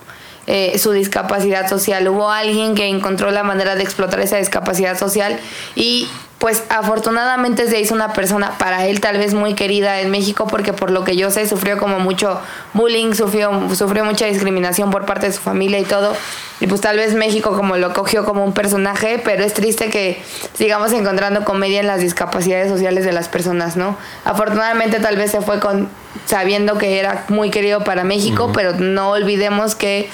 eh, 0.47 0.79
su 0.79 0.91
discapacidad 0.91 1.69
social. 1.69 2.07
Hubo 2.07 2.29
alguien 2.29 2.73
que 2.73 2.87
encontró 2.87 3.31
la 3.31 3.43
manera 3.43 3.75
de 3.75 3.83
explotar 3.83 4.21
esa 4.21 4.37
discapacidad 4.37 4.97
social 4.97 5.39
y 5.75 6.07
pues 6.41 6.63
afortunadamente 6.69 7.69
se 7.69 7.79
hizo 7.79 7.93
una 7.93 8.13
persona 8.13 8.57
para 8.57 8.87
él 8.87 8.99
tal 8.99 9.19
vez 9.19 9.35
muy 9.35 9.53
querida 9.53 10.01
en 10.01 10.09
México 10.09 10.47
porque 10.47 10.73
por 10.73 10.89
lo 10.89 11.03
que 11.03 11.15
yo 11.15 11.29
sé 11.29 11.47
sufrió 11.47 11.77
como 11.77 11.99
mucho 11.99 12.41
bullying, 12.73 13.13
sufrió, 13.13 13.51
sufrió 13.75 14.03
mucha 14.03 14.25
discriminación 14.25 14.89
por 14.89 15.05
parte 15.05 15.27
de 15.27 15.33
su 15.33 15.39
familia 15.39 15.77
y 15.77 15.83
todo. 15.83 16.15
Y 16.59 16.65
pues 16.65 16.81
tal 16.81 16.97
vez 16.97 17.13
México 17.13 17.55
como 17.55 17.77
lo 17.77 17.93
cogió 17.93 18.25
como 18.25 18.43
un 18.43 18.53
personaje, 18.53 19.21
pero 19.23 19.43
es 19.43 19.53
triste 19.53 19.91
que 19.91 20.19
sigamos 20.53 20.91
encontrando 20.93 21.45
comedia 21.45 21.79
en 21.79 21.85
las 21.85 22.01
discapacidades 22.01 22.71
sociales 22.71 23.05
de 23.05 23.11
las 23.11 23.29
personas, 23.29 23.77
¿no? 23.77 23.95
Afortunadamente 24.25 24.99
tal 24.99 25.17
vez 25.17 25.29
se 25.29 25.41
fue 25.41 25.59
con 25.59 25.89
sabiendo 26.25 26.79
que 26.79 26.99
era 26.99 27.23
muy 27.27 27.51
querido 27.51 27.83
para 27.83 28.03
México, 28.03 28.49
pero 28.51 28.73
no 28.73 29.11
olvidemos 29.11 29.75
que 29.75 30.09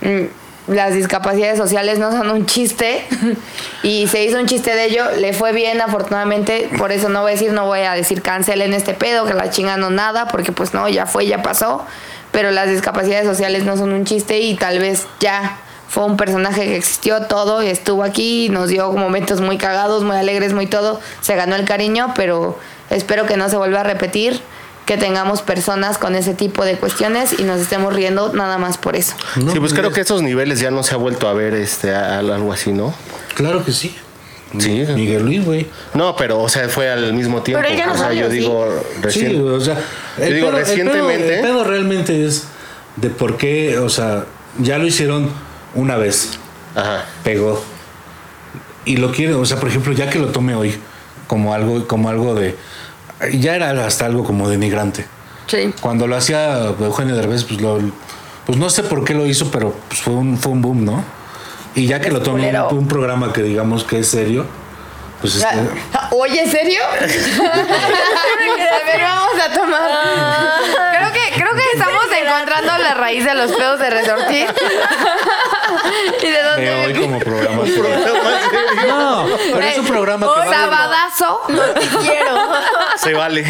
mm, 0.00 0.41
las 0.66 0.94
discapacidades 0.94 1.58
sociales 1.58 1.98
no 1.98 2.10
son 2.12 2.30
un 2.30 2.46
chiste. 2.46 3.06
Y 3.84 4.06
se 4.06 4.22
hizo 4.22 4.38
un 4.38 4.46
chiste 4.46 4.72
de 4.76 4.84
ello, 4.84 5.04
le 5.18 5.32
fue 5.32 5.50
bien 5.52 5.80
afortunadamente, 5.80 6.70
por 6.78 6.92
eso 6.92 7.08
no 7.08 7.22
voy 7.22 7.32
a 7.32 7.34
decir, 7.34 7.52
no 7.52 7.66
voy 7.66 7.80
a 7.80 7.94
decir 7.94 8.22
cancelen 8.22 8.74
este 8.74 8.94
pedo, 8.94 9.26
que 9.26 9.34
la 9.34 9.50
chinga 9.50 9.76
no 9.76 9.90
nada, 9.90 10.28
porque 10.28 10.52
pues 10.52 10.72
no, 10.72 10.88
ya 10.88 11.04
fue, 11.06 11.26
ya 11.26 11.42
pasó, 11.42 11.84
pero 12.30 12.52
las 12.52 12.68
discapacidades 12.68 13.26
sociales 13.26 13.64
no 13.64 13.76
son 13.76 13.92
un 13.92 14.04
chiste 14.04 14.38
y 14.38 14.54
tal 14.54 14.78
vez 14.78 15.08
ya 15.18 15.58
fue 15.88 16.04
un 16.04 16.16
personaje 16.16 16.64
que 16.64 16.76
existió 16.76 17.26
todo, 17.26 17.60
estuvo 17.60 18.04
aquí, 18.04 18.48
nos 18.50 18.68
dio 18.68 18.92
momentos 18.92 19.40
muy 19.40 19.58
cagados, 19.58 20.04
muy 20.04 20.16
alegres, 20.16 20.52
muy 20.52 20.68
todo, 20.68 21.00
se 21.20 21.34
ganó 21.34 21.56
el 21.56 21.64
cariño, 21.64 22.12
pero 22.14 22.56
espero 22.88 23.26
que 23.26 23.36
no 23.36 23.48
se 23.48 23.56
vuelva 23.56 23.80
a 23.80 23.82
repetir 23.82 24.40
que 24.86 24.96
tengamos 24.96 25.42
personas 25.42 25.96
con 25.98 26.14
ese 26.14 26.34
tipo 26.34 26.64
de 26.64 26.76
cuestiones 26.76 27.38
y 27.38 27.44
nos 27.44 27.60
estemos 27.60 27.94
riendo 27.94 28.32
nada 28.32 28.58
más 28.58 28.78
por 28.78 28.96
eso. 28.96 29.14
sí, 29.34 29.60
pues 29.60 29.72
creo 29.74 29.92
que 29.92 30.00
esos 30.00 30.22
niveles 30.22 30.58
ya 30.60 30.70
no 30.70 30.82
se 30.82 30.94
ha 30.94 30.96
vuelto 30.96 31.28
a 31.28 31.32
ver 31.34 31.54
este 31.54 31.94
a- 31.94 32.18
algo 32.18 32.52
así, 32.52 32.72
¿no? 32.72 32.92
Claro 33.34 33.64
que 33.64 33.72
sí. 33.72 33.94
Sí. 34.58 34.84
Miguel 34.94 35.22
Luis, 35.24 35.44
güey. 35.44 35.66
No, 35.94 36.14
pero 36.16 36.40
o 36.42 36.48
sea, 36.48 36.68
fue 36.68 36.90
al 36.90 37.14
mismo 37.14 37.42
tiempo. 37.42 37.64
Pero 37.66 37.74
ya 37.78 37.86
no 37.86 37.92
o 37.92 37.96
sea, 37.96 38.06
salió, 38.08 38.24
yo 38.26 38.30
¿sí? 38.30 38.36
digo 38.38 38.82
recién. 39.00 39.30
Sí, 39.30 39.36
o 39.40 39.60
sea, 39.60 39.78
el 40.18 40.34
digo, 40.34 40.48
pedo- 40.48 40.58
el 40.58 40.64
recientemente- 40.66 41.24
pedo- 41.28 41.34
El 41.36 41.40
pedo, 41.42 41.64
realmente 41.64 42.26
es 42.26 42.44
de 42.96 43.08
por 43.08 43.38
qué, 43.38 43.78
o 43.78 43.88
sea, 43.88 44.26
ya 44.58 44.76
lo 44.76 44.86
hicieron 44.86 45.30
una 45.74 45.96
vez, 45.96 46.32
Ajá. 46.74 47.06
pegó. 47.24 47.62
Y 48.84 48.96
lo 48.96 49.12
quieren, 49.12 49.36
o 49.36 49.44
sea, 49.46 49.58
por 49.58 49.68
ejemplo, 49.68 49.92
ya 49.94 50.10
que 50.10 50.18
lo 50.18 50.26
tome 50.28 50.54
hoy 50.54 50.74
como 51.28 51.54
algo, 51.54 51.86
como 51.86 52.08
algo 52.10 52.34
de. 52.34 52.54
Ya 53.30 53.56
era 53.56 53.86
hasta 53.86 54.06
algo 54.06 54.24
como 54.24 54.48
denigrante. 54.48 55.06
Sí. 55.46 55.72
Cuando 55.80 56.06
lo 56.06 56.16
hacía 56.16 56.74
Eugenio 56.80 57.14
Derbez, 57.14 57.44
pues 57.44 57.60
lo. 57.60 57.78
Pues 58.46 58.58
no 58.58 58.70
sé 58.70 58.82
por 58.82 59.04
qué 59.04 59.14
lo 59.14 59.26
hizo, 59.26 59.50
pero 59.50 59.74
pues 59.88 60.00
fue 60.00 60.14
un, 60.14 60.36
fue 60.36 60.52
un 60.52 60.62
boom, 60.62 60.84
¿no? 60.84 61.04
Y 61.74 61.86
ya 61.86 62.00
que 62.00 62.10
lo 62.10 62.22
culero. 62.22 62.68
un, 62.70 62.78
un 62.78 62.88
programa 62.88 63.32
que 63.32 63.42
digamos 63.42 63.84
que 63.84 64.00
es 64.00 64.08
serio, 64.08 64.46
pues 65.22 65.36
este, 65.36 65.56
Oye, 66.10 66.46
¿serio? 66.50 66.82
a 66.92 66.96
ver, 67.00 69.00
vamos 69.02 69.40
a 69.40 69.52
tomar. 69.54 69.90
Creo 70.98 71.12
que, 71.12 71.32
creo 71.40 71.54
que 71.54 71.62
estamos 71.72 72.04
encontrando 72.20 72.76
la 72.78 72.94
raíz 72.94 73.24
de 73.24 73.34
los 73.34 73.52
pedos 73.52 73.78
de 73.80 73.90
resortir. 73.90 74.46
y 76.22 76.26
de 76.26 76.42
dónde. 76.42 76.62
veo 76.62 76.82
hoy 76.84 76.94
como 76.94 77.18
programa 77.20 77.62
serio. 77.64 77.84
No, 78.86 79.26
pero 79.52 79.60
es 79.66 79.78
un 79.78 79.86
programa 79.86 80.26
que 80.26 80.32
Hoy, 80.40 80.46
va, 80.48 80.54
Sabadazo. 80.54 81.40
Quiero. 82.00 82.36
Se 82.96 83.14
vale. 83.14 83.44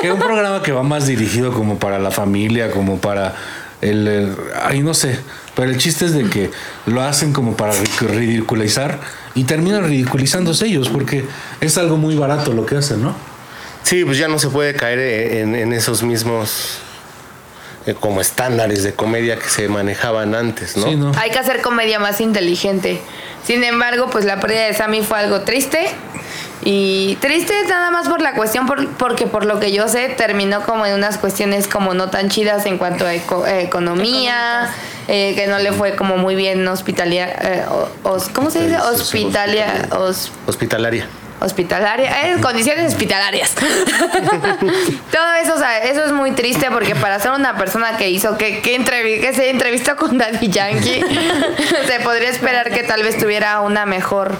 que 0.00 0.06
es 0.08 0.12
un 0.12 0.18
programa 0.18 0.62
que 0.62 0.72
va 0.72 0.82
más 0.82 1.06
dirigido 1.06 1.52
como 1.52 1.78
para 1.78 1.98
la 1.98 2.10
familia, 2.10 2.70
como 2.70 2.98
para 2.98 3.34
el, 3.82 4.08
el- 4.08 4.34
ay 4.62 4.80
no 4.80 4.94
sé, 4.94 5.20
pero 5.54 5.68
el 5.70 5.76
chiste 5.78 6.06
es 6.06 6.14
de 6.14 6.28
que 6.30 6.50
lo 6.86 7.02
hacen 7.02 7.32
como 7.34 7.54
para 7.56 7.74
ri- 7.74 7.98
ridiculizar 8.08 8.98
y 9.36 9.44
terminan 9.44 9.84
ridiculizándose 9.84 10.66
ellos 10.66 10.88
porque 10.88 11.24
es 11.60 11.78
algo 11.78 11.96
muy 11.96 12.16
barato 12.16 12.52
lo 12.52 12.66
que 12.66 12.76
hacen, 12.76 13.02
¿no? 13.02 13.14
Sí, 13.84 14.04
pues 14.04 14.18
ya 14.18 14.26
no 14.26 14.38
se 14.40 14.48
puede 14.48 14.74
caer 14.74 14.98
en, 15.36 15.54
en 15.54 15.72
esos 15.72 16.02
mismos 16.02 16.78
eh, 17.86 17.94
como 17.94 18.20
estándares 18.20 18.82
de 18.82 18.94
comedia 18.94 19.38
que 19.38 19.48
se 19.48 19.68
manejaban 19.68 20.34
antes, 20.34 20.76
¿no? 20.76 20.86
Sí, 20.88 20.96
¿no? 20.96 21.12
Hay 21.16 21.30
que 21.30 21.38
hacer 21.38 21.60
comedia 21.62 22.00
más 22.00 22.20
inteligente. 22.20 23.00
Sin 23.46 23.62
embargo, 23.62 24.08
pues 24.10 24.24
la 24.24 24.40
pérdida 24.40 24.64
de 24.66 24.74
Sammy 24.74 25.02
fue 25.02 25.18
algo 25.20 25.42
triste. 25.42 25.86
Y 26.64 27.16
triste 27.20 27.52
nada 27.68 27.92
más 27.92 28.08
por 28.08 28.20
la 28.20 28.34
cuestión, 28.34 28.66
por- 28.66 28.88
porque 28.96 29.26
por 29.26 29.44
lo 29.44 29.60
que 29.60 29.70
yo 29.70 29.86
sé, 29.86 30.08
terminó 30.08 30.62
como 30.62 30.84
en 30.84 30.94
unas 30.94 31.16
cuestiones 31.18 31.68
como 31.68 31.94
no 31.94 32.10
tan 32.10 32.28
chidas 32.28 32.66
en 32.66 32.78
cuanto 32.78 33.06
a 33.06 33.14
eco- 33.14 33.46
eh, 33.46 33.62
economía, 33.62 34.68
eh, 35.08 35.34
que 35.34 35.46
no 35.46 35.58
le 35.58 35.72
fue 35.72 35.94
como 35.96 36.16
muy 36.16 36.34
bien 36.34 36.66
hospitalia, 36.68 37.28
eh, 37.40 37.64
os- 38.02 38.28
¿cómo 38.30 38.50
se 38.50 38.62
dice? 38.64 38.76
Hospitalia, 38.78 39.88
Hospitalaria. 40.46 41.06
hospitalaria, 41.40 42.28
eh, 42.32 42.40
condiciones 42.40 42.86
hospitalarias. 42.92 43.52
Todo 45.12 45.34
eso, 45.42 45.54
o 45.54 45.58
sea, 45.58 45.78
eso 45.84 46.04
es 46.04 46.12
muy 46.12 46.32
triste 46.32 46.68
porque 46.70 46.94
para 46.94 47.18
ser 47.20 47.32
una 47.32 47.56
persona 47.56 47.96
que 47.96 48.10
hizo, 48.10 48.36
que, 48.38 48.60
que, 48.60 48.78
entrevi- 48.78 49.20
que 49.20 49.32
se 49.32 49.50
entrevistó 49.50 49.96
con 49.96 50.18
Daddy 50.18 50.48
Yankee, 50.48 51.02
se 51.86 52.00
podría 52.00 52.30
esperar 52.30 52.70
que 52.70 52.82
tal 52.82 53.02
vez 53.02 53.18
tuviera 53.18 53.60
una 53.60 53.86
mejor, 53.86 54.34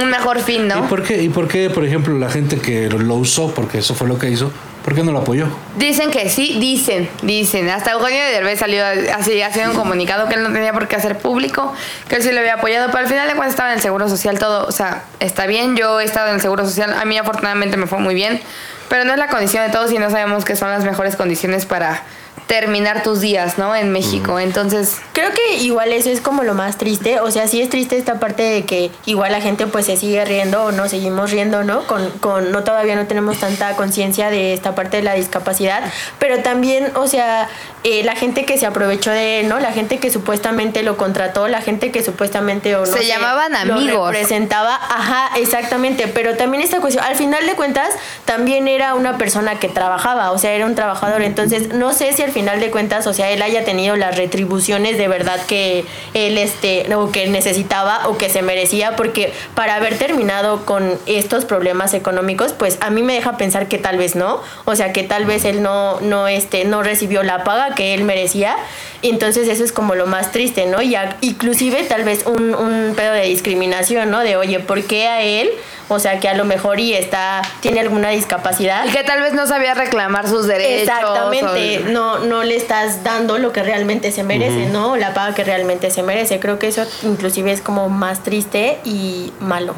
un 0.00 0.10
mejor 0.10 0.40
fin, 0.40 0.64
¿Y 0.64 0.68
¿no? 0.68 0.88
por 0.88 1.02
qué? 1.02 1.22
¿Y 1.22 1.28
por 1.28 1.48
qué, 1.48 1.70
por 1.70 1.84
ejemplo, 1.84 2.16
la 2.18 2.30
gente 2.30 2.58
que 2.58 2.88
lo 2.88 3.14
usó, 3.16 3.52
porque 3.54 3.78
eso 3.78 3.94
fue 3.94 4.08
lo 4.08 4.18
que 4.18 4.30
hizo, 4.30 4.50
por 4.88 4.94
qué 4.94 5.02
no 5.02 5.12
lo 5.12 5.18
apoyó? 5.18 5.48
Dicen 5.76 6.10
que 6.10 6.30
sí, 6.30 6.56
dicen, 6.58 7.10
dicen. 7.20 7.68
Hasta 7.68 7.90
Eugenio 7.90 8.24
Derbez 8.24 8.60
salió 8.60 8.82
así, 9.14 9.42
haciendo 9.42 9.72
un 9.72 9.76
comunicado 9.76 10.30
que 10.30 10.36
él 10.36 10.42
no 10.42 10.50
tenía 10.50 10.72
por 10.72 10.88
qué 10.88 10.96
hacer 10.96 11.18
público, 11.18 11.74
que 12.08 12.16
él 12.16 12.22
sí 12.22 12.32
lo 12.32 12.40
había 12.40 12.54
apoyado, 12.54 12.86
pero 12.86 13.00
al 13.00 13.06
final 13.06 13.28
de 13.28 13.34
cuentas 13.34 13.50
estaba 13.50 13.68
en 13.68 13.76
el 13.76 13.82
Seguro 13.82 14.08
Social 14.08 14.38
todo, 14.38 14.66
o 14.66 14.72
sea, 14.72 15.02
está 15.20 15.46
bien, 15.46 15.76
yo 15.76 16.00
he 16.00 16.04
estado 16.04 16.28
en 16.28 16.36
el 16.36 16.40
Seguro 16.40 16.64
Social, 16.64 16.94
a 16.94 17.04
mí 17.04 17.18
afortunadamente 17.18 17.76
me 17.76 17.86
fue 17.86 17.98
muy 17.98 18.14
bien, 18.14 18.40
pero 18.88 19.04
no 19.04 19.12
es 19.12 19.18
la 19.18 19.28
condición 19.28 19.66
de 19.66 19.70
todos 19.70 19.92
y 19.92 19.98
no 19.98 20.08
sabemos 20.08 20.46
que 20.46 20.56
son 20.56 20.70
las 20.70 20.84
mejores 20.84 21.16
condiciones 21.16 21.66
para 21.66 22.04
terminar 22.48 23.02
tus 23.02 23.20
días, 23.20 23.58
¿no? 23.58 23.76
En 23.76 23.92
México, 23.92 24.40
entonces... 24.40 24.96
Creo 25.12 25.30
que 25.32 25.56
igual 25.58 25.92
eso 25.92 26.08
es 26.08 26.20
como 26.22 26.44
lo 26.44 26.54
más 26.54 26.78
triste. 26.78 27.20
O 27.20 27.30
sea, 27.30 27.46
sí 27.46 27.60
es 27.60 27.68
triste 27.68 27.98
esta 27.98 28.18
parte 28.18 28.42
de 28.42 28.64
que 28.64 28.90
igual 29.04 29.32
la 29.32 29.40
gente 29.40 29.66
pues 29.66 29.84
se 29.86 29.96
sigue 29.96 30.24
riendo 30.24 30.64
o 30.64 30.72
no 30.72 30.88
seguimos 30.88 31.30
riendo, 31.30 31.62
¿no? 31.62 31.86
Con, 31.86 32.08
con 32.20 32.50
no 32.50 32.64
todavía 32.64 32.96
no 32.96 33.06
tenemos 33.06 33.38
tanta 33.38 33.76
conciencia 33.76 34.30
de 34.30 34.54
esta 34.54 34.74
parte 34.74 34.96
de 34.96 35.02
la 35.02 35.14
discapacidad. 35.14 35.82
Pero 36.18 36.38
también, 36.42 36.90
o 36.94 37.06
sea, 37.06 37.48
eh, 37.84 38.02
la 38.04 38.14
gente 38.16 38.46
que 38.46 38.56
se 38.56 38.64
aprovechó 38.64 39.10
de 39.10 39.40
él, 39.40 39.48
¿no? 39.48 39.58
La 39.60 39.72
gente 39.72 39.98
que 39.98 40.10
supuestamente 40.10 40.82
lo 40.82 40.96
contrató, 40.96 41.48
la 41.48 41.60
gente 41.60 41.90
que 41.90 42.02
supuestamente 42.02 42.76
o 42.76 42.80
no 42.80 42.86
Se 42.86 43.00
sé, 43.00 43.06
llamaban 43.08 43.52
lo 43.66 43.74
amigos. 43.74 44.10
representaba, 44.10 44.74
ajá, 44.76 45.36
exactamente. 45.36 46.08
Pero 46.08 46.36
también 46.36 46.62
esta 46.62 46.80
cuestión, 46.80 47.04
al 47.04 47.16
final 47.16 47.44
de 47.44 47.54
cuentas, 47.56 47.90
también 48.24 48.68
era 48.68 48.94
una 48.94 49.18
persona 49.18 49.58
que 49.58 49.68
trabajaba, 49.68 50.30
o 50.30 50.38
sea, 50.38 50.52
era 50.52 50.64
un 50.64 50.74
trabajador. 50.74 51.20
Entonces, 51.22 51.74
no 51.74 51.92
sé 51.92 52.12
si 52.14 52.22
al 52.22 52.30
final 52.30 52.37
de 52.38 52.70
cuentas, 52.70 53.06
o 53.06 53.12
sea, 53.12 53.30
él 53.30 53.42
haya 53.42 53.64
tenido 53.64 53.96
las 53.96 54.16
retribuciones 54.16 54.96
de 54.96 55.08
verdad 55.08 55.40
que 55.46 55.84
él 56.14 56.38
este 56.38 56.94
o 56.94 57.10
que 57.10 57.26
necesitaba 57.28 58.08
o 58.08 58.16
que 58.16 58.30
se 58.30 58.42
merecía 58.42 58.96
porque 58.96 59.32
para 59.54 59.74
haber 59.74 59.98
terminado 59.98 60.64
con 60.64 60.98
estos 61.06 61.44
problemas 61.44 61.94
económicos 61.94 62.52
pues 62.52 62.78
a 62.80 62.90
mí 62.90 63.02
me 63.02 63.14
deja 63.14 63.36
pensar 63.36 63.68
que 63.68 63.78
tal 63.78 63.98
vez 63.98 64.14
no 64.14 64.40
o 64.64 64.76
sea 64.76 64.92
que 64.92 65.02
tal 65.02 65.24
vez 65.26 65.44
él 65.44 65.62
no 65.62 66.00
no 66.00 66.28
este 66.28 66.64
no 66.64 66.82
recibió 66.82 67.22
la 67.22 67.44
paga 67.44 67.74
que 67.74 67.94
él 67.94 68.04
merecía 68.04 68.56
y 69.02 69.10
entonces 69.10 69.48
eso 69.48 69.62
es 69.64 69.70
como 69.72 69.94
lo 69.94 70.06
más 70.06 70.32
triste 70.32 70.66
no 70.66 70.82
y 70.82 70.94
a- 70.96 71.16
inclusive 71.20 71.84
tal 71.84 72.02
vez 72.04 72.26
un, 72.26 72.54
un 72.54 72.94
pedo 72.96 73.12
de 73.12 73.22
discriminación 73.22 74.10
no 74.10 74.20
de 74.20 74.36
oye 74.36 74.58
por 74.58 74.82
qué 74.84 75.06
a 75.06 75.22
él 75.22 75.50
o 75.88 75.98
sea 76.00 76.18
que 76.20 76.28
a 76.28 76.34
lo 76.34 76.44
mejor 76.44 76.80
y 76.80 76.94
está 76.94 77.42
tiene 77.60 77.80
alguna 77.80 78.10
discapacidad 78.10 78.84
Y 78.86 78.90
que 78.90 79.04
tal 79.04 79.22
vez 79.22 79.32
no 79.34 79.46
sabía 79.46 79.74
reclamar 79.74 80.28
sus 80.28 80.46
derechos. 80.46 80.82
Exactamente, 80.82 81.78
o- 81.86 81.90
no, 81.90 82.18
no 82.18 82.42
le 82.42 82.56
estás 82.56 83.04
dando 83.04 83.38
lo 83.38 83.52
que 83.52 83.62
realmente 83.62 84.10
se 84.12 84.22
merece, 84.22 84.66
¿no? 84.66 84.96
La 84.96 85.14
paga 85.14 85.34
que 85.34 85.44
realmente 85.44 85.90
se 85.90 86.02
merece. 86.02 86.40
Creo 86.40 86.58
que 86.58 86.68
eso 86.68 86.84
inclusive 87.04 87.52
es 87.52 87.62
como 87.62 87.88
más 87.88 88.22
triste 88.22 88.78
y 88.84 89.32
malo. 89.40 89.74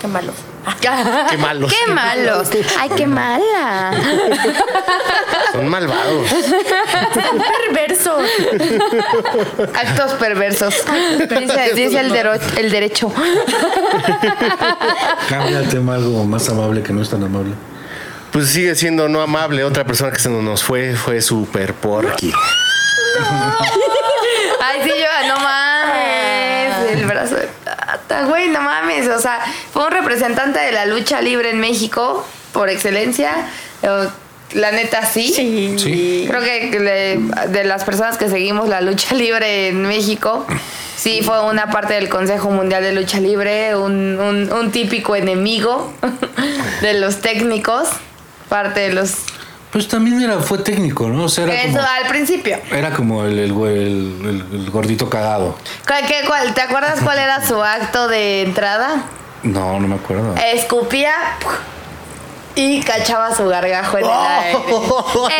Qué 0.00 0.08
malo. 0.08 0.32
Qué 1.30 1.36
malos. 1.38 1.72
¡Qué 1.72 1.92
malos! 1.92 2.48
¡Ay, 2.78 2.90
qué 2.96 3.06
mala! 3.06 3.92
Son 5.52 5.68
malvados. 5.68 6.26
perverso. 7.68 8.18
Actos 9.74 10.12
perversos. 10.14 10.74
Dice, 11.38 11.74
dice 11.74 12.00
el, 12.00 12.12
dero- 12.12 12.38
el 12.56 12.70
derecho. 12.70 13.12
Cambia 15.28 15.58
el 15.60 15.68
tema 15.68 15.94
algo 15.96 16.24
más 16.24 16.48
amable 16.48 16.82
que 16.82 16.92
no 16.92 17.02
es 17.02 17.10
tan 17.10 17.22
amable. 17.24 17.54
Pues 18.32 18.48
sigue 18.48 18.74
siendo 18.74 19.08
no 19.08 19.20
amable. 19.20 19.64
Otra 19.64 19.84
persona 19.84 20.10
que 20.12 20.18
se 20.18 20.28
nos 20.30 20.62
fue 20.62 20.94
fue 20.94 21.20
super 21.20 21.74
porky. 21.74 22.32
Ay, 23.20 23.80
güey, 28.28 28.48
no 28.48 28.60
mames. 28.62 29.08
O 29.08 29.18
sea, 29.18 29.40
fue 29.72 29.84
un 29.86 29.90
representante 29.92 30.58
de 30.60 30.72
la 30.72 30.86
lucha 30.86 31.20
libre 31.20 31.50
en 31.50 31.58
México, 31.60 32.26
por 32.52 32.68
excelencia. 32.68 33.32
La 34.54 34.70
neta, 34.70 35.06
sí. 35.06 35.32
Sí. 35.34 35.74
Sí. 35.78 36.24
Creo 36.28 36.42
que 36.42 36.78
le- 36.78 37.48
de 37.48 37.64
las 37.64 37.84
personas 37.84 38.18
que 38.18 38.28
seguimos 38.28 38.68
la 38.68 38.82
lucha 38.82 39.14
libre 39.14 39.68
en 39.68 39.82
México, 39.86 40.46
sí 40.96 41.22
fue 41.24 41.42
una 41.48 41.70
parte 41.70 41.94
del 41.94 42.10
Consejo 42.10 42.50
Mundial 42.50 42.82
de 42.82 42.92
Lucha 42.92 43.18
Libre, 43.18 43.74
un, 43.76 44.20
un- 44.20 44.52
un 44.52 44.70
típico 44.70 45.16
enemigo 45.16 45.92
de 46.82 46.94
los 46.94 47.20
técnicos, 47.22 47.88
parte 48.50 48.80
de 48.80 48.92
los... 48.92 49.14
Pues 49.72 49.88
también 49.88 50.20
era, 50.22 50.38
fue 50.40 50.58
técnico, 50.58 51.08
¿no? 51.08 51.24
O 51.24 51.28
sea, 51.30 51.44
era 51.44 51.54
Eso 51.62 51.76
como, 51.78 51.88
al 51.88 52.06
principio. 52.08 52.58
era 52.70 52.90
como 52.90 53.24
el, 53.24 53.38
el, 53.38 53.54
güey- 53.54 53.70
el- 53.76 54.20
el- 54.52 54.60
el 54.60 54.70
gordito 54.70 55.08
cagado. 55.08 55.56
¿Cuál- 55.86 56.06
qué- 56.06 56.22
cuál- 56.26 56.52
¿Te 56.52 56.60
acuerdas 56.60 57.00
cuál 57.02 57.18
era 57.18 57.44
su 57.46 57.62
acto 57.62 58.06
de 58.08 58.42
entrada? 58.42 59.04
No, 59.42 59.80
no 59.80 59.88
me 59.88 59.94
acuerdo. 59.94 60.34
Escupía 60.52 61.14
y 62.54 62.82
cachaba 62.82 63.34
su 63.34 63.46
gargajo 63.48 63.96
en 63.96 64.04
el 64.04 64.10
aire. 64.10 64.58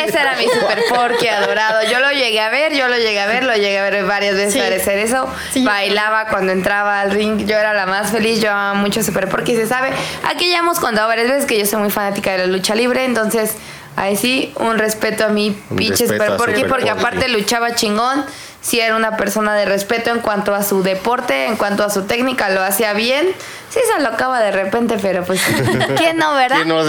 Ese 0.09 0.19
era 0.19 0.35
mi 0.37 0.45
super 0.45 0.83
porky 0.89 1.29
adorado. 1.29 1.81
Yo 1.91 2.01
lo 2.01 2.11
llegué 2.11 2.41
a 2.41 2.49
ver, 2.49 2.73
yo 2.75 2.89
lo 2.89 2.97
llegué 2.97 3.21
a 3.21 3.27
ver, 3.27 3.45
lo 3.45 3.53
llegué 3.55 3.79
a 3.81 3.83
ver 3.91 4.07
varias 4.07 4.35
veces 4.35 4.55
Sí. 4.55 4.61
hacer 4.61 4.99
eso. 4.99 5.29
Sí. 5.53 5.63
Bailaba 5.63 6.29
cuando 6.29 6.53
entraba 6.53 7.03
al 7.03 7.11
ring, 7.11 7.45
yo 7.47 7.59
era 7.59 7.75
la 7.75 7.85
más 7.85 8.11
feliz, 8.13 8.41
yo 8.41 8.51
amaba 8.51 8.73
mucho 8.75 9.03
super 9.03 9.29
porky, 9.29 9.55
se 9.57 9.67
sabe. 9.67 9.91
Aquí 10.27 10.49
ya 10.51 10.61
hemos 10.61 10.81
contado 10.81 11.07
varias 11.07 11.29
veces 11.29 11.45
que 11.45 11.59
yo 11.59 11.67
soy 11.67 11.81
muy 11.81 11.91
fanática 11.91 12.33
de 12.33 12.39
la 12.39 12.47
lucha 12.47 12.75
libre, 12.75 13.05
entonces 13.05 13.57
ahí 13.97 14.17
sí, 14.17 14.53
un 14.57 14.79
respeto 14.79 15.25
a 15.25 15.29
mi 15.29 15.51
pinche 15.77 16.07
super 16.07 16.37
porky, 16.37 16.63
Super 16.63 16.69
porque 16.69 16.91
aparte 16.91 17.29
luchaba 17.29 17.75
chingón. 17.75 18.25
Sí, 18.61 18.79
era 18.79 18.95
una 18.95 19.17
persona 19.17 19.57
de 19.57 19.65
respeto 19.65 20.11
en 20.11 20.21
cuanto 20.21 20.55
a 20.55 20.63
su 20.63 20.85
deporte, 20.85 21.47
en 21.47 21.57
cuanto 21.57 21.83
a 21.83 21.91
su 21.91 22.03
técnica, 22.03 22.49
lo 22.49 22.63
hacía 22.63 22.93
bien. 22.93 23.27
Sí, 23.73 23.81
se 23.87 23.93
alocaba 23.95 24.39
de 24.39 24.53
repente, 24.53 24.99
pero 25.01 25.25
pues, 25.25 25.41
¿quién 25.97 26.19
no, 26.19 26.35
verdad? 26.35 26.57
¿Quién 26.57 26.69
no, 26.69 26.83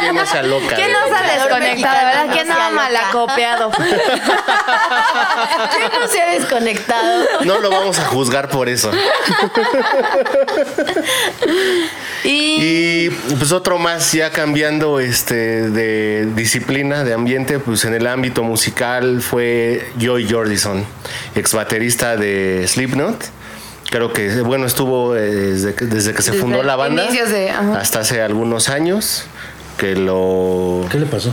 quién 0.00 0.12
no 0.12 0.26
se 0.26 0.38
aloca? 0.38 0.74
¿Quién 0.74 0.90
no 0.90 1.06
se 1.06 1.14
ha 1.14 1.22
desconectado, 1.38 2.04
verdad? 2.04 2.26
¿Quién 2.32 2.48
no 2.48 2.54
ha 2.54 2.66
aloca. 2.66 2.82
malacopiado? 2.82 3.70
¿Quién 3.70 4.00
no 6.00 6.08
se 6.08 6.20
ha 6.20 6.32
desconectado? 6.32 7.28
No 7.44 7.58
lo 7.58 7.70
vamos 7.70 8.00
a 8.00 8.06
juzgar 8.06 8.48
por 8.48 8.68
eso. 8.68 8.90
Y 12.24 13.06
Y 13.06 13.10
pues 13.38 13.52
otro 13.52 13.78
más 13.78 14.12
ya 14.12 14.30
cambiando 14.30 14.98
este 14.98 15.70
de 15.70 16.26
disciplina, 16.34 17.04
de 17.04 17.14
ambiente, 17.14 17.60
pues 17.60 17.84
en 17.84 17.94
el 17.94 18.08
ámbito 18.08 18.42
musical 18.42 19.22
fue 19.22 19.92
Joy 20.00 20.28
Jordison, 20.28 20.84
ex 21.36 21.54
baterista 21.54 22.16
de 22.16 22.66
Slipknot. 22.66 23.26
Creo 23.90 24.12
que 24.12 24.40
bueno 24.42 24.66
estuvo 24.66 25.14
eh, 25.16 25.20
desde 25.30 25.74
que, 25.74 25.84
desde 25.86 26.12
que 26.12 26.22
se 26.22 26.30
Desde 26.32 26.42
fundó 26.42 26.62
la 26.62 26.76
banda 26.76 27.04
de- 27.08 27.50
hasta 27.50 28.00
hace 28.00 28.20
algunos 28.20 28.68
años 28.68 29.24
que 29.78 29.94
lo 29.94 30.84
¿Qué 30.90 30.98
le 30.98 31.06
pasó? 31.06 31.32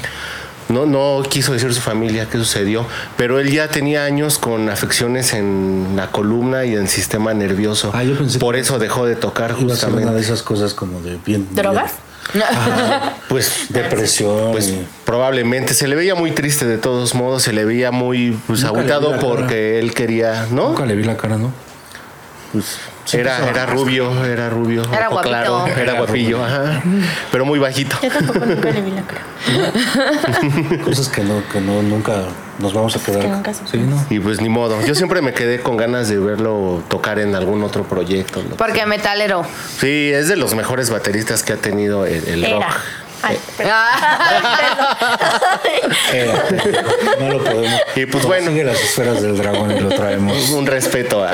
no, 0.69 0.85
no 0.85 1.21
quiso 1.29 1.53
decir 1.53 1.73
su 1.73 1.81
familia 1.81 2.27
qué 2.31 2.37
sucedió, 2.37 2.85
pero 3.17 3.39
él 3.39 3.51
ya 3.51 3.67
tenía 3.69 4.05
años 4.05 4.37
con 4.37 4.69
afecciones 4.69 5.33
en 5.33 5.93
la 5.95 6.07
columna 6.11 6.63
y 6.65 6.73
en 6.73 6.81
el 6.83 6.87
sistema 6.89 7.33
nervioso. 7.33 7.91
Ah, 7.93 8.03
yo 8.03 8.17
pensé 8.17 8.39
Por 8.39 8.55
que 8.55 8.61
eso 8.61 8.79
dejó 8.79 9.05
de 9.05 9.15
tocar 9.15 9.55
Iba 9.59 9.73
a 9.73 9.75
ser 9.77 9.89
una 9.89 9.97
de 9.97 10.03
justamente. 10.03 10.21
esas 10.25 10.41
cosas 10.43 10.73
como 10.73 11.01
de 11.01 11.17
bien. 11.25 11.47
¿Drogas? 11.51 11.91
Pues 13.29 13.65
Depresión. 13.69 14.51
Pues 14.51 14.69
y- 14.69 14.85
probablemente 15.05 15.73
se 15.73 15.87
le 15.87 15.95
veía 15.95 16.15
muy 16.15 16.31
triste 16.31 16.65
de 16.65 16.77
todos 16.77 17.13
modos, 17.15 17.43
se 17.43 17.51
le 17.53 17.65
veía 17.65 17.91
muy 17.91 18.37
pues 18.47 18.63
cara. 19.09 19.19
porque 19.19 19.79
él 19.79 19.93
quería, 19.93 20.47
¿no? 20.51 20.69
Nunca 20.69 20.85
le 20.85 20.95
vi 20.95 21.03
la 21.03 21.17
cara, 21.17 21.37
¿no? 21.37 21.51
Pues, 22.53 22.77
sí 23.05 23.17
Era, 23.17 23.49
era 23.49 23.65
rubio, 23.65 24.23
era 24.25 24.47
rubio, 24.49 24.83
Era 24.93 25.07
guapito. 25.07 25.29
claro, 25.29 25.65
era 25.67 25.81
Era 25.81 25.93
guapillo, 25.93 26.37
rubio. 26.37 26.45
ajá, 26.45 26.83
pero 27.31 27.45
muy 27.45 27.57
bajito. 27.59 27.97
Yo 28.01 28.09
tampoco 28.11 28.45
nunca 28.45 28.69
le 28.69 28.81
vi 28.81 28.91
la 28.91 29.01
cara. 29.01 29.21
Cosas 30.85 31.09
que 31.09 31.23
no, 31.23 31.41
que 31.51 31.59
no, 31.59 31.81
nunca 31.81 32.13
nos 32.59 32.73
vamos 32.73 32.95
a 32.95 32.99
quedar. 32.99 33.21
que 33.21 33.27
nunca 33.27 33.53
sí. 33.53 33.77
¿no? 33.79 34.05
Y 34.11 34.19
pues 34.19 34.39
ni 34.39 34.49
modo. 34.49 34.79
Yo 34.85 34.93
siempre 34.95 35.21
me 35.23 35.33
quedé 35.33 35.59
con 35.61 35.77
ganas 35.77 36.07
de 36.09 36.19
verlo 36.19 36.83
tocar 36.89 37.17
en 37.19 37.33
algún 37.35 37.63
otro 37.63 37.83
proyecto. 37.85 38.43
¿no? 38.47 38.55
porque 38.55 38.85
metalero. 38.85 39.45
Sí, 39.79 40.11
es 40.13 40.27
de 40.27 40.35
los 40.35 40.53
mejores 40.53 40.91
bateristas 40.91 41.41
que 41.43 41.53
ha 41.53 41.57
tenido 41.57 42.05
el, 42.05 42.23
el 42.27 42.51
rock. 42.51 42.63
Ay, 43.23 43.37
Eh, 46.11 46.31
no 47.19 47.29
lo 47.29 47.43
podemos. 47.43 47.81
Y 47.95 48.05
pues 48.05 48.25
bueno. 48.25 48.51
Sigue 48.51 48.63
las 48.63 48.81
esferas 48.81 49.21
del 49.21 49.37
dragón 49.37 49.71
y 49.71 49.79
lo 49.79 49.89
traemos. 49.89 50.49
Un 50.51 50.65
respeto 50.65 51.23
a, 51.23 51.33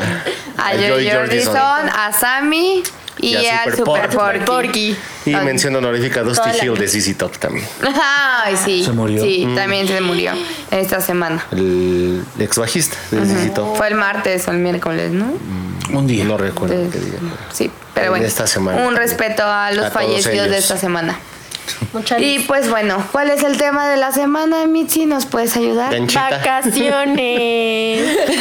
A 0.66 0.74
Joy 0.76 1.10
Jordison, 1.10 1.90
a 1.90 2.12
Sammy 2.18 2.84
y, 3.22 3.36
Y 3.36 3.48
a 3.48 3.64
al 3.64 3.76
Super 3.76 4.10
Super 4.12 4.46
Porky. 4.46 4.46
Porky. 4.46 4.98
Y 5.26 5.36
mención 5.36 5.76
honorífica 5.76 6.22
a 6.22 6.24
Dusty 6.24 6.50
Hill 6.62 6.76
de. 6.76 6.88
ZZ 6.88 7.18
Top 7.18 7.38
también. 7.38 7.68
Ay, 8.02 8.56
sí. 8.64 8.84
¿Se 8.84 8.92
murió? 8.92 9.22
Sí, 9.24 9.46
Mm. 9.46 9.56
también 9.56 9.88
se 9.88 10.00
murió 10.02 10.32
esta 10.72 11.02
semana. 11.02 11.46
El 11.52 12.24
ex 12.40 12.58
bajista 12.58 12.96
de 13.12 13.26
ZZ 13.26 13.54
Top. 13.54 13.76
Fue 13.76 13.88
el 13.90 13.96
martes 13.96 14.48
o 14.48 14.52
el 14.52 14.58
miércoles, 14.60 15.12
¿no? 15.12 15.34
Un 15.92 16.08
día. 16.08 16.24
No 16.24 16.38
recuerdo 16.38 16.76
qué 16.92 17.00
día. 17.00 17.20
Sí, 17.52 17.70
pero 17.94 18.06
En 18.08 18.12
bueno. 18.14 18.26
esta 18.26 18.48
semana 18.48 18.78
Un 18.78 18.94
también. 18.94 19.04
respeto 19.10 19.44
a 19.44 19.72
los 19.72 19.86
A 19.88 19.92
fallecidos 19.92 20.50
de 20.50 20.58
esta 20.58 20.78
semana. 20.78 21.18
Muchas 21.94 22.22
Y 22.22 22.40
pues 22.40 22.70
bueno, 22.70 23.04
¿cuál 23.12 23.30
es 23.30 23.44
el 23.44 23.58
tema 23.58 23.88
de 23.90 23.98
la 23.98 24.12
semana, 24.12 24.66
Mitzi? 24.68 25.06
¿Nos 25.06 25.26
puedes 25.26 25.56
ayudar? 25.58 25.92
Ganchita. 25.94 26.30
vacaciones. 26.30 28.18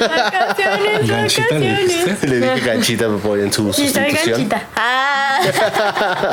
vacaciones, 0.00 1.08
Ganchita 1.08 1.58
le 1.58 1.72
vacaciones. 1.72 2.22
Le 2.24 2.40
dije 2.40 2.60
ganchita 2.66 3.08
por 3.22 3.38
en 3.38 3.52
su 3.52 3.72
Sí, 3.72 3.88
soy 3.88 4.10
sustitución. 4.10 4.48
ganchita. 4.48 4.62
Ah. 4.76 5.40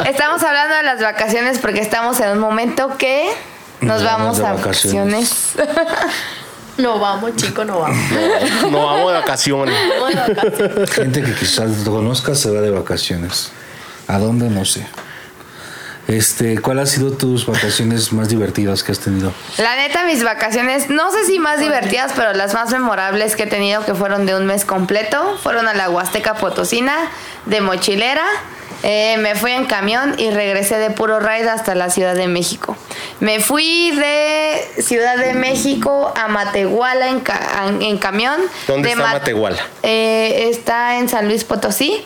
Estamos 0.10 0.44
hablando 0.44 0.76
de 0.76 0.84
las 0.84 1.02
vacaciones 1.02 1.60
porque 1.60 1.82
estamos 1.82 2.20
en 2.20 2.30
un 2.32 2.40
momento 2.40 2.98
que 2.98 3.30
nos, 3.82 4.02
Nos 4.02 4.04
vamos 4.04 4.06
vamos, 4.22 4.38
de 4.40 4.46
a 4.48 4.54
vacaciones. 4.54 5.52
vacaciones. 5.56 6.14
No 6.78 7.00
vamos, 7.00 7.36
chico, 7.36 7.64
no 7.66 7.80
vamos. 7.80 7.98
No 8.72 8.86
vamos 8.86 9.14
de 9.14 9.20
vacaciones. 9.20 9.76
Vamos 10.00 10.10
de 10.10 10.16
vacaciones. 10.34 10.90
Gente 10.92 11.22
que 11.24 11.34
quizás 11.36 11.70
conozcas 11.86 12.40
se 12.40 12.50
va 12.50 12.62
de 12.62 12.72
vacaciones. 12.72 13.52
¿A 14.08 14.18
dónde? 14.18 14.50
No 14.50 14.66
sé. 14.66 14.86
Este, 16.08 16.60
¿cuál 16.60 16.80
ha 16.80 16.86
sido 16.86 17.12
tus 17.14 17.46
vacaciones 17.46 18.12
más 18.12 18.28
divertidas 18.28 18.84
que 18.84 18.92
has 18.92 19.00
tenido? 19.00 19.32
La 19.58 19.76
neta, 19.78 20.04
mis 20.04 20.22
vacaciones, 20.22 20.90
no 20.90 21.10
sé 21.12 21.26
si 21.26 21.40
más 21.40 21.60
divertidas, 21.62 22.12
pero 22.14 22.34
las 22.34 22.54
más 22.54 22.72
memorables 22.72 23.38
que 23.38 23.44
he 23.44 23.48
tenido, 23.48 23.86
que 23.86 23.94
fueron 23.96 24.26
de 24.26 24.36
un 24.36 24.46
mes 24.46 24.66
completo, 24.66 25.38
fueron 25.42 25.68
a 25.70 25.74
la 25.74 25.90
Huasteca 25.90 26.34
Potosina, 26.36 26.94
de 27.46 27.62
mochilera. 27.62 28.26
Eh, 28.86 29.16
me 29.20 29.36
fui 29.36 29.54
en 29.54 29.64
camión 29.64 30.16
y 30.20 30.30
regresé 30.32 30.78
de 30.78 30.90
puro 30.90 31.22
ride 31.22 31.50
hasta 31.50 31.74
la 31.74 31.90
Ciudad 31.90 32.16
de 32.16 32.28
México. 32.28 32.76
Me 33.22 33.40
fui 33.40 33.92
de 33.92 34.82
Ciudad 34.84 35.16
de 35.16 35.34
México 35.36 36.14
a 36.18 36.28
Matehuala 36.28 37.08
en, 37.08 37.22
ca- 37.22 37.64
en 37.80 37.98
camión. 37.98 38.42
¿Dónde 38.68 38.90
De 38.90 38.94
está 38.96 39.06
Ma- 39.06 39.14
Matehuala? 39.14 39.62
Eh, 39.84 40.50
está 40.50 40.98
en 40.98 41.08
San 41.08 41.30
Luis 41.30 41.46
Potosí. 41.46 42.04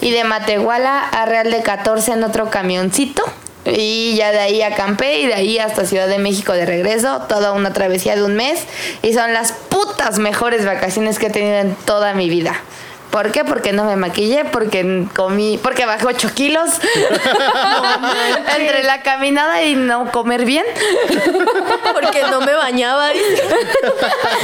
Y 0.00 0.10
de 0.10 0.24
Matehuala 0.24 1.00
a 1.00 1.26
Real 1.26 1.50
de 1.50 1.62
14 1.62 2.12
en 2.12 2.24
otro 2.24 2.50
camioncito. 2.50 3.22
Y 3.64 4.14
ya 4.16 4.32
de 4.32 4.40
ahí 4.40 4.62
acampé 4.62 5.20
y 5.20 5.26
de 5.26 5.34
ahí 5.34 5.58
hasta 5.58 5.84
Ciudad 5.84 6.08
de 6.08 6.18
México 6.18 6.52
de 6.52 6.66
regreso. 6.66 7.22
Toda 7.28 7.52
una 7.52 7.72
travesía 7.72 8.16
de 8.16 8.24
un 8.24 8.34
mes. 8.34 8.64
Y 9.02 9.12
son 9.12 9.32
las 9.32 9.52
putas 9.52 10.18
mejores 10.18 10.64
vacaciones 10.64 11.18
que 11.18 11.26
he 11.26 11.30
tenido 11.30 11.56
en 11.58 11.74
toda 11.74 12.14
mi 12.14 12.28
vida. 12.28 12.60
¿Por 13.10 13.32
qué? 13.32 13.44
Porque 13.44 13.72
no 13.72 13.84
me 13.84 13.96
maquillé, 13.96 14.44
porque 14.44 15.06
comí, 15.16 15.58
porque 15.62 15.84
bajé 15.84 16.06
8 16.06 16.30
kilos 16.34 16.70
entre 18.56 18.84
la 18.84 19.02
caminada 19.02 19.62
y 19.64 19.74
no 19.74 20.10
comer 20.12 20.44
bien. 20.44 20.64
Porque 21.92 22.22
no 22.30 22.40
me 22.40 22.52
bañaba. 22.54 23.08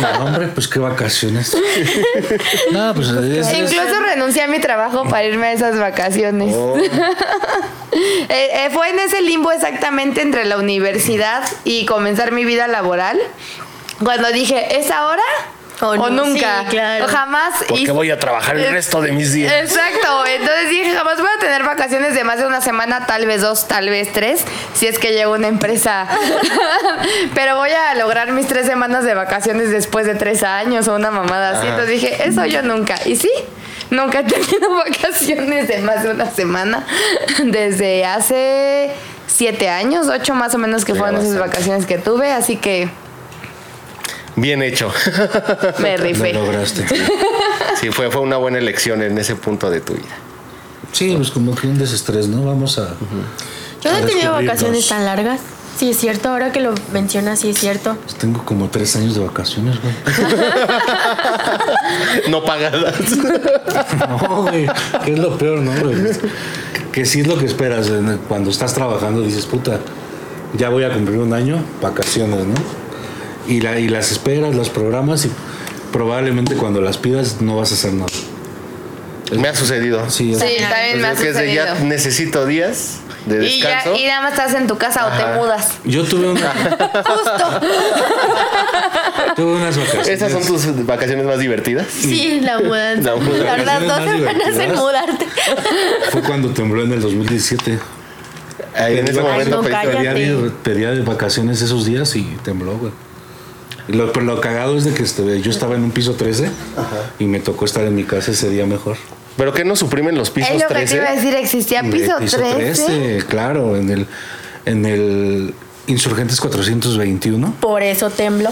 No, 0.01 0.25
hombre, 0.25 0.49
pues 0.49 0.67
qué 0.69 0.79
vacaciones. 0.81 1.57
No, 2.73 2.93
pues 2.95 3.09
es, 3.09 3.47
es- 3.49 3.55
Incluso 3.57 4.01
renuncié 4.01 4.43
a 4.43 4.49
mi 4.49 4.59
trabajo 4.59 5.05
para 5.09 5.25
irme 5.25 5.47
a 5.49 5.53
esas 5.53 5.79
vacaciones. 5.79 6.55
Oh. 6.57 6.77
Eh, 8.29 8.67
eh, 8.67 8.71
fue 8.75 8.91
en 8.91 8.99
ese 8.99 9.23
limbo 9.23 9.51
exactamente 9.53 10.21
entre 10.21 10.45
la 10.45 10.59
universidad 10.59 11.43
y 11.65 11.87
comenzar 11.87 12.31
mi 12.31 12.45
vida 12.45 12.67
laboral. 12.67 13.19
Cuando 14.05 14.29
dije, 14.33 14.79
¿es 14.79 14.91
ahora? 14.91 15.23
O 15.81 15.89
O, 15.89 15.97
no, 15.97 16.25
nunca. 16.25 16.61
sí, 16.63 16.67
claro. 16.71 17.05
O 17.05 17.09
jamás. 17.09 17.55
Porque 17.69 17.91
voy 17.91 18.11
a 18.11 18.19
trabajar 18.19 18.57
el 18.57 18.73
resto 18.73 19.01
de 19.03 19.13
mis 19.13 19.33
días. 19.33 19.53
Exacto, 19.53 20.25
entonces 20.27 20.71
dije, 20.71 20.95
jamás 20.95 21.19
voy 21.19 21.29
a 21.37 21.39
tener 21.39 21.63
vacaciones 21.65 22.15
de 22.15 22.25
más 22.25 22.39
de 22.39 22.47
una 22.47 22.61
semana, 22.61 23.07
tal 23.07 23.27
vez 23.27 23.43
dos, 23.43 23.69
tal 23.69 23.89
vez 23.91 24.13
tres, 24.13 24.41
si 24.75 24.87
es 24.87 24.99
que 24.99 25.13
llevo 25.13 25.35
una 25.35 25.49
empresa. 25.49 26.07
Pero 27.35 27.57
voy 27.57 27.71
a 27.71 27.95
lograr 27.95 28.33
mis 28.33 28.47
tres 28.47 28.67
semanas 28.67 29.05
de 29.05 29.15
vacaciones 29.15 29.71
después 29.71 30.07
de 30.07 30.15
tres 30.15 30.43
años 30.43 30.89
o 30.89 30.95
una 30.95 31.11
mamada 31.11 31.59
así. 31.59 31.67
Entonces 31.67 31.91
dije, 32.01 32.27
eso 32.27 32.45
yo 32.47 32.63
nunca. 32.63 32.97
Y 33.05 33.17
sí, 33.17 33.31
nunca 33.91 34.21
he 34.21 34.25
tenido 34.25 34.75
vacaciones 34.77 35.69
de 35.69 35.79
más 35.81 36.03
de 36.03 36.11
una 36.11 36.31
semana 36.31 36.87
desde 37.45 38.05
hace 38.07 38.91
siete 39.27 39.69
años, 39.69 40.07
ocho 40.09 40.35
más 40.35 40.55
o 40.55 40.59
menos 40.59 40.85
que 40.85 40.95
fueron 40.95 41.21
esas 41.21 41.39
vacaciones 41.39 41.85
que 41.85 41.99
tuve, 41.99 42.33
así 42.33 42.57
que 42.57 42.89
Bien 44.37 44.63
hecho. 44.63 44.93
me 45.81 45.97
lo 45.97 46.05
rifé. 46.05 46.33
lograste. 46.33 46.85
Sí, 47.81 47.91
fue, 47.91 48.11
fue 48.11 48.23
una 48.23 48.39
buena 48.39 48.57
elección 48.57 49.03
en 49.03 49.19
ese 49.19 49.37
punto 49.37 49.69
de 49.69 49.83
tu 49.83 49.93
vida. 49.93 50.07
Sí, 50.93 51.13
pues 51.15 51.31
como 51.31 51.55
que 51.55 51.67
un 51.67 51.77
desestrés, 51.77 52.27
¿no? 52.27 52.43
Vamos 52.43 52.79
a. 52.79 52.95
Yo 53.83 53.93
no 53.93 53.99
he 53.99 54.03
tenido 54.03 54.33
vacaciones 54.33 54.89
tan 54.89 55.05
largas. 55.05 55.41
Sí, 55.79 55.91
es 55.91 55.99
cierto. 55.99 56.31
Ahora 56.31 56.53
que 56.53 56.61
lo 56.61 56.73
mencionas, 56.95 57.41
sí 57.41 57.51
es 57.51 57.59
cierto. 57.59 57.95
Pues 58.03 58.15
tengo 58.15 58.43
como 58.47 58.71
tres 58.71 58.97
años 58.97 59.15
de 59.15 59.21
vacaciones, 59.21 59.77
güey. 59.83 59.95
No 62.31 62.43
pagadas. 62.45 62.95
No, 64.09 64.43
güey. 64.45 64.67
Que 65.05 65.13
es 65.13 65.19
lo 65.19 65.37
peor, 65.37 65.59
¿no, 65.59 65.73
güey? 65.83 65.97
Que 66.93 67.05
sí 67.05 67.21
es 67.21 67.27
lo 67.27 67.37
que 67.37 67.45
esperas. 67.45 67.91
Cuando 68.27 68.49
estás 68.51 68.73
trabajando 68.73 69.21
dices, 69.21 69.45
puta, 69.45 69.81
ya 70.57 70.71
voy 70.71 70.85
a 70.85 70.91
cumplir 70.93 71.19
un 71.19 71.35
año, 71.35 71.63
vacaciones, 71.83 72.47
¿no? 72.47 72.55
Y, 73.49 73.61
la, 73.61 73.79
y 73.79 73.89
las 73.89 74.11
esperas, 74.13 74.55
las 74.55 74.69
programas 74.71 75.25
y 75.25 75.31
probablemente 75.93 76.55
cuando 76.57 76.81
las 76.81 76.99
pidas 76.99 77.41
no 77.41 77.57
vas 77.57 77.71
a 77.73 77.75
hacer 77.75 77.93
nada. 77.93 78.07
Me 79.33 79.49
ha 79.49 79.55
sucedido. 79.55 80.09
Sí, 80.11 80.35
Sí, 80.35 80.57
también 80.69 81.01
me 81.01 81.09
ha 81.09 81.13
es 81.13 81.21
que 81.21 81.29
es 81.31 81.37
de 81.37 81.55
ya 81.55 81.69
sucedido. 81.69 81.89
necesito 81.89 82.47
días 82.47 82.99
de 83.27 83.45
Y, 83.45 83.61
ya, 83.61 83.69
descanso. 83.77 83.99
y 84.01 84.07
nada 84.07 84.21
más 84.23 84.33
estás 84.33 84.55
en 84.55 84.67
tu 84.69 84.79
casa 84.79 85.07
o 85.07 85.11
te 85.19 85.39
mudas. 85.39 85.73
yo 85.85 86.05
tuve, 86.05 86.29
una, 86.29 86.51
Justo. 87.05 87.61
tuve 89.35 89.53
unas 89.57 89.77
vacaciones. 89.77 90.09
¿Esas 90.09 90.33
son 90.33 90.45
tus 90.47 90.87
vacaciones 90.87 91.27
más 91.27 91.39
divertidas? 91.39 91.87
Sí, 91.91 92.41
la 92.41 92.59
mudanza. 92.61 93.11
La 93.11 93.17
mudanza. 93.17 93.45
Tardar 93.47 93.87
dos 93.87 94.11
semanas 94.11 94.59
en 94.59 94.75
mudarte. 94.75 95.27
Fue 96.11 96.23
cuando 96.23 96.51
tembló 96.51 96.83
en 96.85 96.93
el 96.93 97.01
2017. 97.01 97.79
Ahí 98.77 98.99
en 98.99 99.09
ese 99.09 99.21
momento 99.21 99.57
no. 99.57 99.69
Pedía, 99.69 100.15
pedía 100.63 100.91
de 100.91 101.01
vacaciones 101.01 101.61
esos 101.63 101.85
días 101.87 102.15
y 102.17 102.23
tembló, 102.45 102.77
güey. 102.79 102.93
Lo, 103.89 104.13
pero 104.13 104.27
lo 104.27 104.41
cagado 104.41 104.77
es 104.77 104.85
de 104.85 104.93
que 104.95 105.03
este, 105.03 105.41
yo 105.41 105.51
estaba 105.51 105.75
en 105.77 105.83
un 105.83 105.91
piso 105.93 106.15
13 106.15 106.51
y 107.19 107.25
me 107.25 107.41
tocó 107.41 107.65
estar 107.65 107.85
en 107.85 107.95
mi 107.95 108.05
casa 108.05 108.33
ese 108.33 108.49
día 108.51 108.67
mejor. 108.67 108.97
¿Pero 109.37 109.53
qué 109.53 109.65
no 109.65 109.77
suprimen 109.77 110.17
los 110.17 110.31
pisos 110.31 110.51
Es 110.51 110.63
lo 110.63 110.69
que 110.69 110.75
te 110.75 110.81
13? 110.81 110.97
iba 110.97 111.09
a 111.09 111.13
decir, 111.15 111.35
existía 111.35 111.81
En 111.81 111.87
el 111.87 111.93
piso, 111.93 112.17
13. 112.17 113.25
claro, 113.29 113.77
en 113.77 113.91
el, 113.91 114.07
en 114.65 114.87
el 114.87 115.55
Insurgentes 115.89 116.41
421 116.41 117.55
Por 117.61 117.83
eso 117.83 118.11
temblo. 118.11 118.51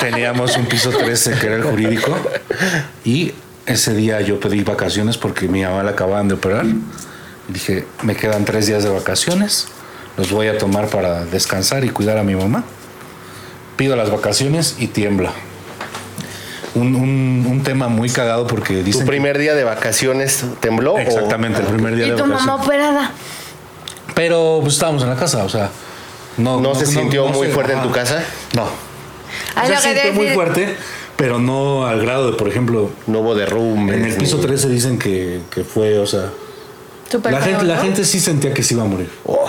teníamos 0.00 0.56
un 0.56 0.66
piso 0.66 0.90
13 0.90 1.32
que 1.38 1.46
era 1.46 1.56
el 1.56 1.62
jurídico 1.64 2.16
y 3.04 3.32
ese 3.66 3.94
día 3.94 4.20
yo 4.20 4.40
pedí 4.40 4.62
vacaciones 4.62 5.16
porque 5.18 5.48
mi 5.48 5.62
mamá 5.62 5.82
la 5.82 5.92
acababan 5.92 6.28
de 6.28 6.34
operar. 6.34 6.66
Y 6.66 7.52
dije, 7.52 7.86
me 8.02 8.14
quedan 8.16 8.44
tres 8.44 8.66
días 8.66 8.84
de 8.84 8.90
vacaciones, 8.90 9.68
los 10.16 10.30
voy 10.30 10.48
a 10.48 10.56
tomar 10.58 10.88
para 10.88 11.24
descansar 11.26 11.84
y 11.84 11.90
cuidar 11.90 12.18
a 12.18 12.22
mi 12.22 12.34
mamá. 12.34 12.64
Pido 13.76 13.96
las 13.96 14.10
vacaciones 14.10 14.76
y 14.78 14.86
tiembla. 14.88 15.32
Un, 16.74 16.94
un- 16.96 17.46
un 17.48 17.62
tema 17.62 17.88
muy 17.88 18.10
cagado 18.10 18.46
porque 18.46 18.78
¿Tu 18.78 18.82
dicen... 18.84 19.02
que- 19.02 19.06
primer 19.08 19.38
día 19.38 19.54
de 19.54 19.64
vacaciones 19.64 20.44
tembló? 20.60 20.94
o- 20.94 20.98
Exactamente, 20.98 21.60
el 21.60 21.66
primer 21.66 21.94
día 21.96 22.06
Y 22.06 22.10
de 22.10 22.16
tu 22.16 22.22
mamá 22.26 22.34
vacaciones. 22.56 22.66
operada. 22.66 23.10
Pero 24.14 24.58
pues 24.62 24.74
estábamos 24.74 25.02
en 25.02 25.10
la 25.10 25.16
casa, 25.16 25.44
o 25.44 25.48
sea... 25.48 25.70
No, 26.36 26.60
¿No 26.60 26.74
se 26.74 26.86
sintió 26.86 27.28
muy 27.28 27.48
fuerte 27.48 27.74
en 27.74 27.82
tu 27.82 27.92
casa? 27.92 28.24
No. 28.56 28.66
Ay, 29.54 29.68
se 29.76 29.76
sintió 29.82 30.12
muy 30.14 30.24
decir- 30.26 30.34
fuerte, 30.34 30.76
pero 31.16 31.38
no 31.38 31.86
al 31.86 32.00
grado 32.02 32.30
de, 32.32 32.36
por 32.36 32.48
ejemplo, 32.48 32.90
No 33.06 33.20
hubo 33.20 33.36
derrumbes. 33.36 33.96
en 33.96 34.04
el 34.06 34.14
piso 34.16 34.36
ni- 34.38 34.42
13 34.46 34.68
dicen 34.68 34.98
que, 34.98 35.40
que 35.50 35.62
fue, 35.64 35.98
o 35.98 36.06
sea... 36.06 36.30
La 37.30 37.40
gente, 37.40 37.64
la 37.64 37.76
gente 37.78 38.04
sí 38.04 38.18
sentía 38.18 38.52
que 38.52 38.64
se 38.64 38.74
iba 38.74 38.82
a 38.82 38.86
morir. 38.86 39.08
Oh, 39.24 39.46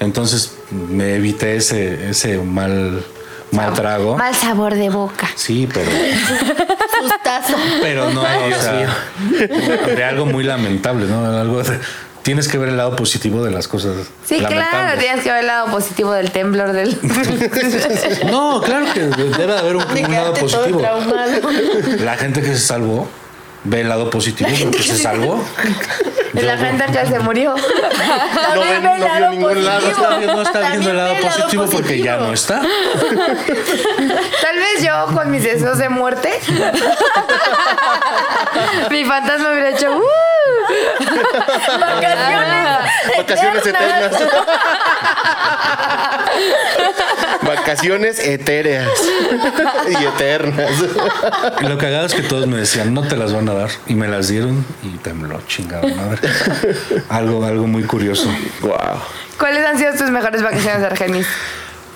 Entonces 0.00 0.54
me 0.72 1.14
evité 1.14 1.54
ese, 1.54 2.10
ese 2.10 2.38
mal, 2.38 3.04
mal 3.52 3.72
trago. 3.74 4.16
Mal 4.16 4.34
sabor 4.34 4.74
de 4.74 4.88
boca. 4.90 5.28
Sí, 5.34 5.68
pero, 5.72 5.90
Sustazo. 7.00 7.54
pero 7.80 8.10
no, 8.10 8.22
o 8.22 8.60
sea, 8.60 8.96
de 9.94 10.04
algo 10.04 10.26
muy 10.26 10.44
lamentable, 10.44 11.06
¿no? 11.06 11.24
Algo 11.24 11.62
de- 11.62 11.78
tienes 12.22 12.48
que 12.48 12.56
ver 12.58 12.68
el 12.70 12.76
lado 12.76 12.94
positivo 12.96 13.44
de 13.44 13.50
las 13.50 13.66
cosas. 13.68 13.94
Sí, 14.24 14.38
claro, 14.38 14.98
tienes 14.98 15.22
que 15.24 15.30
ver 15.30 15.40
el 15.40 15.46
lado 15.46 15.70
positivo 15.70 16.12
del 16.12 16.30
temblor 16.30 16.72
del. 16.72 16.96
No, 18.30 18.60
claro 18.62 18.86
que 18.94 19.00
debe 19.00 19.58
haber 19.58 19.76
un, 19.76 19.82
un 19.82 20.12
lado 20.12 20.34
positivo. 20.34 20.82
La 22.00 22.16
gente 22.16 22.40
que 22.40 22.48
se 22.48 22.58
salvó 22.60 23.08
ve 23.64 23.80
el 23.82 23.88
lado 23.88 24.10
positivo 24.10 24.50
porque 24.62 24.82
se 24.82 24.96
salvó. 24.98 25.44
la 26.34 26.56
gente 26.58 26.84
que 26.86 27.06
se 27.06 27.18
murió. 27.20 27.54
No, 27.54 28.60
ve 28.60 28.76
el 28.76 28.82
no 28.82 28.94
vio 28.96 29.04
lado 29.06 29.30
ningún 29.30 29.64
lado. 29.64 29.88
Está, 29.88 30.08
positivo. 30.08 30.18
viendo- 30.18 30.34
no 30.34 30.42
está 30.42 30.60
viendo 30.70 30.90
el 30.90 30.96
lado 30.96 31.08
También 31.12 31.20
ve 31.20 31.22
el 31.22 31.22
lado 31.26 31.36
positivo 31.36 31.66
porque 31.70 32.02
ya 32.02 32.16
no 32.16 32.32
está. 32.32 32.60
Tal 32.60 34.56
vez 34.56 34.82
yo 34.82 35.06
con 35.14 35.30
mis 35.30 35.42
deseos 35.44 35.78
de 35.78 35.88
muerte. 35.88 36.38
Mi 38.90 39.04
fantasma 39.04 39.50
hubiera 39.52 39.70
hecho. 39.70 39.90
"Uh". 39.96 40.02
Vacaciones 43.18 43.66
eternas. 43.66 44.12
Vacaciones 47.42 48.18
etéreas 48.20 48.88
y 49.88 50.04
eternas. 50.04 50.70
Lo 51.60 51.78
cagado 51.78 52.06
es 52.06 52.14
que 52.14 52.22
todos 52.22 52.46
me 52.46 52.58
decían, 52.58 52.94
no 52.94 53.02
te 53.06 53.16
las 53.16 53.32
van 53.32 53.48
a 53.48 53.51
dar. 53.54 53.70
Y 53.86 53.94
me 53.94 54.08
las 54.08 54.28
dieron 54.28 54.64
y 54.82 54.96
tembló, 54.98 55.40
chingada 55.46 55.86
madre. 55.94 56.20
algo, 57.08 57.44
algo 57.44 57.66
muy 57.66 57.84
curioso. 57.84 58.28
Wow. 58.60 58.76
¿Cuáles 59.38 59.64
han 59.64 59.78
sido 59.78 59.92
tus 59.94 60.10
mejores 60.10 60.42
vacaciones, 60.42 60.82
Argenis? 60.84 61.26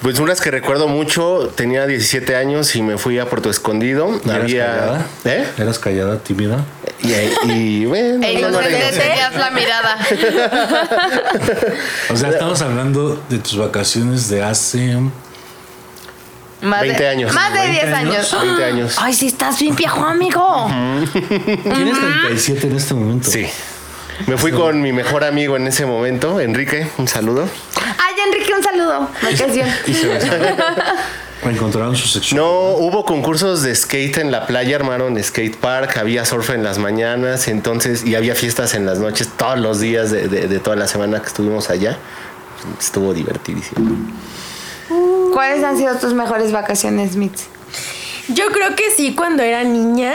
Pues 0.03 0.19
unas 0.19 0.41
que 0.41 0.51
recuerdo 0.51 0.89
mucho, 0.89 1.53
tenía 1.55 1.87
17 1.87 2.37
años 2.37 2.77
y 2.77 2.83
me 2.83 2.99
fui 2.99 3.19
a 3.19 3.29
Puerto 3.29 3.49
Escondido. 3.49 4.21
¿Y 4.25 4.29
eras 4.29 4.43
Había. 4.43 4.67
callada? 4.67 5.07
¿Eh? 5.25 5.47
¿Eras 5.59 5.79
callada, 5.79 6.19
tímida? 6.19 6.65
Y, 7.03 7.51
y, 7.51 7.85
bueno, 7.87 8.25
E 8.27 8.41
no, 8.41 8.51
no 8.51 8.59
tenías 8.59 9.35
la 9.37 9.51
mirada. 9.51 9.99
O 12.11 12.17
sea, 12.17 12.31
estamos 12.31 12.61
hablando 12.63 13.21
de 13.29 13.39
tus 13.39 13.57
vacaciones 13.59 14.29
de 14.29 14.43
hace... 14.43 14.97
Más 16.63 16.81
20 16.83 17.03
de, 17.03 17.09
años. 17.09 17.33
Más 17.35 17.53
de 17.53 17.59
20 17.61 17.73
10 17.87 17.95
años. 17.95 18.15
años. 18.35 18.43
20 18.43 18.65
años. 18.65 18.97
Ay, 18.99 19.13
si 19.15 19.27
estás 19.27 19.59
bien 19.61 19.77
viejo, 19.77 20.05
amigo. 20.05 20.69
Tienes 21.13 21.99
37 21.99 22.67
en 22.69 22.77
este 22.77 22.95
momento. 22.95 23.31
Sí. 23.31 23.47
Me 24.27 24.39
fui 24.39 24.51
con 24.53 24.81
mi 24.81 24.93
mejor 24.93 25.25
amigo 25.25 25.57
en 25.57 25.67
ese 25.67 25.85
momento, 25.85 26.41
Enrique. 26.41 26.89
Un 26.97 27.07
saludo. 27.07 27.47
Ay, 27.99 28.15
Enrique, 28.27 28.53
un 28.55 28.63
saludo. 28.63 29.11
Besaron. 29.23 30.57
Encontraron 31.45 31.95
su 31.95 32.09
sexualidad. 32.09 32.43
No, 32.49 32.71
hubo 32.79 33.05
concursos 33.05 33.63
de 33.63 33.75
skate 33.75 34.17
en 34.19 34.33
la 34.33 34.47
playa, 34.47 34.75
armaron 34.77 35.23
skate 35.23 35.55
park, 35.57 35.99
había 35.99 36.25
surf 36.25 36.49
en 36.51 36.65
las 36.65 36.79
mañanas, 36.79 37.47
entonces, 37.49 38.05
y 38.05 38.15
había 38.15 38.35
fiestas 38.35 38.75
en 38.75 38.87
las 38.87 38.99
noches, 38.99 39.29
todos 39.37 39.59
los 39.59 39.79
días 39.79 40.11
de, 40.11 40.29
de- 40.29 40.49
de 40.49 40.59
toda 40.59 40.77
la 40.77 40.89
semana 40.89 41.21
que 41.21 41.27
estuvimos 41.29 41.69
allá. 41.71 41.99
Estuvo 42.81 43.13
divertidísimo. 43.13 43.97
¿Cuáles 45.37 45.63
han 45.63 45.77
sido 45.77 45.95
tus 45.97 46.15
mejores 46.15 46.51
vacaciones, 46.51 47.15
Mitz? 47.17 47.43
Yo 48.29 48.47
creo 48.53 48.75
que 48.75 48.91
sí, 48.91 49.15
cuando 49.15 49.43
era 49.43 49.65
niña 49.65 50.15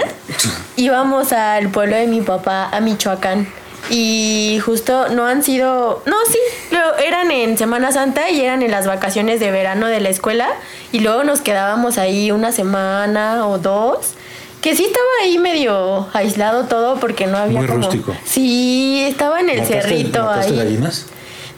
íbamos 0.77 1.31
al 1.31 1.69
pueblo 1.69 1.95
de 1.95 2.07
mi 2.07 2.21
papá, 2.21 2.69
a 2.71 2.79
Michoacán. 2.79 3.47
Y 3.91 4.59
justo 4.65 5.09
no 5.09 5.27
han 5.27 5.43
sido, 5.43 6.01
no, 6.07 6.15
sí, 6.27 6.39
lo- 6.71 6.97
eran 6.97 7.29
en 7.29 7.55
Semana 7.55 7.91
Santa 7.91 8.31
y 8.31 8.41
eran 8.41 8.63
en 8.63 8.71
las 8.71 8.87
vacaciones 8.87 9.39
de 9.39 9.51
verano 9.51 9.85
de 9.85 9.99
la 10.01 10.09
escuela. 10.09 10.47
Y 10.91 11.01
luego 11.01 11.23
nos 11.23 11.41
quedábamos 11.41 11.99
ahí 11.99 12.31
una 12.31 12.51
semana 12.51 13.45
o 13.47 13.59
dos. 13.59 14.15
Que 14.63 14.75
sí 14.75 14.85
estaba 14.85 15.05
ahí 15.21 15.37
medio 15.37 16.07
aislado 16.13 16.63
todo 16.65 16.99
porque 16.99 17.27
no 17.27 17.37
había 17.37 17.59
Muy 17.59 17.67
como... 17.67 17.83
rústico. 17.83 18.15
Sí, 18.25 19.03
estaba 19.07 19.39
en 19.39 19.51
el 19.51 19.59
¿Mataste- 19.61 19.81
cerrito 19.83 20.23
mataste 20.23 20.51
ahí. 20.53 20.57
gallinas? 20.57 21.05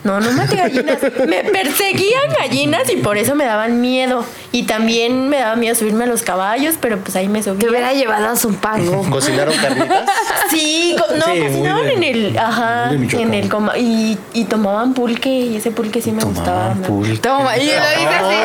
No, 0.04 0.20
no 0.20 0.32
maté 0.34 0.58
gallinas. 0.58 1.00
Me 1.28 1.44
perseguían 1.46 2.34
gallinas 2.38 2.90
y 2.90 2.98
por 2.98 3.18
eso 3.18 3.36
me 3.36 3.46
daban 3.46 3.80
miedo. 3.82 4.26
Y 4.56 4.64
también 4.64 5.30
me 5.30 5.40
daba 5.40 5.56
miedo 5.56 5.74
subirme 5.74 6.04
a 6.04 6.08
los 6.08 6.22
caballos, 6.22 6.76
pero 6.80 7.00
pues 7.00 7.16
ahí 7.16 7.28
me 7.28 7.40
Te 7.40 7.46
subí. 7.50 7.68
hubiera 7.68 7.92
llevado 7.92 8.30
a 8.30 8.36
Zumpango. 8.36 9.04
¿Cocinaron 9.10 9.54
carnitas? 9.58 10.06
Sí, 10.52 10.96
co- 10.98 11.16
no, 11.16 11.26
Sí, 11.26 11.40
de- 11.40 11.94
en 11.94 12.04
el, 12.04 12.38
ajá, 12.38 12.92
en 12.92 13.34
el 13.34 13.50
coma 13.50 13.76
y, 13.80 14.18
y 14.34 14.46
tomaban 14.46 14.94
pulque 14.94 15.30
y 15.30 15.56
ese 15.58 15.72
pulque 15.72 16.02
sí 16.04 16.12
me 16.12 16.24
gustaba. 16.24 16.74
Pulque. 16.76 17.18
Toma, 17.18 17.58
y 17.58 17.66
lo 17.66 17.72
dice 17.72 18.16
así. 18.16 18.36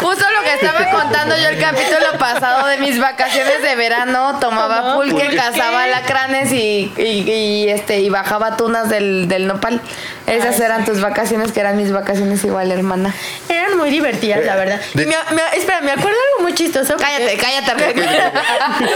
Justo 0.00 0.24
lo 0.36 0.42
que 0.44 0.54
estaba 0.54 0.88
contando 1.02 1.34
yo 1.36 1.48
el 1.48 1.58
capítulo 1.58 2.16
pasado 2.18 2.68
de 2.68 2.78
mis 2.78 3.00
vacaciones 3.00 3.60
de 3.60 3.74
verano. 3.74 4.38
Tomaba 4.40 4.76
Tomaba 4.76 4.94
pulque, 4.94 5.14
pulque. 5.14 5.36
cazaba 5.36 5.82
alacranes 5.82 6.52
y, 6.52 6.92
y, 6.96 7.02
y, 7.28 7.68
este, 7.70 7.98
y 8.00 8.08
bajaba 8.08 8.56
tunas 8.56 8.88
del, 8.88 9.26
del 9.26 9.48
nopal. 9.48 9.80
Esas 10.28 10.56
Ay, 10.56 10.62
eran 10.66 10.84
tus 10.84 11.00
vacaciones, 11.00 11.50
que 11.52 11.60
eran 11.60 11.76
mis 11.76 11.92
vacaciones 11.92 12.44
igual, 12.44 12.70
hermana. 12.72 13.14
Eran 13.48 13.76
muy 13.78 13.90
divertidas, 13.90 14.44
la 14.44 14.56
verdad. 14.56 14.80
de- 14.94 15.02
Y 15.04 15.06
me- 15.06 15.14
me- 15.34 15.55
espera, 15.58 15.80
me 15.80 15.92
acuerdo 15.92 16.10
algo 16.32 16.42
muy 16.42 16.54
chistoso. 16.54 16.94
porque- 16.94 17.04
Cállate, 17.04 17.36
cállate, 17.36 17.70
Argenis. 17.84 18.06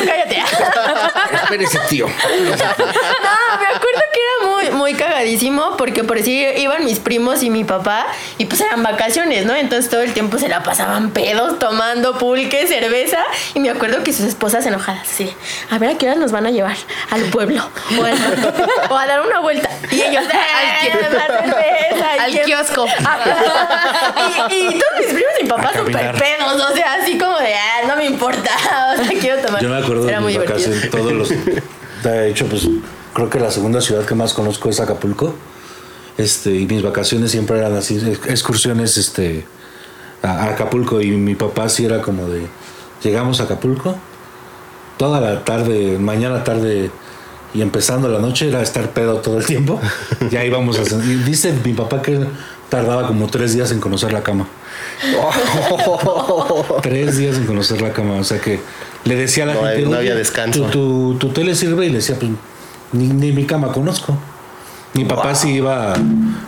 cállate. 0.06 0.42
Espérese, 1.42 1.78
tío. 1.88 2.06
No, 2.06 2.12
me 3.60 3.66
acuerdo 3.66 4.00
que 4.12 4.20
era 4.20 4.50
muy, 4.50 4.70
muy 4.70 4.94
cagadísimo 4.94 5.76
porque 5.76 6.04
por 6.04 6.20
si 6.22 6.44
iban 6.56 6.84
mis 6.84 6.98
primos 6.98 7.42
y 7.42 7.50
mi 7.50 7.64
papá 7.64 8.06
y 8.38 8.44
pues 8.46 8.60
eran 8.60 8.82
vacaciones, 8.82 9.44
¿no? 9.46 9.54
Entonces 9.54 9.90
todo 9.90 10.02
el 10.02 10.12
tiempo 10.12 10.38
se 10.38 10.48
la 10.48 10.62
pasaban 10.62 11.10
pedos, 11.10 11.58
tomando 11.58 12.18
pulque, 12.18 12.66
cerveza 12.66 13.18
y 13.54 13.60
me 13.60 13.70
acuerdo 13.70 14.02
que 14.02 14.12
sus 14.12 14.26
esposas 14.26 14.64
enojadas, 14.66 15.06
de, 15.18 15.34
a 15.70 15.78
ver 15.78 15.90
a 15.90 15.98
qué 15.98 16.06
hora 16.08 16.16
nos 16.16 16.32
van 16.32 16.46
a 16.46 16.50
llevar 16.50 16.76
al 17.10 17.22
pueblo 17.24 17.68
o, 17.98 18.04
al- 18.04 18.54
o 18.90 18.96
a 18.96 19.06
dar 19.06 19.20
una 19.22 19.40
vuelta 19.40 19.68
y 19.90 20.00
ellos, 20.02 20.24
"Eh, 20.24 20.90
la 21.12 21.26
cerveza, 21.26 22.22
Al 22.22 22.40
kiosco. 22.42 22.86
Ajá. 23.04 24.46
y, 24.50 24.54
y 24.54 24.78
todos 24.78 24.98
mis 24.98 25.06
primos 25.06 25.32
y 25.40 25.42
mi 25.44 25.48
papá 25.48 25.72
súper 25.72 25.92
caminar. 25.92 26.14
O 26.54 26.74
sea, 26.74 26.94
así 27.02 27.18
como 27.18 27.38
de, 27.38 27.54
ah, 27.54 27.86
no 27.88 27.96
me 27.96 28.06
importa, 28.06 28.50
o 28.94 28.96
sea, 29.04 29.18
quiero 29.20 29.40
tomar. 29.42 29.62
Yo 29.62 29.68
me 29.68 29.76
acuerdo 29.78 30.08
Era 30.08 30.18
de 30.18 30.22
muy 30.24 30.32
mis 30.36 30.40
divertido. 30.42 30.70
vacaciones, 30.70 30.90
todos 30.90 31.12
los... 31.12 31.28
De 32.04 32.30
hecho, 32.30 32.46
pues 32.46 32.66
creo 33.12 33.28
que 33.28 33.38
la 33.38 33.50
segunda 33.50 33.80
ciudad 33.82 34.04
que 34.06 34.14
más 34.14 34.32
conozco 34.32 34.68
es 34.70 34.80
Acapulco. 34.80 35.34
Este, 36.16 36.50
y 36.54 36.66
mis 36.66 36.82
vacaciones 36.82 37.30
siempre 37.30 37.58
eran 37.58 37.76
así, 37.76 37.96
ex- 37.98 38.26
excursiones 38.26 38.96
este, 38.96 39.44
a 40.22 40.28
a 40.30 40.44
Acapulco. 40.50 41.00
Y 41.00 41.10
mi 41.10 41.34
papá 41.34 41.68
sí 41.68 41.84
era 41.84 42.00
como 42.00 42.26
de, 42.28 42.46
llegamos 43.02 43.40
a 43.40 43.44
Acapulco 43.44 43.96
toda 44.96 45.18
la 45.20 45.44
tarde, 45.44 45.96
mañana, 45.98 46.44
tarde 46.44 46.90
y 47.54 47.62
empezando 47.62 48.06
la 48.08 48.18
noche 48.18 48.48
era 48.48 48.60
estar 48.62 48.90
pedo 48.90 49.16
todo 49.20 49.38
el 49.38 49.44
tiempo. 49.46 49.80
Ya 50.30 50.44
íbamos 50.44 50.78
a... 50.78 50.82
y 50.82 51.14
Dice 51.24 51.52
mi 51.64 51.72
papá 51.74 52.00
que 52.02 52.20
tardaba 52.68 53.06
como 53.06 53.26
tres 53.28 53.54
días 53.54 53.72
en 53.72 53.80
conocer 53.80 54.12
la 54.12 54.22
cama. 54.22 54.46
tres 56.82 57.16
días 57.16 57.36
en 57.36 57.46
conocer 57.46 57.80
la 57.80 57.92
cama. 57.92 58.14
O 58.14 58.24
sea 58.24 58.38
que 58.40 58.60
le 59.04 59.16
decía 59.16 59.44
a 59.44 59.46
la 59.46 59.54
No 59.54 59.62
gente... 59.62 59.82
no 59.82 59.88
"Oye, 59.90 59.98
había 59.98 60.14
descanso". 60.14 60.64
Tu, 60.66 60.70
tu, 60.70 61.14
tu 61.18 61.28
tele 61.30 61.54
sirve 61.54 61.86
y 61.86 61.90
le 61.90 61.96
decía, 61.96 62.16
pues 62.18 62.30
ni, 62.92 63.06
ni 63.08 63.32
mi 63.32 63.46
cama 63.46 63.72
conozco. 63.72 64.16
Mi 64.94 65.04
papá 65.04 65.34
sí 65.34 65.50
iba 65.50 65.92
a, 65.92 65.96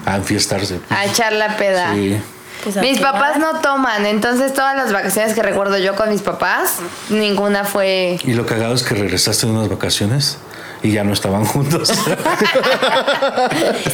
a 0.06 0.16
enfiestarse. 0.16 0.80
A 0.90 1.06
echar 1.06 1.32
la 1.32 1.56
peda. 1.56 1.94
Sí. 1.94 2.16
Pues, 2.64 2.76
¿a 2.76 2.80
Mis 2.80 2.98
papás 3.00 3.38
no 3.38 3.60
toman, 3.60 4.06
entonces 4.06 4.52
todas 4.54 4.76
las 4.76 4.92
vacaciones 4.92 5.34
que 5.34 5.42
recuerdo 5.42 5.78
yo 5.78 5.94
con 5.96 6.10
mis 6.10 6.22
papás, 6.22 6.76
ninguna 7.08 7.64
fue 7.64 8.18
Y 8.24 8.34
lo 8.34 8.46
cagado 8.46 8.74
es 8.74 8.82
que 8.84 8.94
regresaste 8.94 9.46
de 9.46 9.52
unas 9.52 9.68
vacaciones 9.68 10.38
y 10.82 10.92
ya 10.92 11.04
no 11.04 11.12
estaban 11.12 11.44
juntos. 11.44 11.88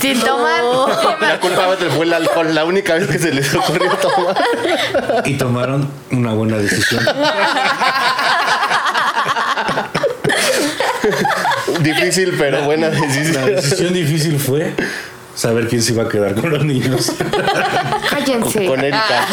sin 0.01 0.20
tomar. 0.20 0.62
La 1.20 1.41
culpa 1.41 1.68
fue 1.95 2.07
el 2.07 2.12
alcohol, 2.14 2.55
la 2.55 2.64
única 2.64 2.95
vez 2.95 3.09
que 3.09 3.18
se 3.18 3.32
les 3.32 3.55
ocurrió 3.55 3.91
tomar. 3.97 4.36
y 5.24 5.34
tomaron 5.34 5.91
una 6.11 6.32
buena 6.32 6.57
decisión. 6.57 7.05
Difícil, 11.80 12.34
pero 12.39 12.62
buena 12.64 12.89
La 12.89 13.01
decisión. 13.01 13.47
decisión 13.47 13.93
difícil 13.93 14.39
fue 14.39 14.72
saber 15.39 15.68
quién 15.68 15.80
se 15.80 15.93
iba 15.93 16.03
a 16.03 16.09
quedar 16.09 16.34
con 16.34 16.51
los 16.51 16.64
niños. 16.64 17.12
Cállense. 18.11 18.66
Con 18.66 18.80
Erika. 18.80 19.26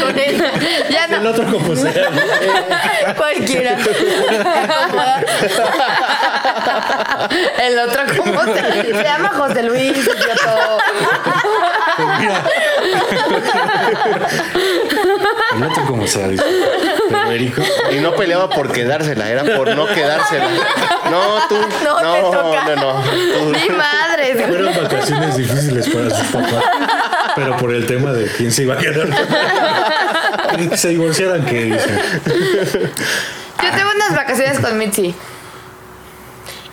Con 0.00 0.16
él. 0.18 0.44
Ya 0.88 1.06
El 1.06 1.22
no. 1.24 1.30
otro 1.30 1.44
como 1.50 1.74
sea. 1.74 2.08
¿no? 2.08 3.14
Cualquiera. 3.16 3.76
El 7.58 7.78
otro, 7.80 8.02
¿cómo 8.16 8.44
se, 8.54 8.82
se 8.94 9.02
llama? 9.02 9.28
José 9.30 9.62
Luis, 9.64 9.98
idioto. 9.98 10.78
Pues 12.06 12.18
mira. 12.20 12.44
El 15.54 15.62
otro 15.64 15.84
como 15.86 16.06
sea, 16.06 16.28
dice. 16.28 16.44
Pero 17.08 17.30
Erico, 17.30 17.62
Y 17.92 17.96
no 17.96 18.14
peleaba 18.14 18.48
por 18.48 18.72
quedársela, 18.72 19.28
era 19.30 19.44
por 19.56 19.74
no 19.74 19.86
quedársela. 19.86 20.46
No, 21.10 21.48
tú. 21.48 21.56
No, 21.84 21.96
te 21.96 22.02
No, 22.22 22.30
toca. 22.30 22.64
no, 22.64 22.76
no. 22.76 23.02
Tú. 23.02 23.44
Mi 23.46 23.68
madre. 23.76 24.44
fueron 24.46 24.74
vacaciones 24.82 25.36
difíciles 25.36 25.88
para 25.88 26.10
sus 26.10 26.26
papás. 26.28 26.64
Pero 27.34 27.56
por 27.56 27.74
el 27.74 27.86
tema 27.86 28.12
de 28.12 28.26
quién 28.36 28.50
se 28.52 28.62
iba 28.62 28.74
a 28.74 28.78
quedar. 28.78 29.08
Que 30.56 30.76
se 30.76 30.88
divorciaran, 30.90 31.44
dicen. 31.44 32.00
Yo 33.62 33.70
tengo 33.76 33.90
unas 33.96 34.14
vacaciones 34.16 34.58
con 34.60 34.78
Mitzi. 34.78 35.14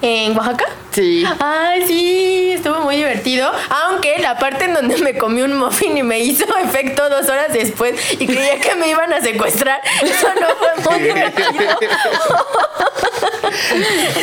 ¿En 0.02 0.38
Oaxaca? 0.38 0.66
Sí. 0.98 1.24
Ay, 1.40 1.84
sí, 1.86 2.54
estuvo 2.56 2.82
muy 2.82 2.96
divertido. 2.96 3.52
Aunque 3.70 4.18
la 4.18 4.40
parte 4.40 4.66
en 4.66 4.74
donde 4.74 4.98
me 4.98 5.16
comí 5.16 5.44
un 5.44 5.56
muffin 5.56 5.96
y 5.96 6.02
me 6.02 6.18
hizo 6.22 6.44
efecto 6.64 7.08
dos 7.08 7.30
horas 7.30 7.54
después 7.54 7.94
y 8.14 8.26
creía 8.26 8.60
que 8.60 8.74
me 8.74 8.90
iban 8.90 9.14
a 9.14 9.22
secuestrar, 9.22 9.80
eso 10.02 10.28
no 10.42 10.48
fue 10.82 10.92
muy 10.98 11.04
divertido. 11.08 11.48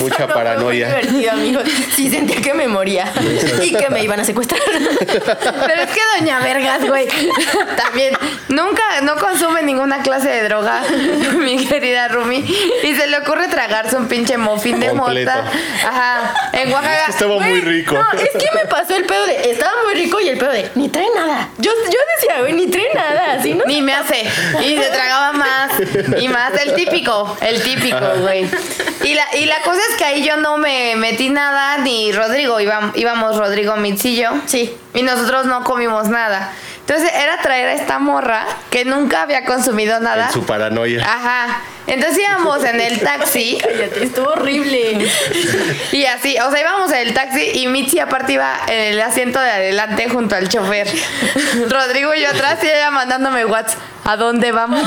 Mucha 0.01 0.15
Eso 0.17 0.27
no 0.29 0.35
paranoia. 0.35 0.89
Fue 0.91 1.03
muy 1.03 1.21
divertido, 1.21 1.33
amigos. 1.33 1.65
Sí, 1.95 2.11
sentía 2.11 2.41
que 2.41 2.55
me 2.55 2.69
moría 2.69 3.13
y 3.63 3.73
que 3.73 3.89
me 3.91 4.03
iban 4.03 4.21
a 4.21 4.25
secuestrar. 4.25 4.61
Pero 4.69 5.83
es 5.83 5.91
que 5.91 6.01
Doña 6.19 6.39
Vergas, 6.41 6.87
güey, 6.87 7.09
también 7.77 8.17
nunca, 8.49 8.83
no 9.03 9.17
consume 9.17 9.63
ninguna 9.63 10.03
clase 10.03 10.29
de 10.29 10.43
droga, 10.45 10.83
mi 11.39 11.67
querida 11.67 12.09
Rumi, 12.09 12.45
y 12.83 12.95
se 12.95 13.07
le 13.07 13.19
ocurre 13.19 13.49
tragarse 13.49 13.97
un 13.97 14.09
pinche 14.09 14.37
muffin 14.39 14.81
de 14.81 14.89
Completo. 14.89 15.31
mota. 15.31 15.45
Ajá, 15.87 16.35
en 16.65 16.73
Oaxaca. 16.73 17.07
Estaba 17.09 17.39
muy 17.39 17.61
rico. 17.61 17.95
No, 17.95 18.19
es 18.19 18.31
que 18.31 18.49
me 18.55 18.65
pasó 18.67 18.97
el 18.97 19.05
pedo 19.05 19.27
de. 19.27 19.51
Estaba 19.51 19.73
muy 19.85 19.95
rico 19.95 20.21
y 20.21 20.29
el 20.29 20.39
pedo 20.39 20.51
de. 20.53 20.71
Ni 20.75 20.89
trae 20.89 21.07
nada. 21.15 21.49
Yo, 21.59 21.71
yo 21.73 21.99
decía, 22.17 22.41
güey, 22.41 22.53
ni 22.53 22.67
trae 22.69 22.89
nada. 22.95 23.33
Así 23.35 23.55
no. 23.55 23.65
Ni 23.67 23.81
me 23.83 23.95
hace. 23.95 24.23
Y 24.65 24.77
se 24.77 24.89
tragaba 24.91 25.33
más 25.33 25.73
y 26.21 26.29
más. 26.29 26.53
El 26.65 26.75
típico, 26.75 27.37
el 27.41 27.63
típico, 27.63 27.99
güey. 28.21 28.47
Y 29.03 29.15
la, 29.15 29.37
y 29.37 29.45
la 29.47 29.61
cosa 29.63 29.81
es 29.91 29.97
que 29.97 30.05
ahí 30.05 30.25
yo 30.25 30.37
no 30.39 30.57
me 30.59 30.97
metí 30.97 31.29
nada, 31.31 31.79
ni 31.79 32.11
Rodrigo. 32.13 32.59
Íbam- 32.61 32.93
íbamos 32.95 33.37
Rodrigo, 33.37 33.77
Mitzillo. 33.77 34.31
Sí. 34.47 34.75
Y 34.95 35.03
nosotros 35.03 35.47
no 35.47 35.63
comimos 35.65 36.09
nada. 36.09 36.53
Entonces 36.87 37.11
era 37.15 37.39
traer 37.39 37.69
a 37.69 37.73
esta 37.73 37.99
morra 37.99 38.45
que 38.71 38.85
nunca 38.85 39.23
había 39.23 39.47
consumido 39.47 40.01
nada. 40.01 40.27
En 40.27 40.33
su 40.33 40.45
paranoia. 40.45 41.03
Ajá. 41.03 41.63
Entonces 41.87 42.19
íbamos 42.19 42.63
en 42.63 42.81
el 42.81 43.01
taxi 43.01 43.59
Cállate, 43.63 44.05
estuvo 44.05 44.29
horrible. 44.29 45.07
y 45.93 46.05
así, 46.05 46.37
o 46.39 46.51
sea, 46.51 46.61
íbamos 46.61 46.93
en 46.93 47.09
el 47.09 47.15
taxi 47.15 47.53
y 47.55 47.69
Mitzi 47.69 48.01
aparte 48.01 48.35
iba 48.35 48.59
en 48.69 48.93
el 48.95 49.01
asiento 49.01 49.41
de 49.41 49.51
adelante 49.51 50.11
junto 50.11 50.37
al 50.37 50.51
chofer. 50.51 50.87
Rodrigo 51.71 52.15
y 52.15 52.21
yo 52.21 52.29
atrás 52.29 52.59
y 52.63 52.67
ella 52.67 52.91
mandándome 52.91 53.47
WhatsApp. 53.47 53.81
¿A 54.07 54.17
dónde 54.19 54.53
vamos? 54.53 54.87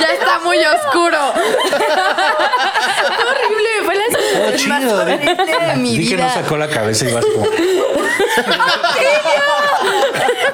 ya 0.00 0.08
está 0.12 0.40
muy 0.40 0.58
oscuro. 0.58 1.32
Horrible. 3.28 3.68
Fue 3.84 3.94
la 3.94 4.04
sensación 4.32 4.68
más 4.68 4.80
chido, 4.82 5.04
di- 5.04 5.12
horrible 5.12 5.36
de 5.66 5.76
mi 5.76 5.98
Di 5.98 6.08
que 6.08 6.16
no 6.16 6.22
vida. 6.24 6.34
sacó 6.34 6.56
la 6.56 6.68
cabeza 6.68 7.08
y 7.08 7.12
vas 7.12 7.24
como. 7.24 7.46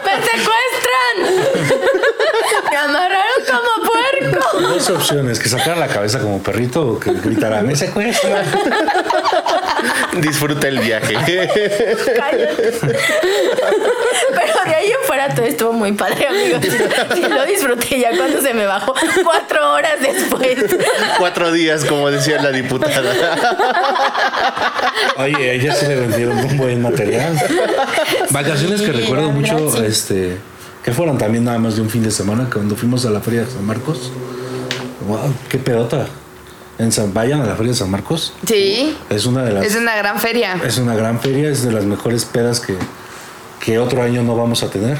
¡Me 0.05 0.15
secuestran! 0.25 1.17
Me 2.71 2.77
amarraron 2.77 3.43
como 3.47 3.71
puerco. 3.89 4.61
Dos 4.61 4.91
opciones: 4.91 5.39
que 5.39 5.49
sacara 5.49 5.77
la 5.77 5.89
cabeza 5.89 6.19
como 6.21 6.43
perrito 6.43 6.83
o 6.87 7.01
que 7.01 7.13
gritara, 7.13 7.63
me 7.63 7.77
secuestran. 7.77 8.45
Disfruta 10.21 10.69
el 10.69 10.79
viaje. 10.81 11.15
Cállate. 12.17 12.73
Pero 12.81 14.65
de 14.65 14.75
ahí 14.75 14.91
en 14.91 15.07
fuera 15.07 15.35
todo 15.35 15.47
estuvo 15.47 15.73
muy 15.73 15.93
padre, 15.93 16.29
amigos. 16.29 16.63
Sí, 17.15 17.23
lo 17.23 17.45
disfruté 17.45 18.01
ya 18.01 18.17
cuando 18.17 18.41
se 18.41 18.55
me 18.55 18.67
bajó. 18.67 18.95
Cuatro 19.25 19.73
horas 19.73 20.01
después. 20.01 20.59
Cuatro 21.19 21.53
días, 21.53 21.85
como 21.85 22.11
decía 22.11 22.41
la 22.41 22.51
diputada. 22.51 23.13
Oye, 25.17 25.51
a 25.51 25.53
ella 25.53 25.75
sí 25.75 25.87
le 25.87 25.97
vendieron 25.97 26.39
un 26.39 26.57
buen 26.57 26.83
material. 26.83 27.37
Vacaciones 28.31 28.83
que 28.83 28.93
recuerdo 28.93 29.31
mucho, 29.31 29.55
verdad, 29.55 29.79
sí. 29.81 29.87
este, 29.87 30.39
que 30.85 30.93
fueron 30.93 31.19
también 31.19 31.45
nada 31.45 31.59
más 31.59 31.77
de 31.77 31.83
un 31.83 31.91
fin 31.91 32.03
de 32.03 32.11
semana 32.11 32.49
cuando 32.53 32.77
fuimos 32.77 33.05
a 33.07 33.11
la 33.11 33.21
feria 33.21 33.41
de 33.41 33.51
San 33.51 33.65
Marcos. 33.65 34.13
Wow, 35.07 35.33
qué 35.49 35.59
pedota. 35.59 36.07
En 36.79 36.93
San, 36.93 37.13
vayan 37.13 37.41
a 37.41 37.47
la 37.47 37.57
feria 37.57 37.73
de 37.73 37.79
San 37.79 37.91
Marcos. 37.91 38.33
Sí, 38.47 38.97
Es 39.11 39.27
una 39.27 39.43
de 39.45 39.53
las 39.53 39.67
es 39.67 39.75
una 39.75 39.97
gran 39.97 40.21
feria. 40.21 40.57
es 40.65 40.79
una 40.79 40.95
gran 40.95 41.19
feria, 41.21 41.51
es 41.51 41.65
de 41.65 41.73
las 41.73 41.85
mejores 41.85 42.25
pedas 42.25 42.61
que, 42.61 42.77
que 43.65 43.79
otro 43.81 44.03
año 44.03 44.23
no 44.23 44.37
vamos 44.37 44.63
a 44.63 44.71
tener. 44.71 44.97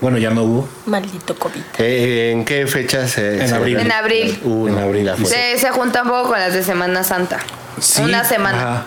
Bueno, 0.00 0.18
ya 0.18 0.30
no 0.30 0.44
hubo. 0.44 0.68
Maldito 0.84 1.34
COVID. 1.36 1.60
Eh, 1.78 2.30
¿En 2.32 2.44
qué 2.44 2.66
fecha 2.66 3.08
se.? 3.08 3.40
En 3.42 3.48
se- 3.48 3.54
abril. 3.54 3.78
En 3.80 3.90
abril. 3.90 4.38
Uh, 4.44 4.68
En. 4.68 5.26
Se, 5.26 5.58
se 5.58 5.70
junta 5.70 6.02
un 6.02 6.08
poco 6.10 6.28
con 6.28 6.38
las 6.38 6.52
de 6.52 6.62
Semana 6.62 7.02
Santa. 7.02 7.38
Sí, 7.80 8.02
Una 8.02 8.22
semana. 8.24 8.58
ajá. 8.58 8.86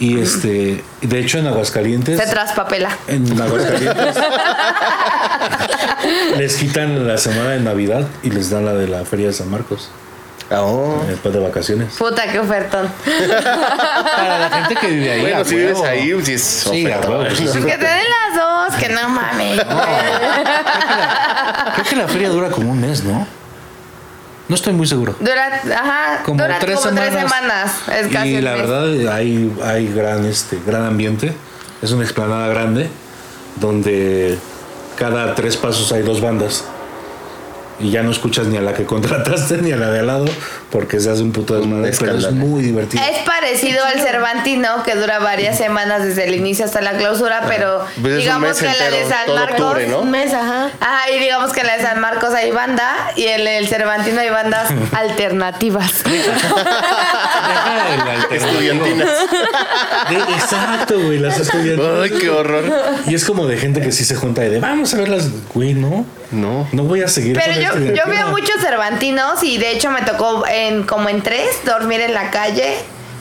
Y 0.00 0.20
este, 0.20 0.82
de 1.02 1.18
hecho 1.20 1.38
en 1.38 1.46
Aguascalientes. 1.48 2.18
Se 2.18 2.26
traspapela. 2.26 2.88
En 3.08 3.40
Aguascalientes. 3.40 4.16
les 6.38 6.56
quitan 6.56 7.06
la 7.06 7.18
semana 7.18 7.50
de 7.50 7.60
Navidad 7.60 8.06
y 8.22 8.30
les 8.30 8.50
dan 8.50 8.64
la 8.64 8.74
de 8.74 8.88
la 8.88 9.04
Feria 9.04 9.28
de 9.28 9.32
San 9.32 9.50
Marcos. 9.50 9.90
Oh. 10.50 11.02
Después 11.06 11.34
de 11.34 11.40
vacaciones. 11.40 11.94
Puta, 11.98 12.22
qué 12.32 12.38
ofertón. 12.38 12.88
Para 14.16 14.38
la 14.38 14.50
gente 14.50 14.76
que 14.76 14.86
vive 14.86 15.10
ahí. 15.12 15.20
Bueno, 15.20 15.44
si 15.44 15.56
huevo. 15.56 15.82
vives 15.82 15.88
ahí, 15.90 16.24
sí 16.24 16.32
es 16.32 16.42
Sí, 16.42 16.90
a 16.90 16.96
ofertón. 16.98 17.20
huevo, 17.20 17.34
sí. 17.36 17.44
Que 17.44 17.76
te 17.76 17.86
den 17.86 18.04
las 18.32 18.34
dos, 18.70 18.74
que 18.80 18.88
no 18.88 19.08
mames. 19.10 19.60
Creo 21.74 21.84
que 21.88 21.96
la 21.96 22.08
feria 22.08 22.28
dura 22.30 22.48
como 22.50 22.70
un 22.72 22.80
mes, 22.80 23.04
¿no? 23.04 23.26
No 24.48 24.54
estoy 24.54 24.72
muy 24.72 24.86
seguro. 24.86 25.14
Dura, 25.20 25.60
ajá, 25.76 26.22
Como 26.24 26.42
dura 26.42 26.58
tres 26.58 26.76
como 26.76 26.88
semanas. 26.88 27.10
tres 27.10 27.22
semanas. 27.22 27.72
Es 28.00 28.08
casi 28.12 28.28
y 28.36 28.40
la 28.40 28.52
mes. 28.52 28.60
verdad 28.62 29.14
hay, 29.14 29.54
hay 29.62 29.92
gran, 29.92 30.24
este, 30.24 30.58
gran 30.66 30.86
ambiente. 30.86 31.34
Es 31.82 31.92
una 31.92 32.04
explanada 32.04 32.48
grande 32.48 32.88
donde 33.56 34.38
cada 34.96 35.34
tres 35.34 35.58
pasos 35.58 35.92
hay 35.92 36.02
dos 36.02 36.22
bandas. 36.22 36.64
Y 37.80 37.90
ya 37.90 38.02
no 38.02 38.10
escuchas 38.10 38.46
ni 38.48 38.56
a 38.56 38.60
la 38.60 38.74
que 38.74 38.84
contrataste 38.84 39.58
ni 39.58 39.70
a 39.72 39.76
la 39.76 39.90
de 39.90 40.00
al 40.00 40.06
lado 40.08 40.24
porque 40.70 40.98
se 41.00 41.10
hace 41.10 41.22
un 41.22 41.32
puto 41.32 41.56
desmadre, 41.58 41.92
pero 41.98 42.18
es 42.18 42.30
muy 42.32 42.62
divertido. 42.62 43.02
Es 43.04 43.18
parecido 43.24 43.84
al 43.84 44.00
Cervantino, 44.00 44.82
que 44.82 44.94
dura 44.96 45.18
varias 45.20 45.56
semanas 45.56 46.02
desde 46.04 46.26
el 46.26 46.34
inicio 46.34 46.64
hasta 46.64 46.80
la 46.80 46.92
clausura, 46.92 47.44
pero 47.46 47.84
Pues 48.02 48.16
digamos 48.18 48.58
que 48.58 48.66
en 48.66 48.78
la 48.78 48.90
de 48.90 49.02
entero, 49.02 49.08
San 49.26 49.34
Marcos. 49.34 49.60
octubre, 49.60 49.86
¿no? 49.86 50.00
Un 50.00 50.10
mes, 50.10 50.34
ajá. 50.34 50.70
Ajá, 50.80 51.10
y 51.10 51.18
digamos 51.20 51.52
que 51.52 51.60
en 51.60 51.66
la 51.68 51.76
de 51.76 51.82
San 51.82 52.00
Marcos 52.00 52.34
hay 52.34 52.50
banda 52.50 53.12
y 53.16 53.24
en 53.26 53.46
el 53.46 53.68
Cervantino 53.68 54.20
hay 54.20 54.30
bandas 54.30 54.70
alternativas. 54.92 55.92
Estudiantinas. 58.30 59.08
Exacto, 60.10 61.00
güey, 61.00 61.18
las 61.18 61.38
estudiantes. 61.38 61.86
Ay, 62.02 62.10
qué 62.20 62.30
horror. 62.30 62.64
Y 63.06 63.14
es 63.14 63.24
como 63.24 63.46
de 63.46 63.56
gente 63.56 63.80
que 63.80 63.92
sí 63.92 64.04
se 64.04 64.16
junta 64.16 64.44
y 64.44 64.50
de 64.50 64.60
vamos 64.60 64.92
a 64.94 64.98
verlas, 64.98 65.28
güey, 65.54 65.74
no. 65.74 66.04
No. 66.30 66.68
No 66.72 66.82
voy 66.84 67.02
a 67.02 67.08
seguir 67.08 67.38
Pero 67.38 67.54
con 67.54 67.62
yo 67.62 67.72
yo, 67.74 67.80
bien 67.80 67.94
yo 67.96 68.02
vi 68.10 68.16
a 68.16 68.24
pedo. 68.24 68.30
muchos 68.32 68.60
cervantinos 68.60 69.42
y 69.42 69.58
de 69.58 69.72
hecho 69.72 69.90
me 69.90 70.02
tocó 70.02 70.44
en 70.46 70.82
como 70.84 71.08
en 71.08 71.22
tres 71.22 71.48
dormir 71.64 72.00
en 72.00 72.12
la 72.14 72.30
calle 72.30 72.74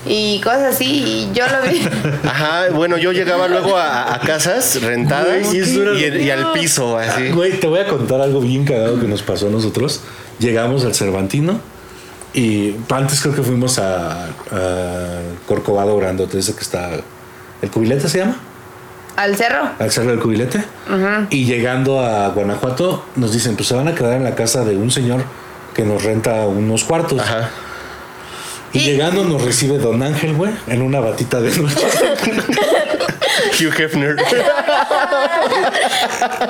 y 0.06 0.40
cosas 0.42 0.76
así 0.76 0.86
y 0.86 1.32
yo 1.34 1.46
lo 1.48 1.70
vi. 1.70 1.88
Ajá, 2.28 2.70
bueno, 2.74 2.98
yo 2.98 3.12
llegaba 3.12 3.48
luego 3.48 3.78
a, 3.78 4.14
a 4.14 4.20
casas 4.20 4.82
rentadas 4.82 5.48
Güey, 5.48 6.04
y, 6.04 6.24
y 6.24 6.32
al 6.32 6.52
piso, 6.54 6.98
así. 6.98 7.30
Güey, 7.32 7.60
te 7.60 7.68
voy 7.68 7.80
a 7.80 7.88
contar 7.88 8.22
algo 8.22 8.42
bien 8.42 8.66
cagado 8.66 9.00
que 9.00 9.08
nos 9.08 9.22
pasó 9.24 9.48
a 9.48 9.50
nosotros. 9.52 10.02
Llegamos 10.40 10.86
al 10.86 10.94
Cervantino 10.94 11.60
y 12.34 12.76
antes 12.90 13.22
creo 13.22 13.34
que 13.36 13.42
fuimos 13.42 13.80
a, 13.80 14.26
a 14.28 14.30
Corcovado 15.48 15.98
Grandote, 15.98 16.40
ese 16.40 16.54
que 16.54 16.62
está. 16.62 16.92
¿El 17.62 17.72
cubilete 17.72 18.08
se 18.08 18.20
llama? 18.20 18.40
Al 19.18 19.36
cerro. 19.36 19.70
Al 19.80 19.92
cerro 19.92 20.12
del 20.12 20.20
cubilete. 20.20 20.64
Y 21.32 21.44
llegando 21.46 22.00
a 22.00 22.30
Guanajuato, 22.30 23.04
nos 23.18 23.34
dicen: 23.34 23.56
Pues 23.58 23.68
se 23.68 23.76
van 23.76 23.88
a 23.90 23.96
quedar 23.96 24.14
en 24.14 24.24
la 24.24 24.36
casa 24.36 24.64
de 24.64 24.78
un 24.78 24.90
señor 24.92 25.24
que 25.74 25.84
nos 25.84 26.04
renta 26.04 26.46
unos 26.48 26.84
cuartos. 26.86 27.20
Ajá. 27.20 27.50
Y, 28.74 28.80
Y- 28.80 28.86
llegando 28.86 29.24
nos 29.26 29.42
recibe 29.44 29.78
Don 29.80 30.02
Ángel, 30.04 30.34
güey, 30.36 30.52
en 30.68 30.82
una 30.82 31.00
batita 31.00 31.42
de 31.42 31.50
noche. 31.58 31.76
Hugh 33.60 33.74
Hefner. 33.82 34.16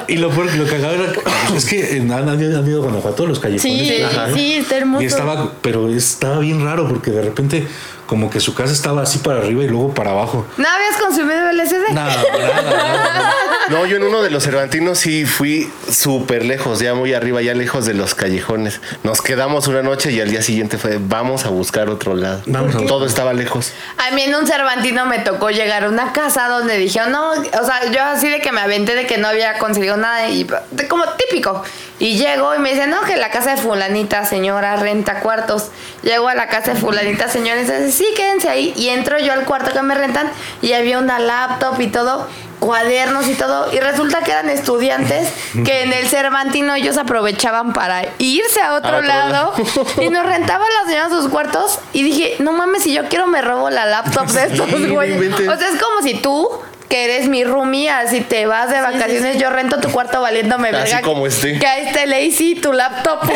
y 0.08 0.18
lo 0.18 0.30
peor, 0.30 0.54
lo 0.56 0.66
cagado 0.66 0.96
era 0.96 1.12
que- 1.14 1.22
es 1.58 1.66
que 1.66 1.98
en- 1.98 2.12
han, 2.12 2.28
han 2.28 2.42
ido 2.42 2.58
a 2.60 2.82
Guanajuato 2.82 3.26
los 3.26 3.40
callejones. 3.40 3.88
Sí, 3.88 4.02
Ajá. 4.04 4.28
sí, 4.34 4.54
está 4.56 4.78
hermoso. 4.78 5.04
Y 5.04 5.06
estaba, 5.06 5.54
pero 5.62 5.90
estaba 5.90 6.40
bien 6.40 6.64
raro 6.64 6.88
porque 6.88 7.12
de 7.12 7.22
repente 7.22 7.68
como 8.08 8.30
que 8.32 8.40
su 8.40 8.56
casa 8.56 8.74
estaba 8.74 9.04
así 9.04 9.20
para 9.20 9.40
arriba 9.40 9.64
y 9.64 9.68
luego 9.68 9.94
para 9.94 10.12
abajo. 10.12 10.48
¿No 10.58 10.68
habías 10.68 10.98
consumido 11.00 11.52
LSD? 11.52 11.92
Nada, 11.94 12.16
nada, 12.32 12.62
nada. 12.62 13.34
No, 13.70 13.86
yo 13.86 13.98
en 13.98 14.04
uno 14.04 14.22
de 14.24 14.30
los 14.30 14.44
Cervantinos 14.44 14.98
sí 14.98 15.26
fui 15.26 15.72
súper 15.92 16.46
lejos, 16.46 16.80
ya 16.80 16.94
muy 16.96 17.14
arriba, 17.14 17.42
ya 17.42 17.54
lejos 17.54 17.86
de 17.86 17.94
los 17.94 18.16
callejones. 18.16 18.80
Nos 19.04 19.22
quedamos 19.22 19.68
una 19.68 19.84
noche 19.84 20.12
y 20.12 20.22
al 20.22 20.32
día 20.32 20.42
siguiente 20.42 20.78
fue, 20.78 20.98
vamos 21.00 21.46
a 21.46 21.50
buscar 21.50 21.90
otro 21.90 22.16
lado. 22.16 22.42
Vamos 22.48 22.76
a- 22.76 22.86
Todo 22.88 23.06
estaba 23.06 23.34
lejos. 23.34 23.74
A 23.98 24.12
mí 24.16 24.22
en 24.24 24.34
un 24.36 24.48
Cervantino 24.48 25.06
me 25.06 25.20
tocó 25.20 25.50
llegar 25.50 25.84
a 25.84 25.90
una 25.90 26.14
casa 26.14 26.48
donde 26.48 26.78
dijeron, 26.78 27.12
no, 27.12 27.32
o 27.32 27.66
sea, 27.66 27.92
yo 27.92 28.02
así 28.04 28.30
de 28.30 28.40
que 28.40 28.52
me 28.54 28.62
aventé 28.62 28.96
de 28.96 29.06
que 29.06 29.18
no 29.18 29.28
había 29.28 29.58
conseguido 29.60 29.98
nada 29.98 30.30
y 30.30 30.48
como 30.90 31.04
típico. 31.18 31.62
Y 32.00 32.16
llego 32.18 32.54
y 32.56 32.60
me 32.60 32.70
dicen, 32.72 32.92
no, 32.92 33.02
que 33.02 33.18
la 33.18 33.32
casa 33.32 33.56
de 33.56 33.58
fulanita 33.62 34.24
señora 34.24 34.76
renta 34.78 35.20
cuartos. 35.22 35.72
Llego 36.04 36.28
a 36.30 36.36
la 36.36 36.48
casa 36.48 36.74
de 36.76 36.80
fulanita 36.80 37.28
señora 37.28 37.60
y 37.60 37.64
dice, 37.64 37.92
sí, 37.98 38.06
quédense 38.16 38.50
ahí. 38.50 38.74
Y 38.78 38.90
entro 38.90 39.18
yo 39.20 39.34
al 39.34 39.46
cuarto 39.46 39.72
que 39.72 39.82
me 39.82 39.96
rentan 39.96 40.30
y 40.62 40.74
había 40.74 41.00
una 41.00 41.20
laptop 41.20 41.80
y 41.82 41.88
todo, 41.88 42.28
cuadernos 42.60 43.28
y 43.28 43.34
todo. 43.34 43.72
Y 43.74 43.80
resulta 43.80 44.22
que 44.22 44.32
eran 44.32 44.50
estudiantes 44.50 45.30
que 45.66 45.84
en 45.84 45.94
el 45.94 46.08
Cervantino 46.08 46.76
ellos 46.76 46.98
aprovechaban 46.98 47.74
para 47.74 48.04
irse 48.20 48.62
a 48.62 48.76
otro, 48.76 48.90
A 48.90 48.98
otro 48.98 49.08
lado. 49.08 49.30
lado. 49.32 49.54
Y 50.02 50.10
nos 50.10 50.26
rentaban 50.26 50.68
la 50.84 50.90
señora 50.90 51.10
sus 51.10 51.30
cuartos 51.30 51.80
y 51.94 52.04
dije, 52.04 52.36
no 52.40 52.52
mames, 52.54 52.84
si 52.84 52.94
yo 52.94 53.08
quiero 53.10 53.28
me 53.28 53.42
robo 53.42 53.70
la 53.70 53.86
laptop 53.86 54.28
de 54.28 54.44
estos 54.54 54.88
güeyes. 54.90 55.34
O 55.48 55.58
sea, 55.58 55.68
es 55.70 55.82
como 55.82 56.02
si 56.04 56.16
tú, 56.16 56.50
que 56.90 57.04
eres 57.04 57.28
mi 57.28 57.44
roomie, 57.44 57.90
así 57.90 58.22
te 58.22 58.46
vas 58.46 58.70
de 58.72 58.80
vacaciones, 58.82 59.38
yo 59.38 59.50
rento 59.50 59.80
tu 59.80 59.92
cuarto 59.92 60.22
valiéndome 60.22 60.70
Así 60.70 60.94
verga. 60.94 61.02
como 61.02 61.28
esté. 61.28 61.60
Que 61.60 61.68
ahí 61.68 61.88
esté 61.88 62.06
Lazy, 62.08 62.56
tu 62.56 62.72
laptop. 62.74 63.20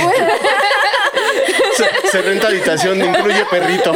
Se, 1.75 2.09
se 2.09 2.21
renta 2.21 2.47
habitación, 2.47 2.99
incluye 3.03 3.45
perrito. 3.45 3.93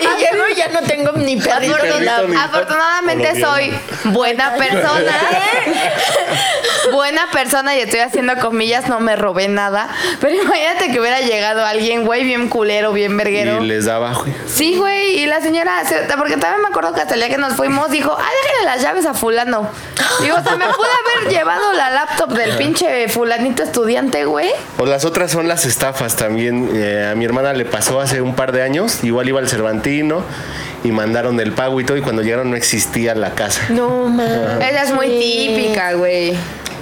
Y 0.00 0.04
llego 0.20 0.44
y 0.50 0.54
ya 0.54 0.68
no 0.68 0.80
tengo 0.82 1.12
ni 1.12 1.36
perrito 1.36 1.60
ni 1.60 1.80
perrito, 1.82 2.00
nada. 2.00 2.22
ni- 2.28 2.36
Afortunadamente 2.36 3.40
soy 3.40 3.74
buena 4.04 4.54
persona. 4.54 5.12
buena 6.92 7.28
persona 7.30 7.76
y 7.76 7.80
estoy 7.80 8.00
haciendo 8.00 8.36
comillas, 8.36 8.88
no 8.88 9.00
me 9.00 9.16
robé 9.16 9.48
nada. 9.48 9.88
Pero 10.20 10.34
imagínate 10.42 10.90
que 10.92 11.00
hubiera 11.00 11.20
llegado 11.20 11.64
alguien, 11.64 12.04
güey, 12.04 12.24
bien 12.24 12.48
culero, 12.48 12.92
bien 12.92 13.16
verguero. 13.16 13.62
Y 13.62 13.66
les 13.66 13.84
daba, 13.86 14.12
güey. 14.12 14.32
Sí, 14.46 14.76
güey, 14.76 15.18
y 15.20 15.26
la 15.26 15.40
señora, 15.40 15.84
se- 15.86 16.06
porque 16.16 16.36
también 16.36 16.62
me 16.62 16.68
acuerdo 16.68 16.92
que 16.94 17.00
hasta 17.00 17.14
el 17.14 17.20
día 17.20 17.28
que 17.30 17.38
nos 17.38 17.54
fuimos 17.54 17.90
dijo, 17.90 18.16
ah, 18.24 18.30
déjenle 18.42 18.64
las 18.64 18.82
llaves 18.82 19.06
a 19.06 19.14
fulano. 19.14 19.68
Digo, 20.20 20.36
o 20.36 20.42
sea, 20.42 20.56
me 20.56 20.66
pude 20.66 20.88
haber 21.18 21.32
llevado 21.32 21.72
la 21.72 21.90
laptop 21.90 22.30
del 22.32 22.56
pinche 22.56 23.08
fulanito 23.08 23.62
estudiante, 23.62 24.24
güey. 24.24 24.50
O 24.78 24.86
las 24.86 25.04
otras 25.04 25.30
son 25.30 25.48
las 25.48 25.66
estafas 25.66 26.16
también. 26.16 26.70
Eh, 26.72 27.08
a 27.10 27.14
mi 27.14 27.24
hermana 27.24 27.52
le 27.52 27.64
pasó 27.64 28.00
hace 28.00 28.20
un 28.20 28.34
par 28.34 28.52
de 28.52 28.62
años. 28.62 29.04
Igual 29.04 29.28
iba 29.28 29.40
al 29.40 29.48
Cervantino 29.48 30.22
y 30.82 30.92
mandaron 30.92 31.38
el 31.40 31.52
pago 31.52 31.80
y 31.80 31.84
todo. 31.84 31.96
Y 31.96 32.02
cuando 32.02 32.22
llegaron 32.22 32.50
no 32.50 32.56
existía 32.56 33.14
la 33.14 33.34
casa. 33.34 33.62
No, 33.70 34.08
mames. 34.08 34.68
Esa 34.70 34.82
es 34.82 34.92
muy 34.92 35.08
típica, 35.08 35.94
güey. 35.94 36.36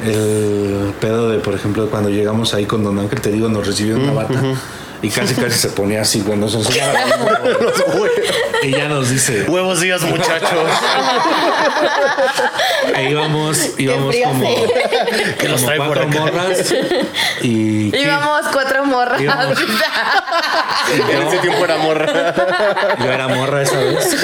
El 0.04 0.92
pedo 1.00 1.30
de, 1.30 1.38
por 1.38 1.54
ejemplo, 1.54 1.88
cuando 1.88 2.10
llegamos 2.10 2.54
ahí 2.54 2.66
con 2.66 2.82
Don 2.82 2.98
Ángel, 2.98 3.20
te 3.20 3.30
digo, 3.30 3.48
nos 3.48 3.66
recibió 3.66 3.96
en 3.96 4.02
una 4.02 4.12
bata 4.12 4.40
y 5.02 5.10
casi 5.10 5.34
casi 5.34 5.58
se 5.58 5.68
ponía 5.70 6.02
así, 6.02 6.20
güey, 6.20 6.38
nos 6.38 6.54
enseñaba 6.54 6.94
y 8.62 8.70
ya 8.70 8.88
nos 8.88 9.10
dice, 9.10 9.42
Buenos 9.44 9.80
días, 9.80 10.02
muchachos. 10.02 10.50
e 12.96 13.10
íbamos, 13.10 13.70
íbamos 13.78 14.14
como, 14.24 14.54
Que 15.38 15.48
como 15.48 15.56
trae 15.66 15.78
cuatro 15.78 16.08
morras 16.08 16.74
y 17.42 17.96
Íbamos 17.96 18.46
cuatro 18.52 18.84
morras. 18.84 19.20
Íbamos. 19.20 19.58
En 21.10 21.22
ese 21.26 21.38
tiempo 21.38 21.64
era 21.64 21.76
morra. 21.78 22.34
yo 22.98 23.12
era 23.12 23.28
morra 23.28 23.62
esa 23.62 23.78
vez. 23.78 24.16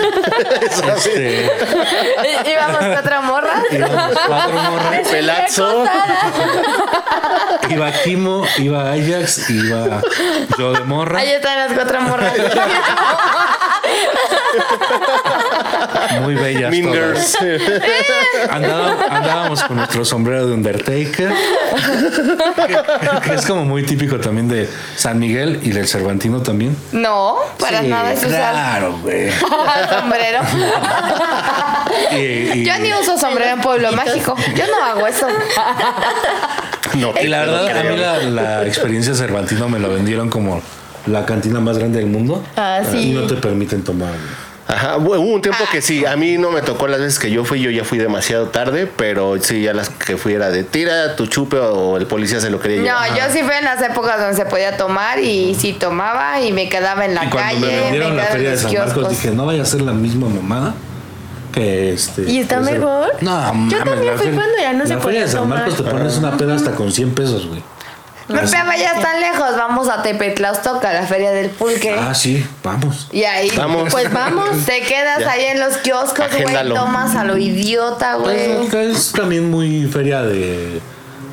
Este, 0.96 1.50
Íbamos 2.46 2.78
cuatro 2.78 3.22
morras. 3.22 3.62
íbamos 3.70 4.18
cuatro 4.26 4.62
morras. 4.70 5.08
Pelazo. 5.08 5.84
Iba 7.70 7.92
Kimo, 7.92 8.44
iba 8.58 8.92
Ajax, 8.92 9.50
iba 9.50 10.00
yo 10.58 10.67
de 10.72 10.80
morra. 10.84 11.18
Ahí 11.20 11.28
están 11.30 11.56
las 11.58 11.72
cuatro 11.72 12.00
morras. 12.02 12.32
Muy 16.22 16.34
bellas 16.34 16.70
Mean 16.70 16.84
todas. 16.92 17.36
Girls. 17.38 17.82
Andaba- 18.50 18.96
andábamos 19.10 19.62
con 19.64 19.76
nuestro 19.76 20.04
sombrero 20.04 20.46
de 20.46 20.54
Undertaker, 20.54 21.32
que, 22.66 22.78
que 23.28 23.34
es 23.34 23.46
como 23.46 23.64
muy 23.64 23.84
típico 23.84 24.18
también 24.18 24.48
de 24.48 24.68
San 24.96 25.18
Miguel 25.18 25.60
y 25.62 25.70
del 25.70 25.86
Cervantino 25.86 26.42
también. 26.42 26.76
No, 26.92 27.36
para 27.58 27.80
Sí, 27.80 27.88
nada 27.88 28.12
es 28.12 28.18
usar 28.24 28.52
Claro, 28.52 28.98
güey. 29.02 29.30
sombrero. 29.90 30.40
Y- 32.12 32.16
y- 32.60 32.64
Yo 32.64 32.78
ni 32.78 32.92
uso 32.92 33.16
sombrero 33.18 33.52
en 33.52 33.60
Pueblo 33.60 33.92
Mágico. 33.92 34.34
Yo 34.54 34.64
no 34.66 34.84
hago 34.84 35.06
eso. 35.06 35.26
No, 37.14 37.14
y 37.20 37.26
la 37.26 37.40
verdad, 37.40 37.68
a 37.68 37.82
mí 37.84 37.96
la, 37.96 38.18
la 38.22 38.66
experiencia 38.66 39.14
Cervantino 39.14 39.68
me 39.68 39.78
lo 39.78 39.92
vendieron 39.92 40.28
como 40.28 40.62
la 41.06 41.24
cantina 41.24 41.60
más 41.60 41.78
grande 41.78 41.98
del 41.98 42.08
mundo. 42.08 42.44
Ah, 42.56 42.80
sí. 42.88 43.10
Y 43.10 43.12
no 43.12 43.26
te 43.26 43.34
permiten 43.34 43.82
tomar. 43.82 44.12
Ajá, 44.66 44.98
hubo 44.98 45.18
un 45.18 45.40
tiempo 45.40 45.64
que 45.72 45.80
sí, 45.80 46.04
a 46.04 46.14
mí 46.16 46.36
no 46.36 46.50
me 46.50 46.60
tocó 46.60 46.88
las 46.88 47.00
veces 47.00 47.18
que 47.18 47.30
yo 47.30 47.42
fui, 47.46 47.62
yo 47.62 47.70
ya 47.70 47.84
fui 47.84 47.96
demasiado 47.96 48.48
tarde, 48.48 48.86
pero 48.86 49.40
sí, 49.40 49.62
ya 49.62 49.72
las 49.72 49.88
que 49.88 50.18
fui 50.18 50.34
era 50.34 50.50
de 50.50 50.62
tira 50.62 51.16
tu 51.16 51.26
chupe 51.26 51.56
o 51.56 51.96
el 51.96 52.06
policía 52.06 52.38
se 52.38 52.50
lo 52.50 52.60
quería 52.60 52.82
llevar. 52.82 53.10
No, 53.10 53.16
yo 53.16 53.22
sí 53.32 53.42
fui 53.42 53.54
en 53.54 53.64
las 53.64 53.80
épocas 53.80 54.20
donde 54.20 54.36
se 54.36 54.44
podía 54.44 54.76
tomar 54.76 55.20
y 55.20 55.54
sí 55.54 55.72
tomaba 55.72 56.42
y 56.42 56.52
me 56.52 56.68
quedaba 56.68 57.06
en 57.06 57.14
la 57.14 57.24
Y 57.24 57.28
cuando 57.30 57.66
calle, 57.66 57.66
me 57.66 57.80
vendieron 57.80 58.14
la 58.14 58.24
feria 58.24 58.50
de 58.50 58.56
San 58.58 58.74
Marcos, 58.74 59.08
dije, 59.08 59.30
no 59.30 59.46
vaya 59.46 59.62
a 59.62 59.64
ser 59.64 59.80
la 59.80 59.94
misma 59.94 60.28
mamada 60.28 60.74
este. 61.58 62.22
¿Y 62.30 62.38
está 62.40 62.62
ser- 62.64 62.78
mejor? 62.78 63.12
No, 63.20 63.30
mames. 63.30 63.78
también 63.78 64.06
la 64.06 64.12
fui 64.12 64.26
feria- 64.26 64.34
cuando 64.40 64.58
ya 64.60 64.72
no 64.72 64.78
se 64.80 64.86
feria 64.88 65.02
podía 65.02 65.20
de 65.22 65.28
San 65.28 65.40
tomar. 65.42 65.58
Marcos 65.58 65.76
te 65.76 65.82
pones 65.84 66.16
una 66.18 66.36
peda 66.36 66.54
hasta 66.54 66.72
con 66.72 66.92
100 66.92 67.14
pesos, 67.14 67.46
güey. 67.46 67.62
No, 68.28 68.34
pero 68.42 68.66
vaya 68.66 68.92
tan 69.00 69.20
lejos, 69.22 69.56
vamos 69.56 69.88
a 69.88 70.02
Tepetlaustoc, 70.02 70.84
a 70.84 70.92
la 70.92 71.02
feria 71.06 71.30
del 71.30 71.48
pulque. 71.48 71.96
Ah, 71.98 72.14
sí, 72.14 72.46
vamos. 72.62 73.08
Y 73.10 73.24
ahí, 73.24 73.50
Vamos. 73.56 73.90
pues 73.90 74.12
vamos, 74.12 74.50
te 74.66 74.82
quedas 74.82 75.20
Ya. 75.20 75.30
ahí 75.30 75.44
en 75.46 75.60
los 75.60 75.78
kioscos, 75.78 76.26
güey, 76.42 76.68
tomas 76.74 77.16
a 77.16 77.24
lo 77.24 77.38
idiota, 77.38 78.16
güey. 78.16 78.66
Pues, 78.68 78.74
es 78.98 79.12
también 79.12 79.50
muy 79.50 79.86
feria 79.86 80.20
de. 80.22 80.78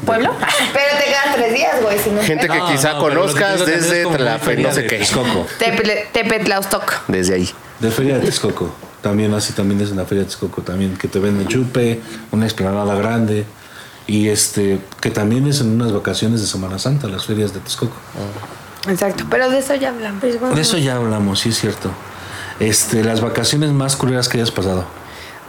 ¿Pueblo? 0.05 0.31
Pero 0.71 0.97
te 0.97 1.03
quedas 1.05 1.35
tres 1.35 1.53
días, 1.53 1.81
güey, 1.81 1.97
si 1.99 2.11
no 2.11 2.21
Gente 2.21 2.47
que 2.47 2.57
No, 2.59 2.67
quizá 2.71 2.93
no, 2.93 2.99
conozcas 2.99 3.59
es 3.61 3.65
desde 3.65 4.17
la 4.19 4.39
feria 4.39 4.69
no 4.69 4.73
sé 4.73 4.83
de 4.83 4.87
qué. 4.87 4.97
Texcoco. 4.99 5.47
Tepe- 5.59 6.07
Tepetlaustoc. 6.13 7.01
Desde 7.09 7.33
ahí. 7.35 7.49
De 7.79 7.91
Feria 7.91 8.19
de 8.19 8.25
Texcoco. 8.25 8.73
También 9.05 9.35
así 9.35 9.53
también 9.53 9.79
es 9.81 9.91
una 9.91 10.03
Feria 10.03 10.23
de 10.23 10.29
Texcoco 10.29 10.63
también, 10.63 10.97
que 10.97 11.07
te 11.07 11.19
venden 11.19 11.47
chupe, 11.47 12.01
una 12.31 12.45
explanada 12.45 12.95
grande. 12.95 13.45
Y 14.07 14.29
este, 14.29 14.79
que 14.99 15.11
también 15.11 15.45
es 15.45 15.61
en 15.61 15.79
unas 15.79 15.93
vacaciones 15.93 16.41
de 16.41 16.47
Semana 16.47 16.79
Santa, 16.79 17.07
las 17.07 17.23
ferias 17.23 17.53
de 17.53 17.59
Texcoco. 17.59 17.93
Exacto, 18.89 19.25
pero 19.29 19.51
de 19.51 19.59
eso 19.59 19.75
ya 19.75 19.89
hablamos. 19.89 20.23
De 20.23 20.59
eso 20.59 20.79
ya 20.79 20.95
hablamos, 20.95 21.39
sí 21.39 21.49
es 21.49 21.59
cierto. 21.59 21.91
Este, 22.59 23.03
las 23.03 23.21
vacaciones 23.21 23.69
más 23.73 23.95
culeras 23.95 24.27
que 24.27 24.37
hayas 24.37 24.49
pasado. 24.49 24.85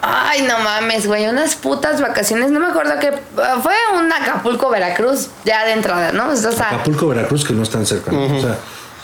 Ay, 0.03 0.43
no 0.43 0.59
mames, 0.59 1.07
güey, 1.07 1.27
unas 1.27 1.55
putas 1.55 2.03
vacaciones. 2.03 2.51
No 2.51 2.61
me 2.61 2.67
acuerdo 2.67 2.99
que 3.01 3.09
ah, 3.39 3.59
fue 3.63 3.73
un 3.99 4.13
Acapulco, 4.13 4.69
Veracruz, 4.69 5.29
ya 5.47 5.65
de 5.65 5.73
entrada, 5.73 6.13
¿no? 6.13 6.29
O 6.29 6.37
sea, 6.37 6.51
Acapulco, 6.51 7.09
Veracruz, 7.09 7.43
que 7.43 7.55
no 7.55 7.63
están 7.63 7.87
cerca. 7.87 8.13
¿no? 8.13 8.37
O 8.37 8.39
sea, 8.39 8.59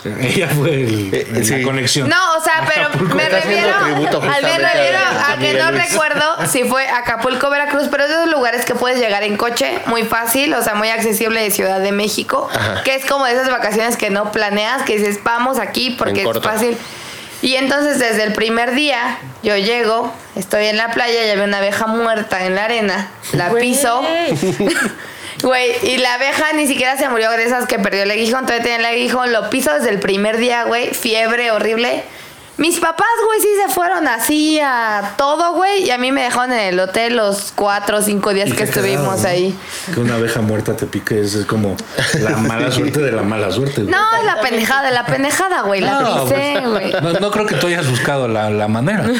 Ella 0.19 0.47
fue 0.49 0.69
el- 0.83 1.13
Eh, 1.13 1.27
la 1.31 1.43
sí. 1.43 1.61
conexión. 1.63 2.09
No, 2.09 2.35
o 2.37 2.43
sea, 2.43 2.67
pero 2.73 2.89
me 3.15 3.29
refiero, 3.29 3.73
al 3.75 3.95
me 4.43 4.57
refiero 4.57 4.97
a- 4.99 5.37
que 5.39 5.53
no 5.53 5.71
Luis. 5.71 5.89
recuerdo 5.91 6.23
si 6.47 6.63
fue 6.65 6.87
Acapulco, 6.87 7.49
Veracruz, 7.49 7.87
pero 7.89 8.03
es 8.03 8.09
de 8.09 8.15
esos 8.15 8.29
lugares 8.31 8.65
que 8.65 8.75
puedes 8.75 8.99
llegar 8.99 9.23
en 9.23 9.37
coche, 9.37 9.79
muy 9.85 10.03
fácil, 10.03 10.53
o 10.53 10.61
sea, 10.61 10.75
muy 10.75 10.89
accesible 10.89 11.41
de 11.41 11.51
Ciudad 11.51 11.79
de 11.79 11.91
México, 11.91 12.49
Ajá. 12.53 12.83
que 12.83 12.95
es 12.95 13.05
como 13.05 13.25
de 13.25 13.33
esas 13.33 13.49
vacaciones 13.49 13.97
que 13.97 14.09
no 14.09 14.31
planeas, 14.31 14.83
que 14.83 14.97
dices, 14.97 15.19
vamos 15.23 15.59
aquí 15.59 15.91
porque 15.97 16.19
es 16.21 16.25
corto. 16.25 16.41
fácil. 16.41 16.77
Y 17.41 17.55
entonces 17.57 17.99
desde 17.99 18.23
el 18.23 18.31
primer 18.33 18.73
día 18.73 19.17
yo 19.43 19.57
llego, 19.57 20.13
estoy 20.35 20.67
en 20.67 20.77
la 20.77 20.91
playa 20.91 21.25
y 21.25 21.29
había 21.29 21.43
una 21.43 21.57
abeja 21.57 21.87
muerta 21.87 22.45
en 22.45 22.55
la 22.55 22.63
arena, 22.65 23.09
la 23.33 23.49
piso. 23.51 24.01
Güey, 25.43 25.73
y 25.83 25.97
la 25.97 26.13
abeja 26.13 26.53
ni 26.53 26.67
siquiera 26.67 26.97
se 26.97 27.09
murió 27.09 27.29
de 27.31 27.43
esas 27.43 27.67
que 27.67 27.77
perdió 27.77 28.03
el 28.03 28.11
aguijón, 28.11 28.45
todavía 28.45 28.63
tenía 28.63 28.77
el 28.77 28.85
aguijón, 28.85 29.33
lo 29.33 29.49
piso 29.49 29.73
desde 29.73 29.89
el 29.89 29.99
primer 29.99 30.37
día, 30.37 30.63
güey, 30.63 30.91
fiebre 30.93 31.51
horrible. 31.51 32.03
Mis 32.57 32.79
papás, 32.79 33.07
güey, 33.25 33.39
sí 33.41 33.47
se 33.65 33.73
fueron 33.73 34.07
así 34.07 34.59
a 34.59 35.13
todo, 35.17 35.53
güey, 35.53 35.85
y 35.85 35.91
a 35.91 35.97
mí 35.97 36.11
me 36.11 36.21
dejaron 36.21 36.53
en 36.53 36.59
el 36.73 36.79
hotel 36.79 37.15
los 37.15 37.51
cuatro 37.55 37.97
o 37.97 38.01
cinco 38.03 38.31
días 38.31 38.53
que 38.53 38.63
estuvimos 38.63 39.25
ahí. 39.25 39.57
Que 39.91 39.99
una 39.99 40.15
abeja 40.15 40.41
muerta 40.41 40.75
te 40.75 40.85
pique 40.85 41.19
es, 41.19 41.33
es 41.33 41.45
como 41.47 41.75
la 42.19 42.29
mala 42.37 42.71
suerte 42.71 42.99
de 43.01 43.11
la 43.11 43.23
mala 43.23 43.49
suerte. 43.51 43.81
güey. 43.81 43.91
No, 43.91 43.99
es 44.19 44.23
la 44.25 44.39
pendejada, 44.41 44.91
la 44.91 45.03
pendejada, 45.05 45.61
güey, 45.63 45.81
la 45.81 45.99
No, 45.99 46.23
pisé, 46.25 46.59
pues, 46.61 46.69
güey. 46.69 46.91
no, 47.01 47.13
no 47.19 47.31
creo 47.31 47.45
que 47.47 47.55
tú 47.55 47.65
hayas 47.67 47.89
buscado 47.89 48.27
la, 48.27 48.49
la 48.51 48.67
manera. 48.67 49.03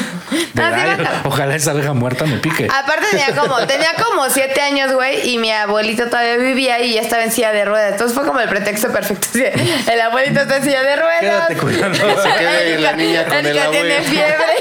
De, 0.54 0.62
"Ay, 0.62 0.96
ojalá 1.24 1.56
esa 1.56 1.72
abeja 1.72 1.92
muerta 1.94 2.26
me 2.26 2.36
pique. 2.36 2.68
Aparte 2.72 3.06
tenía 3.10 3.34
como, 3.34 3.56
tenía 3.66 3.94
como 3.94 4.30
siete 4.30 4.60
años, 4.60 4.92
güey, 4.92 5.28
y 5.28 5.38
mi 5.38 5.50
abuelito 5.50 6.04
todavía 6.08 6.36
vivía 6.36 6.76
ahí 6.76 6.92
y 6.92 6.94
ya 6.94 7.00
estaba 7.00 7.24
en 7.24 7.32
silla 7.32 7.50
de 7.50 7.64
ruedas. 7.64 7.92
Entonces 7.92 8.16
fue 8.16 8.24
como 8.24 8.38
el 8.38 8.48
pretexto 8.48 8.92
perfecto. 8.92 9.26
El 9.34 10.00
abuelito 10.00 10.40
está 10.42 10.58
en 10.58 10.62
silla 10.62 10.82
de 10.84 10.94
ruedas. 10.94 11.20
Quédate 11.20 11.56
cuidando. 11.56 11.98
Se 12.22 12.32
quede 12.38 12.78
la 12.78 12.92
niña 12.92 13.23
abuelo. 13.32 13.70
tiene 13.70 14.02
fiebre. 14.02 14.54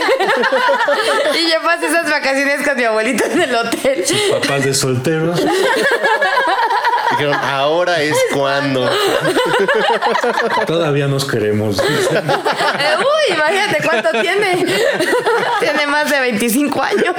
y 1.39 1.51
yo 1.51 1.61
pasé 1.63 1.87
esas 1.87 2.09
vacaciones 2.09 2.67
con 2.67 2.77
mi 2.77 2.83
abuelito 2.83 3.25
en 3.25 3.41
el 3.41 3.55
hotel. 3.55 4.05
Papás 4.31 4.63
de 4.65 4.73
solteros. 4.73 5.39
Dijeron, 7.11 7.35
ahora 7.35 8.01
es 8.01 8.15
cuando. 8.33 8.89
Todavía 10.65 11.07
nos 11.07 11.25
queremos. 11.25 11.77
Eh, 11.79 12.95
Uy, 12.99 13.35
imagínate 13.35 13.83
cuánto 13.83 14.09
tiene. 14.21 14.65
tiene 15.59 15.87
más 15.87 16.09
de 16.09 16.19
25 16.19 16.81
años. 16.81 17.15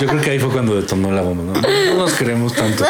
Yo 0.00 0.06
creo 0.08 0.20
que 0.20 0.30
ahí 0.30 0.38
fue 0.38 0.50
cuando 0.50 0.74
detonó 0.74 1.12
la 1.12 1.22
bomba, 1.22 1.60
¿no? 1.60 1.68
No 1.68 1.94
nos 1.94 2.14
queremos 2.14 2.52
tanto. 2.54 2.84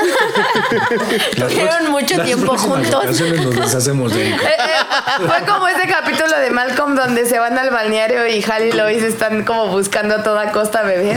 Tuvieron 1.36 1.90
mucho 1.90 2.16
las 2.16 2.26
tiempo 2.26 2.56
juntos. 2.56 2.90
vacaciones 2.94 3.44
nos 3.44 3.56
deshacemos 3.56 4.14
de 4.14 4.28
Erika. 4.28 4.48
Eh, 4.48 4.56
eh, 4.58 4.83
fue 5.26 5.44
como 5.46 5.68
ese 5.68 5.86
capítulo 5.88 6.38
de 6.38 6.50
Malcolm 6.50 6.94
donde 6.94 7.26
se 7.26 7.38
van 7.38 7.58
al 7.58 7.70
balneario 7.70 8.26
y 8.26 8.44
Hal 8.44 8.64
y 8.64 8.72
Lois 8.72 9.02
están 9.02 9.44
como 9.44 9.68
buscando 9.68 10.16
a 10.16 10.22
toda 10.22 10.50
costa 10.52 10.82
beber. 10.82 11.16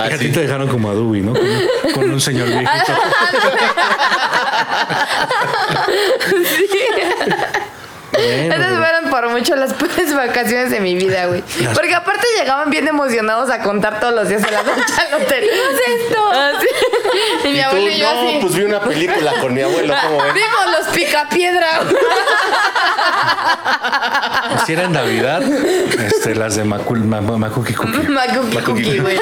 A 0.00 0.08
ti 0.18 0.30
te 0.32 0.40
dejaron 0.40 0.68
como 0.68 0.90
a 0.90 0.94
Dewey, 0.94 1.20
¿no? 1.20 1.32
Con, 1.32 1.92
con 1.92 2.10
un 2.10 2.20
señor 2.20 2.48
viejito. 2.48 2.70
Bueno, 8.12 8.54
Esas 8.54 8.56
pero- 8.66 8.76
fueron 8.78 8.99
por 9.10 9.28
mucho 9.30 9.54
las 9.56 9.74
peores 9.74 10.14
vacaciones 10.14 10.70
de 10.70 10.80
mi 10.80 10.94
vida, 10.94 11.26
güey. 11.26 11.42
Porque 11.74 11.94
aparte 11.94 12.26
llegaban 12.38 12.70
bien 12.70 12.86
emocionados 12.88 13.50
a 13.50 13.60
contar 13.60 14.00
todos 14.00 14.14
los 14.14 14.28
días 14.28 14.42
de 14.42 14.50
la 14.50 14.62
noche 14.62 14.82
al 14.98 15.22
hotel. 15.22 15.44
¿Qué 15.44 15.50
es 15.50 16.00
esto? 16.02 16.20
Y 17.44 17.48
mi 17.48 17.58
Y 17.58 17.62
tú, 17.62 17.66
abuelo 17.68 17.90
y 17.90 17.98
yo 17.98 18.12
no, 18.14 18.20
así. 18.28 18.38
pues 18.40 18.54
vi 18.54 18.62
una 18.62 18.80
película 18.80 19.32
con 19.40 19.52
mi 19.54 19.60
abuelo, 19.62 19.94
¿cómo 20.04 20.22
ven? 20.22 20.34
Vimos 20.34 20.78
los 20.78 20.88
picapiedra. 20.94 21.66
güey. 21.82 21.96
Si 24.66 24.72
era 24.72 24.84
en 24.84 24.92
Navidad, 24.92 25.42
este, 25.42 26.34
las 26.34 26.56
de 26.56 26.64
Macul, 26.64 27.00
Ma- 27.04 27.20
Ma- 27.20 27.36
Macuki 27.38 27.74
Cookie. 27.74 28.08
Macuki 28.08 28.56
cookie, 28.64 28.98
güey. 28.98 29.18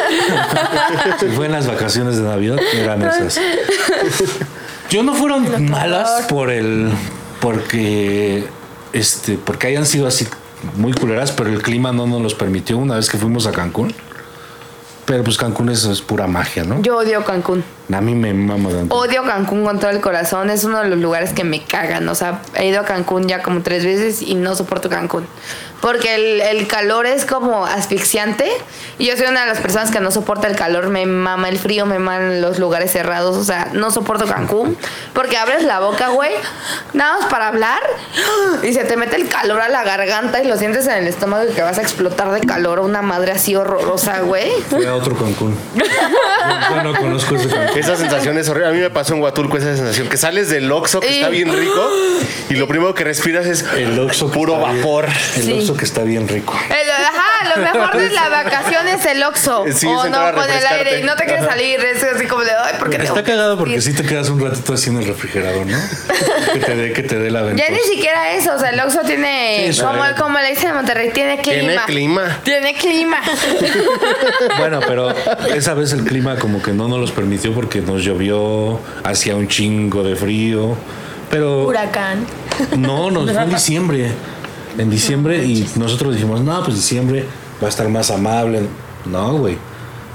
Si 1.21 1.27
fue 1.29 1.47
en 1.47 1.53
las 1.53 1.67
vacaciones 1.67 2.17
de 2.17 2.23
Navidad, 2.25 2.59
eran 2.75 3.03
esas. 3.03 3.41
Yo 4.91 5.03
no 5.03 5.15
fueron 5.15 5.71
malas 5.71 6.27
por 6.29 6.51
el. 6.51 6.91
porque. 7.41 8.47
Este. 8.93 9.39
porque 9.39 9.67
hayan 9.67 9.87
sido 9.87 10.07
así 10.07 10.27
muy 10.77 10.93
culeras, 10.93 11.33
pero 11.33 11.51
el 11.51 11.63
clima 11.63 11.93
no 11.93 12.07
nos 12.07 12.21
los 12.21 12.35
permitió 12.35 12.79
una 12.79 12.97
vez 12.97 13.09
que 13.09 13.19
fuimos 13.19 13.47
a 13.47 13.53
Cancún. 13.53 13.95
Pero 15.05 15.25
pues 15.25 15.37
Cancún 15.39 15.71
es, 15.71 15.85
es 15.85 16.03
pura 16.03 16.27
magia, 16.27 16.65
¿no? 16.65 16.83
Yo 16.83 16.99
odio 16.99 17.25
Cancún. 17.25 17.65
A 17.93 18.01
mí 18.03 18.15
me 18.15 18.35
mama 18.35 18.69
tanto. 18.71 18.95
Odio 18.95 19.25
Cancún 19.25 19.65
con 19.65 19.79
todo 19.81 19.91
el 19.91 20.01
corazón. 20.01 20.51
Es 20.51 20.65
uno 20.65 20.83
de 20.83 20.89
los 20.89 20.99
lugares 20.99 21.33
que 21.33 21.45
me 21.45 21.63
cagan. 21.63 22.07
O 22.09 22.15
sea, 22.15 22.43
he 22.55 22.67
ido 22.67 22.81
a 22.81 22.85
Cancún 22.85 23.27
ya 23.27 23.43
como 23.43 23.63
tres 23.63 23.85
veces 23.85 24.21
y 24.21 24.35
no 24.35 24.55
soporto 24.55 24.91
Cancún. 24.91 25.27
Porque 25.81 26.17
el, 26.17 26.41
el 26.41 26.67
calor 26.67 27.07
es 27.07 27.25
como 27.25 27.65
asfixiante. 27.65 28.51
Y 28.99 29.07
yo 29.07 29.17
soy 29.17 29.27
una 29.27 29.43
de 29.43 29.47
las 29.47 29.61
personas 29.61 29.91
que 29.91 30.01
no 30.01 30.11
soporta 30.11 30.49
el 30.49 30.57
calor. 30.57 30.89
Me 30.89 31.07
mama 31.07 31.49
el 31.49 31.59
frío, 31.59 31.87
me 31.87 31.99
maman 31.99 32.43
los 32.43 32.59
lugares 32.59 32.93
cerrados. 32.93 33.37
O 33.37 33.45
sea, 33.45 33.71
no 33.73 33.91
soporto 33.91 34.27
Cancún. 34.27 34.77
Porque 35.15 35.39
abres 35.39 35.63
la 35.63 35.81
boca, 35.81 36.09
güey. 36.09 36.33
Nada 36.93 37.21
más 37.21 37.31
para 37.31 37.49
hablar. 37.49 37.81
Y 38.63 38.75
se 38.75 38.85
te 38.85 38.97
mete 38.99 39.17
el 39.17 39.29
calor 39.29 39.63
a 39.63 39.69
la 39.69 39.83
garganta 39.85 40.43
y 40.43 40.47
lo 40.47 40.59
sientes 40.59 40.87
en 40.89 40.95
el 40.95 41.07
estómago 41.07 41.49
y 41.49 41.55
que 41.55 41.63
vas 41.63 41.79
a 41.79 41.83
explotar 41.83 42.33
de 42.33 42.41
calor. 42.41 42.81
Una 42.81 43.01
madre 43.01 43.33
así 43.33 43.57
horrorosa, 43.57 44.21
güey. 44.21 44.51
Fue 44.69 44.87
a 44.87 44.95
otro 44.95 45.17
Cancún. 45.17 45.57
Yo, 45.75 45.85
yo 46.75 46.83
no 46.83 46.95
conozco 46.99 47.37
ese 47.37 47.49
Cancún. 47.49 47.78
Esa 47.79 47.97
sensación 47.97 48.37
es 48.39 48.49
horrible. 48.49 48.69
A 48.69 48.73
mí 48.73 48.79
me 48.81 48.91
pasó 48.91 49.15
en 49.15 49.23
Huatulco 49.23 49.57
esa 49.57 49.75
sensación 49.77 50.09
que 50.09 50.17
sales 50.17 50.49
del 50.51 50.71
Oxxo 50.71 51.01
que 51.01 51.09
está 51.17 51.29
bien 51.29 51.53
rico 51.53 51.91
y 52.51 52.55
lo 52.55 52.67
primero 52.69 52.95
que 52.95 53.05
respiras 53.05 53.47
es 53.47 53.65
El 53.77 53.99
Oxxo 53.99 54.31
puro 54.31 54.57
bien- 54.59 54.77
vapor. 54.79 55.07
El 55.37 55.43
Sí. 55.43 55.53
Oxxo 55.53 55.77
que 55.77 55.85
está 55.85 56.03
bien 56.03 56.27
rico. 56.29 56.55
El- 56.69 56.89
ajá, 57.41 57.57
lo 57.57 57.63
mejor 57.63 57.97
de 57.97 58.11
la 58.11 58.29
vacación 58.29 58.89
es 58.89 59.05
el 59.07 59.23
Oxxo. 59.23 59.65
Sí, 59.75 59.87
o 59.87 60.01
a 60.03 60.09
no, 60.09 60.33
con 60.35 60.51
el 60.51 60.67
aire 60.67 61.01
y 61.01 61.03
no 61.03 61.15
te 61.17 61.25
quieres 61.25 61.45
salir. 61.45 61.81
Es 61.81 62.03
así 62.03 62.27
como 62.27 62.43
de, 62.45 62.51
ay, 62.53 62.75
¿por 62.79 62.91
qué 62.91 62.97
Está 62.97 63.23
cagado 63.23 63.57
porque 63.59 63.81
salir? 63.81 63.97
sí 63.97 64.03
te 64.03 64.09
quedas 64.09 64.29
un 64.29 64.41
ratito 64.41 64.73
así 64.75 64.91
en 64.91 64.99
el 64.99 65.07
refrigerador, 65.07 65.67
¿no? 65.67 65.79
Que 66.53 66.59
te 66.61 66.77
dé, 66.77 66.93
que 66.93 67.03
te 67.03 67.19
dé 67.19 67.31
la 67.31 67.41
Ya 67.41 67.47
ventosa. 67.47 67.71
ni 67.73 67.79
siquiera 67.95 68.33
eso, 68.33 68.55
o 68.55 68.59
sea, 68.59 68.71
el 68.71 68.81
Oxxo 68.81 69.01
tiene, 69.01 69.71
Sí, 69.73 69.81
como, 69.81 70.03
como 70.19 70.39
le 70.39 70.51
dicen 70.51 70.71
en 70.71 70.75
Monterrey, 70.77 71.11
tiene 71.13 71.39
clima. 71.41 71.59
Tiene 71.59 71.81
clima. 71.87 72.41
Tiene 72.45 72.75
clima. 72.79 73.19
Bueno, 74.59 74.81
pero 74.87 75.11
esa 75.55 75.75
vez 75.75 75.93
el 75.93 76.05
clima 76.05 76.37
como 76.37 76.63
que 76.63 76.73
no 76.73 76.89
nos 76.89 76.99
los 77.01 77.13
permitió 77.13 77.53
porque 77.53 77.81
nos 77.81 78.03
llovió, 78.03 78.81
hacía 79.05 79.37
un 79.37 79.49
chingo 79.49 80.03
de 80.03 80.17
frío. 80.17 80.77
Pero 81.31 81.65
Huracán. 81.67 82.27
no, 82.77 83.11
nos 83.11 83.31
fue 83.33 83.43
en 83.43 83.51
diciembre. 83.51 84.11
En 84.79 84.89
diciembre 84.91 85.45
y 85.45 85.69
nosotros 85.77 86.15
dijimos, 86.15 86.41
no, 86.41 86.63
pues 86.63 86.77
diciembre 86.77 87.27
va 87.63 87.67
a 87.67 87.71
estar 87.71 87.89
más 87.89 88.11
amable. 88.11 88.63
No, 89.05 89.33
güey. 89.39 89.59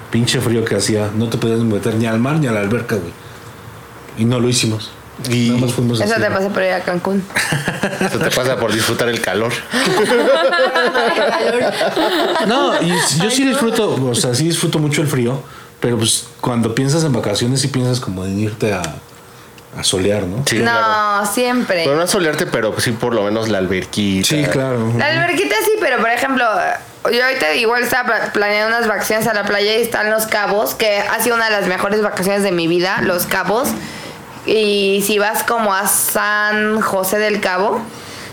Pinche 0.10 0.40
frío 0.40 0.64
que 0.66 0.76
hacía. 0.76 1.10
No 1.16 1.28
te 1.30 1.38
podías 1.38 1.60
meter 1.60 1.96
ni 1.96 2.06
al 2.06 2.20
mar 2.20 2.38
ni 2.40 2.48
a 2.48 2.52
la 2.52 2.62
alberca, 2.62 2.96
güey. 2.96 3.12
Y 4.18 4.26
no 4.26 4.40
lo 4.40 4.48
hicimos. 4.50 4.92
Y- 5.30 5.50
Nada 5.50 5.60
más 5.62 5.74
fuimos 5.74 6.00
Eso 6.02 6.12
así. 6.14 6.22
te 6.24 6.30
pasa 6.32 6.50
por 6.50 6.64
ir 6.64 6.72
a 6.72 6.80
Cancún. 6.82 7.24
Eso 8.02 8.18
te 8.20 8.32
pasa 8.32 8.58
por 8.58 8.74
disfrutar 8.74 9.10
el 9.10 9.22
calor. 9.22 9.52
No, 12.48 12.82
y 12.82 12.90
yo 13.22 13.30
sí 13.30 13.46
disfruto, 13.46 13.96
o 14.10 14.16
sea, 14.16 14.34
sí 14.36 14.46
disfruto 14.46 14.80
mucho 14.80 15.02
el 15.02 15.08
frío, 15.08 15.42
pero 15.80 15.98
pues 15.98 16.26
cuando 16.42 16.74
piensas 16.76 17.04
en 17.04 17.14
vacaciones 17.14 17.62
sí 17.62 17.68
piensas 17.68 18.00
como 18.00 18.26
en 18.26 18.40
irte 18.40 18.74
a, 18.74 18.82
a 19.78 19.84
solear, 19.84 20.24
¿no? 20.24 20.44
Sí, 20.46 20.58
no, 20.60 20.72
claro. 20.72 21.26
siempre. 21.26 21.84
Pero 21.84 21.96
no 21.96 22.04
a 22.04 22.08
solearte, 22.08 22.46
pero 22.46 22.80
sí 22.80 22.92
por 22.92 23.14
lo 23.14 23.24
menos 23.24 23.50
la 23.50 23.58
alberquita. 23.58 24.28
Sí, 24.28 24.44
claro. 24.46 24.92
La 24.98 25.08
alberquita 25.08 25.56
sí, 25.66 25.72
pero 25.80 25.98
por 26.00 26.10
ejemplo, 26.10 26.46
yo 27.12 27.24
ahorita 27.26 27.54
igual 27.56 27.84
estaba 27.84 28.06
pla- 28.06 28.32
planeando 28.34 28.78
unas 28.78 28.88
vacaciones 28.88 29.28
a 29.28 29.34
la 29.34 29.44
playa 29.46 29.78
y 29.78 29.82
están 29.82 30.10
Los 30.12 30.26
Cabos, 30.28 30.76
que 30.76 30.98
ha 31.00 31.20
sido 31.22 31.36
una 31.36 31.46
de 31.46 31.52
las 31.52 31.68
mejores 31.68 32.02
vacaciones 32.02 32.44
de 32.44 32.52
mi 32.52 32.68
vida, 32.68 33.00
Los 33.02 33.26
Cabos. 33.26 33.70
Y 34.46 35.04
si 35.08 35.20
vas 35.20 35.44
como 35.44 35.74
a 35.74 35.88
San 35.88 36.82
José 36.82 37.18
del 37.18 37.40
Cabo, 37.40 37.82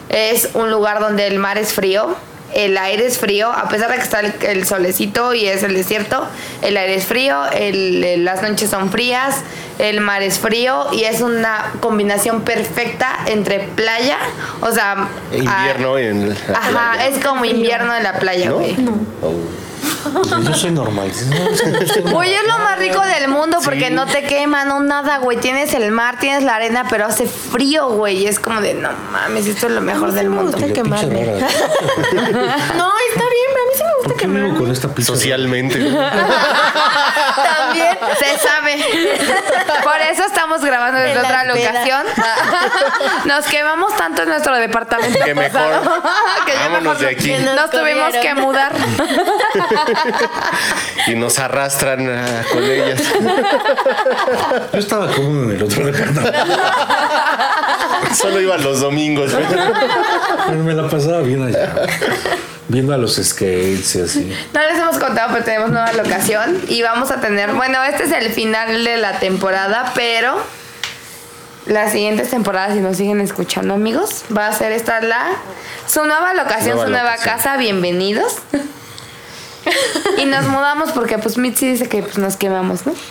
es 0.09 0.51
un 0.55 0.71
lugar 0.71 0.99
donde 1.01 1.27
el 1.29 1.39
mar 1.39 1.57
es 1.57 1.73
frío, 1.73 2.17
el 2.55 2.77
aire 2.79 3.07
es 3.07 3.19
frío, 3.19 3.51
a 3.51 3.69
pesar 3.69 3.91
de 3.91 3.97
que 3.97 4.03
está 4.03 4.21
el, 4.21 4.35
el 4.43 4.67
solecito 4.67 5.35
y 5.35 5.47
es 5.47 5.63
el 5.63 5.75
desierto, 5.75 6.27
el 6.63 6.77
aire 6.77 6.95
es 6.97 7.05
frío, 7.07 7.45
el- 7.53 8.03
el- 8.05 8.25
las 8.25 8.43
noches 8.43 8.71
son 8.71 8.91
frías, 8.91 9.37
el 9.79 10.01
mar 10.01 10.23
es 10.23 10.39
frío 10.39 10.87
y 10.93 11.05
es 11.05 11.21
una 11.21 11.73
combinación 11.81 12.43
perfecta 12.43 13.19
entre 13.27 13.61
playa, 13.61 14.19
o 14.61 14.71
sea, 14.73 15.09
Invierno 15.33 15.97
en 15.99 16.29
la 16.31 16.35
ah, 16.55 16.59
ajá, 16.59 16.93
playa. 16.95 17.07
es 17.09 17.25
como 17.25 17.45
invierno 17.45 17.95
en 17.97 18.03
la 18.03 18.19
playa, 18.19 18.49
¿No? 18.51 18.55
güey. 18.57 18.75
Pues 18.75 19.35
yo 20.45 20.55
soy 20.55 20.71
normal. 20.71 21.11
Güey, 22.13 22.35
es 22.35 22.47
lo 22.47 22.59
más 22.59 22.79
rico 22.79 23.01
del 23.01 23.29
mundo 23.29 23.59
porque 23.65 23.91
no 23.91 24.07
te 24.07 24.23
quema, 24.23 24.65
no 24.65 24.81
nada, 24.81 25.19
güey. 25.19 25.39
Tienes 25.39 25.75
el 25.75 25.91
mar, 25.91 26.19
tienes 26.19 26.43
la 26.43 26.57
arena, 26.57 26.87
pero 26.89 27.07
hace 27.07 27.27
frío, 27.27 27.91
güey. 27.91 28.19
Y 28.19 28.27
es 28.27 28.41
como 28.41 28.61
de, 28.61 28.75
no 28.75 28.91
mames, 29.13 29.47
esto 29.47 29.67
es 29.67 29.73
lo 29.73 29.81
mejor 29.81 30.13
del 30.13 30.31
mundo. 30.31 30.59
No, 32.77 32.93
está 33.11 33.25
pero 33.61 33.61
a 33.61 33.67
mí 33.67 33.73
sí 33.77 33.83
me 33.85 33.93
gusta 33.95 34.09
¿Por 34.09 34.17
qué 34.17 34.27
vivo 34.27 34.39
quemarme. 34.39 34.59
con 34.59 34.71
esta 34.71 34.89
pinche 34.89 35.05
Socialmente. 35.13 35.79
También, 35.79 37.99
se 38.19 38.39
sabe. 38.39 38.77
Por 39.83 40.01
eso 40.01 40.25
estamos 40.25 40.63
grabando 40.63 41.01
desde 41.01 41.19
otra 41.19 41.45
locación. 41.45 42.07
Nos 43.25 43.45
quemamos 43.47 43.97
tanto 43.97 44.23
en 44.23 44.29
nuestro 44.29 44.57
departamento. 44.57 45.19
Que 45.25 45.35
mejor. 45.35 45.53
pasado, 45.53 46.03
que 46.47 46.53
ya 46.53 46.59
Vámonos 46.61 46.83
mejor 46.83 46.99
de 46.99 47.09
aquí. 47.09 47.33
Nos 47.33 47.55
Nos 47.57 47.71
tuvimos 47.71 48.15
que 48.15 48.35
mudar. 48.35 48.73
Y 51.07 51.15
nos 51.15 51.39
arrastran 51.39 52.09
ah, 52.09 52.43
con 52.53 52.63
ellas. 52.63 53.01
Yo 54.73 54.79
estaba 54.79 55.07
cómodo 55.13 55.45
en 55.45 55.51
el 55.57 55.63
otro 55.63 55.87
departamento. 55.87 56.33
Solo 58.15 58.41
iban 58.41 58.63
los 58.63 58.81
domingos. 58.81 59.33
Pero 60.47 60.59
me 60.63 60.75
la 60.75 60.89
pasaba 60.89 61.21
bien 61.21 61.43
allá. 61.43 61.73
Viendo 62.71 62.95
a 62.95 62.99
los 62.99 63.17
skates 63.17 63.97
y 63.97 64.01
así. 64.01 64.33
No 64.53 64.61
les 64.63 64.79
hemos 64.79 64.97
contado, 64.99 65.33
pero 65.33 65.45
tenemos 65.45 65.71
nueva 65.71 65.93
locación 65.93 66.63
y 66.69 66.83
vamos 66.83 67.11
a 67.11 67.21
tener, 67.21 67.53
bueno, 67.55 67.83
este 67.83 68.05
es 68.05 68.13
el 68.13 68.31
final 68.31 68.85
de 68.85 68.97
la 68.97 69.19
temporada, 69.19 69.91
pero 69.97 70.41
las 71.67 71.91
siguientes 71.91 72.31
temporadas, 72.31 72.75
si 72.75 72.81
nos 72.81 72.97
siguen 72.97 73.21
escuchando, 73.21 73.75
amigos, 73.75 74.23
va 74.37 74.47
a 74.47 74.53
ser 74.53 74.71
esta 74.71 75.01
la 75.01 75.27
su 75.89 76.05
nueva 76.05 76.33
locación, 76.35 76.77
Nueva 76.77 76.85
su 76.85 76.91
nueva 76.93 77.17
casa, 77.17 77.57
bienvenidos. 77.57 78.37
Y 80.19 80.25
nos 80.27 80.47
mudamos 80.47 80.93
porque 80.93 81.19
pues 81.19 81.39
Mitzi 81.39 81.71
dice 81.71 81.89
que 81.89 82.03
pues 82.03 82.19
nos 82.19 82.37
quemamos, 82.37 82.87
¿no? 82.87 82.93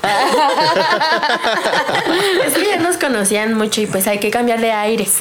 Es 2.45 2.53
que 2.53 2.65
ya 2.65 2.77
nos 2.77 2.97
conocían 2.97 3.53
mucho 3.53 3.81
y 3.81 3.87
pues 3.87 4.07
hay 4.07 4.19
que 4.19 4.31
cambiar 4.31 4.59
de 4.59 4.71
aires. 4.71 5.19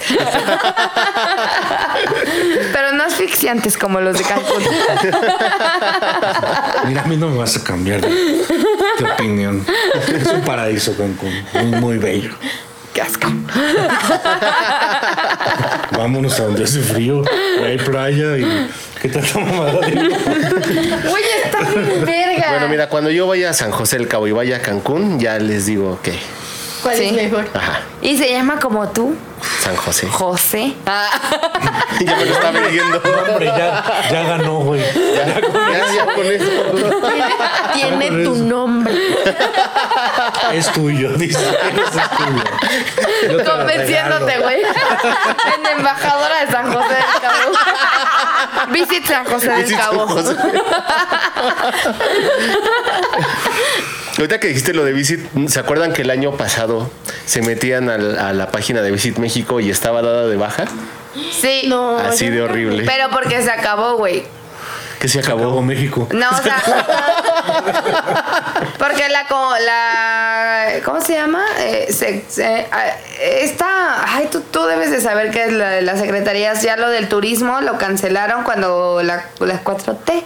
Pero 2.72 2.92
no 2.92 3.04
asfixiantes 3.04 3.76
como 3.76 4.00
los 4.00 4.16
de 4.18 4.24
Cancún. 4.24 4.62
Mira, 6.86 7.02
a 7.02 7.06
mí 7.06 7.16
no 7.16 7.28
me 7.28 7.38
vas 7.38 7.56
a 7.56 7.64
cambiar 7.64 8.00
de, 8.00 8.08
de 8.08 9.04
opinión. 9.12 9.64
Es 10.08 10.26
un 10.28 10.42
paraíso 10.42 10.96
Cancún. 10.96 11.32
Muy, 11.54 11.80
muy 11.80 11.98
bello. 11.98 12.30
Qué 12.98 13.02
asco. 13.02 13.28
Vámonos 15.96 16.40
a 16.40 16.46
donde 16.46 16.64
hace 16.64 16.80
frío. 16.80 17.22
Hay 17.64 17.78
playa 17.78 18.36
y. 18.36 18.68
¿Qué 19.00 19.08
digo? 19.08 19.38
Uy, 19.38 21.20
está 21.44 21.60
bien 21.60 22.04
verga. 22.04 22.50
Bueno, 22.50 22.66
mira, 22.68 22.88
cuando 22.88 23.12
yo 23.12 23.28
vaya 23.28 23.50
a 23.50 23.52
San 23.52 23.70
José 23.70 23.98
del 23.98 24.08
Cabo 24.08 24.26
y 24.26 24.32
vaya 24.32 24.56
a 24.56 24.62
Cancún, 24.62 25.20
ya 25.20 25.38
les 25.38 25.66
digo 25.66 26.00
que. 26.02 26.18
¿Cuál 26.82 26.96
Sí. 26.96 27.04
es 27.06 27.12
mejor? 27.12 27.48
Ajá, 27.54 27.80
Y 28.00 28.16
se 28.16 28.30
llama 28.30 28.58
como 28.60 28.88
tú, 28.88 29.16
San 29.60 29.74
José. 29.76 30.06
José. 30.08 30.74
ya 32.00 32.16
me 32.16 32.24
lo 32.26 32.32
está 32.32 32.52
leyendo. 32.52 33.02
Hombre, 33.28 33.46
ya, 33.46 33.84
ya 34.10 34.22
ganó, 34.22 34.54
güey. 34.60 34.80
Ya, 34.80 35.26
ya, 35.26 35.40
ya 35.94 36.06
con 36.14 36.26
eso. 36.26 36.44
Tiene 37.74 38.08
tu 38.24 38.34
eso. 38.34 38.44
nombre. 38.44 38.94
Es 40.52 40.70
tuyo, 40.72 41.10
dice. 41.14 41.38
Ese 41.40 42.00
es 42.00 42.08
tuyo. 43.30 43.44
Convenciéndote, 43.44 44.38
güey. 44.38 44.62
En 44.62 45.66
embajadora 45.78 46.44
de 46.44 46.52
San 46.52 46.72
José 46.72 46.94
del 46.94 47.20
Cabo. 47.20 47.52
Visit 48.72 49.04
San 49.06 49.24
José 49.24 49.48
del 49.50 49.62
Visit 49.64 49.76
San 49.78 49.90
Cabo. 49.90 50.06
José. 50.06 50.36
Ahorita 54.18 54.40
que 54.40 54.48
dijiste 54.48 54.74
lo 54.74 54.84
de 54.84 54.92
Visit, 54.92 55.20
¿se 55.48 55.60
acuerdan 55.60 55.92
que 55.92 56.02
el 56.02 56.10
año 56.10 56.36
pasado 56.36 56.90
se 57.24 57.40
metían 57.40 57.88
al- 57.88 58.18
a 58.18 58.32
la 58.32 58.50
página 58.50 58.82
de 58.82 58.90
Visit 58.90 59.18
México 59.18 59.60
y 59.60 59.70
estaba 59.70 60.02
dada 60.02 60.26
de 60.26 60.36
baja? 60.36 60.64
Sí. 61.40 61.62
No. 61.68 61.96
Así 61.98 62.28
de 62.28 62.42
horrible. 62.42 62.82
Pero 62.84 63.10
porque 63.10 63.40
se 63.42 63.50
acabó, 63.50 63.96
güey. 63.96 64.24
Que 65.00 65.06
se 65.06 65.20
Acabó 65.20 65.42
acabó. 65.44 65.62
México. 65.62 66.08
No, 66.10 66.28
o 66.28 66.42
sea. 66.42 66.60
porque 68.78 69.08
la, 69.08 69.28
co- 69.28 69.54
la. 69.64 70.66
¿Cómo 70.84 71.00
se 71.00 71.12
llama? 71.14 71.44
Eh, 71.60 71.86
se, 71.92 72.24
se- 72.28 72.66
ah, 72.72 72.84
esta. 73.20 74.16
Ay, 74.16 74.28
tú, 74.30 74.40
tú 74.50 74.64
debes 74.64 74.90
de 74.90 75.00
saber 75.00 75.30
que 75.30 75.44
es 75.44 75.52
la 75.52 75.70
de 75.70 75.82
las 75.82 76.00
secretarías. 76.00 76.62
Ya 76.62 76.76
lo 76.76 76.90
del 76.90 77.08
turismo 77.08 77.60
lo 77.60 77.78
cancelaron 77.78 78.42
cuando 78.42 79.00
la, 79.04 79.24
la 79.38 79.62
4T 79.62 80.24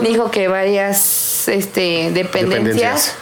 dijo 0.00 0.30
que 0.30 0.48
varias 0.48 1.46
este, 1.48 2.10
dependencias. 2.12 2.48
Dependencias. 2.48 3.14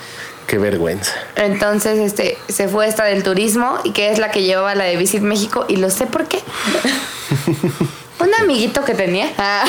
Qué 0.53 0.59
vergüenza. 0.59 1.14
Entonces, 1.36 1.98
este, 1.98 2.36
se 2.46 2.68
fue 2.68 2.86
esta 2.86 3.05
del 3.05 3.22
turismo 3.22 3.78
y 3.84 3.92
que 3.92 4.11
es 4.11 4.18
la 4.18 4.30
que 4.30 4.42
llevaba 4.42 4.74
la 4.74 4.84
de 4.84 4.98
Visit 4.98 5.22
México 5.22 5.64
y 5.66 5.76
lo 5.76 5.88
sé 5.88 6.05
por 6.05 6.26
qué. 6.26 6.40
Un 8.20 8.34
amiguito 8.38 8.84
que 8.84 8.92
tenía 8.94 9.30
ah, 9.38 9.64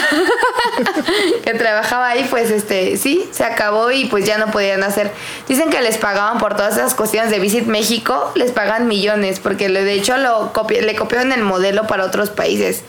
que 1.45 1.53
trabajaba 1.53 2.09
ahí, 2.09 2.27
pues 2.29 2.51
este, 2.51 2.97
sí, 2.97 3.25
se 3.31 3.45
acabó 3.45 3.91
y 3.91 4.07
pues 4.07 4.25
ya 4.25 4.37
no 4.37 4.51
podían 4.51 4.83
hacer. 4.83 5.09
Dicen 5.47 5.69
que 5.69 5.79
les 5.81 5.95
pagaban 5.97 6.37
por 6.37 6.57
todas 6.57 6.75
esas 6.75 6.93
cuestiones 6.95 7.31
de 7.31 7.39
Visit 7.39 7.63
México, 7.65 8.33
les 8.35 8.51
pagan 8.51 8.89
millones, 8.89 9.39
porque 9.39 9.69
de 9.69 9.93
hecho 9.93 10.17
lo 10.17 10.51
copi- 10.51 10.81
le 10.81 10.95
copiaron 10.95 11.31
el 11.31 11.43
modelo 11.43 11.87
para 11.87 12.03
otros 12.03 12.29
países, 12.29 12.81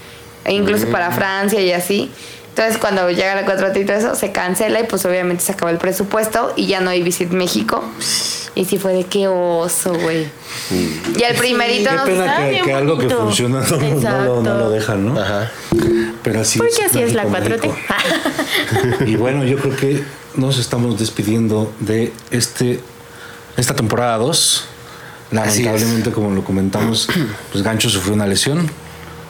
e 0.45 0.53
incluso 0.53 0.89
para 0.89 1.13
Francia 1.13 1.61
y 1.61 1.71
así. 1.71 2.11
Entonces 2.55 2.79
cuando 2.79 3.11
llega 3.11 3.35
la 3.35 3.45
4 3.45 3.81
y 3.81 3.85
todo 3.85 3.97
eso, 3.97 4.15
se 4.15 4.31
cancela 4.31 4.79
y 4.79 4.85
pues 4.85 5.05
obviamente 5.05 5.43
se 5.43 5.51
acabó 5.51 5.73
el 5.73 5.79
presupuesto 5.79 6.53
y 6.55 6.69
ya 6.69 6.81
no 6.81 6.91
hay 6.91 7.03
Visit 7.03 7.31
México. 7.31 7.83
Y 8.55 8.65
sí 8.65 8.79
fue 8.79 8.93
de 8.93 9.03
qué 9.03 9.27
oso, 9.27 9.93
güey. 9.93 10.29
Y 10.71 11.23
el 11.25 11.35
primerito 11.35 11.91
Qué 11.91 11.97
nos... 11.97 12.05
pena 12.05 12.25
está 12.27 12.51
que, 12.51 12.61
que 12.63 12.73
algo 12.73 12.97
que 12.97 13.11
funciona 13.11 13.61
no, 13.69 13.77
no 13.77 14.25
lo, 14.25 14.43
no 14.43 14.55
lo 14.55 14.71
dejan, 14.71 15.05
¿no? 15.05 15.21
Ajá. 15.21 15.51
Pero 16.23 16.43
así 16.43 16.61
Porque 16.61 16.85
así 16.85 17.01
es 17.01 17.15
la 17.15 17.25
México, 17.25 17.57
4T. 17.57 17.67
México. 17.67 19.05
Y 19.07 19.17
bueno, 19.17 19.43
yo 19.45 19.59
creo 19.59 19.75
que 19.75 20.05
nos 20.37 20.59
estamos 20.59 20.97
despidiendo 21.01 21.73
de 21.81 22.13
este 22.31 22.79
esta 23.57 23.75
temporada 23.75 24.17
2. 24.19 24.69
Así 25.33 25.59
es. 25.59 25.65
Lamentablemente, 25.65 26.13
como 26.13 26.31
lo 26.31 26.45
comentamos, 26.45 27.09
pues 27.51 27.65
Gancho 27.65 27.91
sufrió 27.91 28.15
una 28.15 28.29
lesión. 28.29 28.71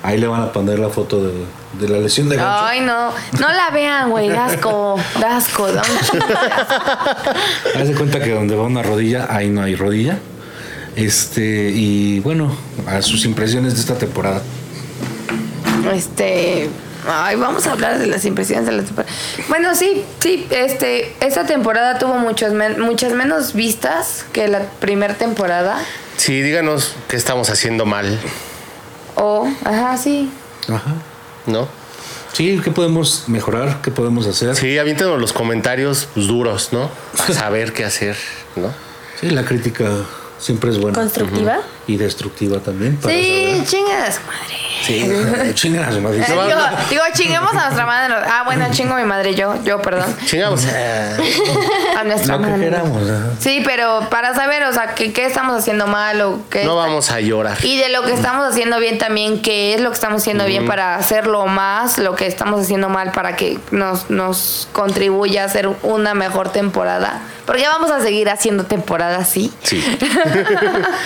Ahí 0.03 0.19
le 0.19 0.27
van 0.27 0.43
a 0.43 0.53
poner 0.53 0.79
la 0.79 0.91
foto 0.91 1.25
de, 1.25 1.33
de 1.81 1.89
la 1.89 1.99
lesión 1.99 2.29
de 2.29 2.37
Gancho. 2.37 2.65
Ay, 2.65 2.81
no. 2.81 3.11
No 3.41 3.49
la 3.49 3.71
vean, 3.73 4.11
güey. 4.11 4.29
Da 4.29 4.47
asco. 4.47 4.97
Da 5.21 5.37
asco. 5.37 5.71
Da 5.73 5.83
un 5.83 6.07
chingo 6.07 6.27
de 6.27 6.35
asco. 6.53 7.31
Haz 7.79 7.89
de 7.89 7.95
cuenta 7.95 8.21
que 8.21 8.31
donde 8.31 8.55
va 8.57 8.65
una 8.65 8.83
rodilla, 8.83 9.27
ahí 9.31 9.49
no 9.49 9.63
hay 9.63 9.75
rodilla. 9.77 10.19
Este, 10.97 11.71
y 11.75 12.21
bueno, 12.21 12.57
a 12.87 13.03
sus 13.03 13.25
impresiones 13.25 13.75
de 13.75 13.81
esta 13.81 13.95
temporada. 13.95 14.43
Este. 15.93 16.71
Ay, 17.07 17.37
vamos 17.37 17.67
a 17.67 17.73
hablar 17.73 17.99
de 17.99 18.07
las 18.07 18.25
impresiones 18.25 18.65
de 18.65 18.73
la 18.73 18.83
temporada. 18.83 19.13
Bueno, 19.49 19.75
sí, 19.75 20.03
sí. 20.21 20.47
Este, 20.51 21.15
esta 21.21 21.45
temporada 21.45 21.99
tuvo 21.99 22.15
muchos 22.15 22.53
men- 22.55 22.81
muchas 22.81 23.13
menos 23.13 23.53
vistas 23.53 24.25
que 24.33 24.49
la 24.49 24.61
primera 24.81 25.13
temporada. 25.15 25.79
Sí, 26.17 26.41
díganos 26.41 26.95
qué 27.09 27.17
estamos 27.17 27.51
haciendo 27.51 27.85
mal, 27.85 28.19
O, 29.17 29.47
ajá, 29.65 29.97
sí. 29.99 30.31
Ajá. 30.69 30.95
¿No? 31.47 31.69
Sí, 32.33 32.61
¿qué 32.65 32.71
podemos 32.71 33.29
mejorar? 33.29 33.81
¿Qué 33.81 33.91
podemos 33.91 34.27
hacer? 34.27 34.57
Sí, 34.57 34.77
aviéntenos 34.79 35.21
los 35.21 35.33
comentarios 35.33 36.09
pues, 36.15 36.27
duros, 36.27 36.71
¿no? 36.73 36.91
A 37.29 37.33
saber 37.33 37.73
qué 37.73 37.85
hacer, 37.85 38.17
¿no? 38.57 38.73
Sí, 39.21 39.31
la 39.31 39.45
crítica 39.45 39.89
siempre 40.39 40.71
es 40.71 40.79
buena. 40.79 40.99
¿Constructiva? 40.99 41.61
Y 41.87 41.97
destructiva 41.97 42.59
también. 42.61 42.97
para 42.97 43.15
Sí, 43.15 43.63
chingas, 43.67 44.21
madre. 44.27 44.57
saber. 44.85 45.55
Chingan 45.55 45.85
a 45.85 45.93
su 45.93 46.01
madre. 46.01 46.19
Eh, 46.19 46.25
digo, 46.29 46.43
digo, 46.91 47.03
chinguemos 47.15 47.51
a 47.55 47.65
nuestra 47.65 47.87
madre. 47.87 48.15
Ah, 48.27 48.43
bueno, 48.45 48.67
chingo 48.71 48.95
a 48.95 48.99
mi 48.99 49.05
madre, 49.05 49.35
yo, 49.35 49.55
yo, 49.65 49.81
perdón. 49.81 50.15
Chingamos. 50.27 50.63
eh, 50.67 51.17
A 51.99 52.05
nuestra 52.05 52.37
Lo 52.37 52.43
que 52.43 52.51
madre. 52.51 52.65
queramos. 52.65 53.03
ajá. 53.11 53.31
Sí, 53.39 53.63
pero 53.65 54.09
para 54.11 54.35
saber, 54.35 54.63
o 54.65 54.73
sea, 54.75 54.95
qué, 54.95 55.13
qué 55.13 55.25
estamos 55.25 55.57
haciendo 55.57 55.87
mal 55.87 56.21
o 56.21 56.41
qué. 56.51 56.65
No 56.65 56.77
vamos 56.77 57.11
a 57.11 57.21
llorar. 57.21 57.57
Y 57.65 57.79
de 57.79 57.89
lo 57.91 58.03
que 58.03 58.13
estamos 58.13 58.47
haciendo 58.47 58.79
bien 58.79 58.99
también, 58.99 59.41
qué 59.41 59.75
es 59.75 59.81
lo 59.81 59.89
que 59.91 59.95
estamos 59.95 60.21
haciendo 60.23 60.45
bien 60.45 60.67
para 60.67 60.97
hacerlo 60.97 61.47
más, 61.47 61.97
lo 61.99 62.15
que 62.15 62.27
estamos 62.27 62.61
haciendo 62.61 62.89
mal 62.91 63.13
para 63.13 63.37
que 63.37 63.59
nos, 63.71 64.11
nos 64.11 64.69
contribuya 64.73 65.43
a 65.43 65.47
hacer 65.47 65.69
una 65.83 66.13
mejor 66.15 66.51
temporada. 66.53 67.21
Porque 67.47 67.67
vamos 67.69 67.91
a 67.91 68.01
seguir 68.01 68.29
haciendo 68.31 68.65
temporada 68.65 69.19
así. 69.19 69.53
Sí. 69.63 69.83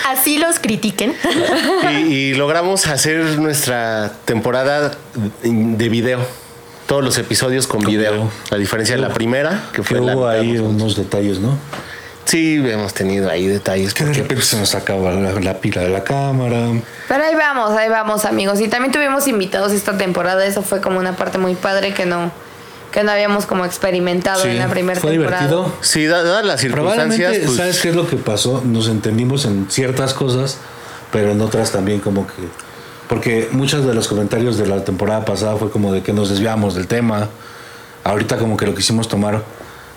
Así 0.07 0.37
los 0.37 0.57
critiquen. 0.69 1.15
Y, 1.91 1.95
y 2.13 2.33
logramos 2.35 2.85
hacer 2.85 3.39
nuestra 3.39 4.11
temporada 4.25 4.91
de 5.41 5.89
video. 5.89 6.19
Todos 6.85 7.03
los 7.03 7.17
episodios 7.17 7.65
con, 7.65 7.81
Con 7.81 7.91
video. 7.91 8.11
video. 8.11 8.31
A 8.51 8.55
diferencia 8.55 8.95
de 8.95 9.01
la 9.01 9.09
primera, 9.09 9.63
que 9.73 9.81
fue 9.81 9.99
la 9.99 10.13
hubo 10.13 10.27
mitad 10.27 10.29
ahí 10.29 10.57
unos 10.59 10.95
detalles, 10.95 11.39
¿no? 11.39 11.57
Sí, 12.25 12.61
hemos 12.63 12.93
tenido 12.93 13.31
ahí 13.31 13.47
detalles. 13.47 13.95
Que 13.95 14.03
de 14.05 14.13
repente 14.13 14.43
se 14.43 14.57
nos 14.57 14.75
acaba 14.75 15.11
la, 15.11 15.39
la 15.39 15.57
pila 15.59 15.81
de 15.81 15.89
la 15.89 16.03
cámara. 16.03 16.67
Pero 17.07 17.23
ahí 17.23 17.33
vamos, 17.33 17.71
ahí 17.71 17.89
vamos, 17.89 18.25
amigos. 18.25 18.61
Y 18.61 18.67
también 18.67 18.91
tuvimos 18.91 19.27
invitados 19.27 19.71
esta 19.71 19.97
temporada. 19.97 20.45
Eso 20.45 20.61
fue 20.61 20.81
como 20.81 20.99
una 20.99 21.15
parte 21.15 21.39
muy 21.39 21.55
padre 21.55 21.95
que 21.95 22.05
no, 22.05 22.31
que 22.91 23.03
no 23.03 23.11
habíamos 23.11 23.45
como 23.45 23.65
experimentado 23.65 24.43
Sí, 24.43 24.49
en 24.49 24.59
la 24.59 24.67
primera 24.67 24.99
fue 24.99 25.11
temporada. 25.11 25.47
divertido. 25.47 25.73
Sí, 25.81 26.05
da- 26.07 26.23
dadas 26.23 26.45
las 26.45 26.59
circunstancias. 26.61 27.07
Probablemente, 27.07 27.45
pues, 27.45 27.57
¿sabes 27.57 27.79
qué 27.79 27.89
es 27.89 27.95
lo 27.95 28.07
que 28.07 28.15
pasó? 28.17 28.61
Nos 28.65 28.87
entendimos 28.87 29.45
en 29.45 29.67
ciertas 29.69 30.13
cosas, 30.13 30.57
pero 31.11 31.31
en 31.31 31.41
otras 31.41 31.71
también 31.71 31.99
como 31.99 32.25
que... 32.27 32.33
Porque 33.07 33.49
muchos 33.51 33.85
de 33.85 33.93
los 33.95 34.07
comentarios 34.07 34.57
de 34.57 34.67
la 34.67 34.83
temporada 34.83 35.25
pasada 35.25 35.55
fue 35.57 35.71
como 35.71 35.91
de 35.93 36.03
que 36.03 36.13
nos 36.13 36.29
desviamos 36.29 36.75
del 36.75 36.85
tema. 36.87 37.27
Ahorita 38.03 38.37
como 38.37 38.55
que 38.55 38.65
lo 38.67 38.73
quisimos 38.75 39.07
tomar 39.07 39.43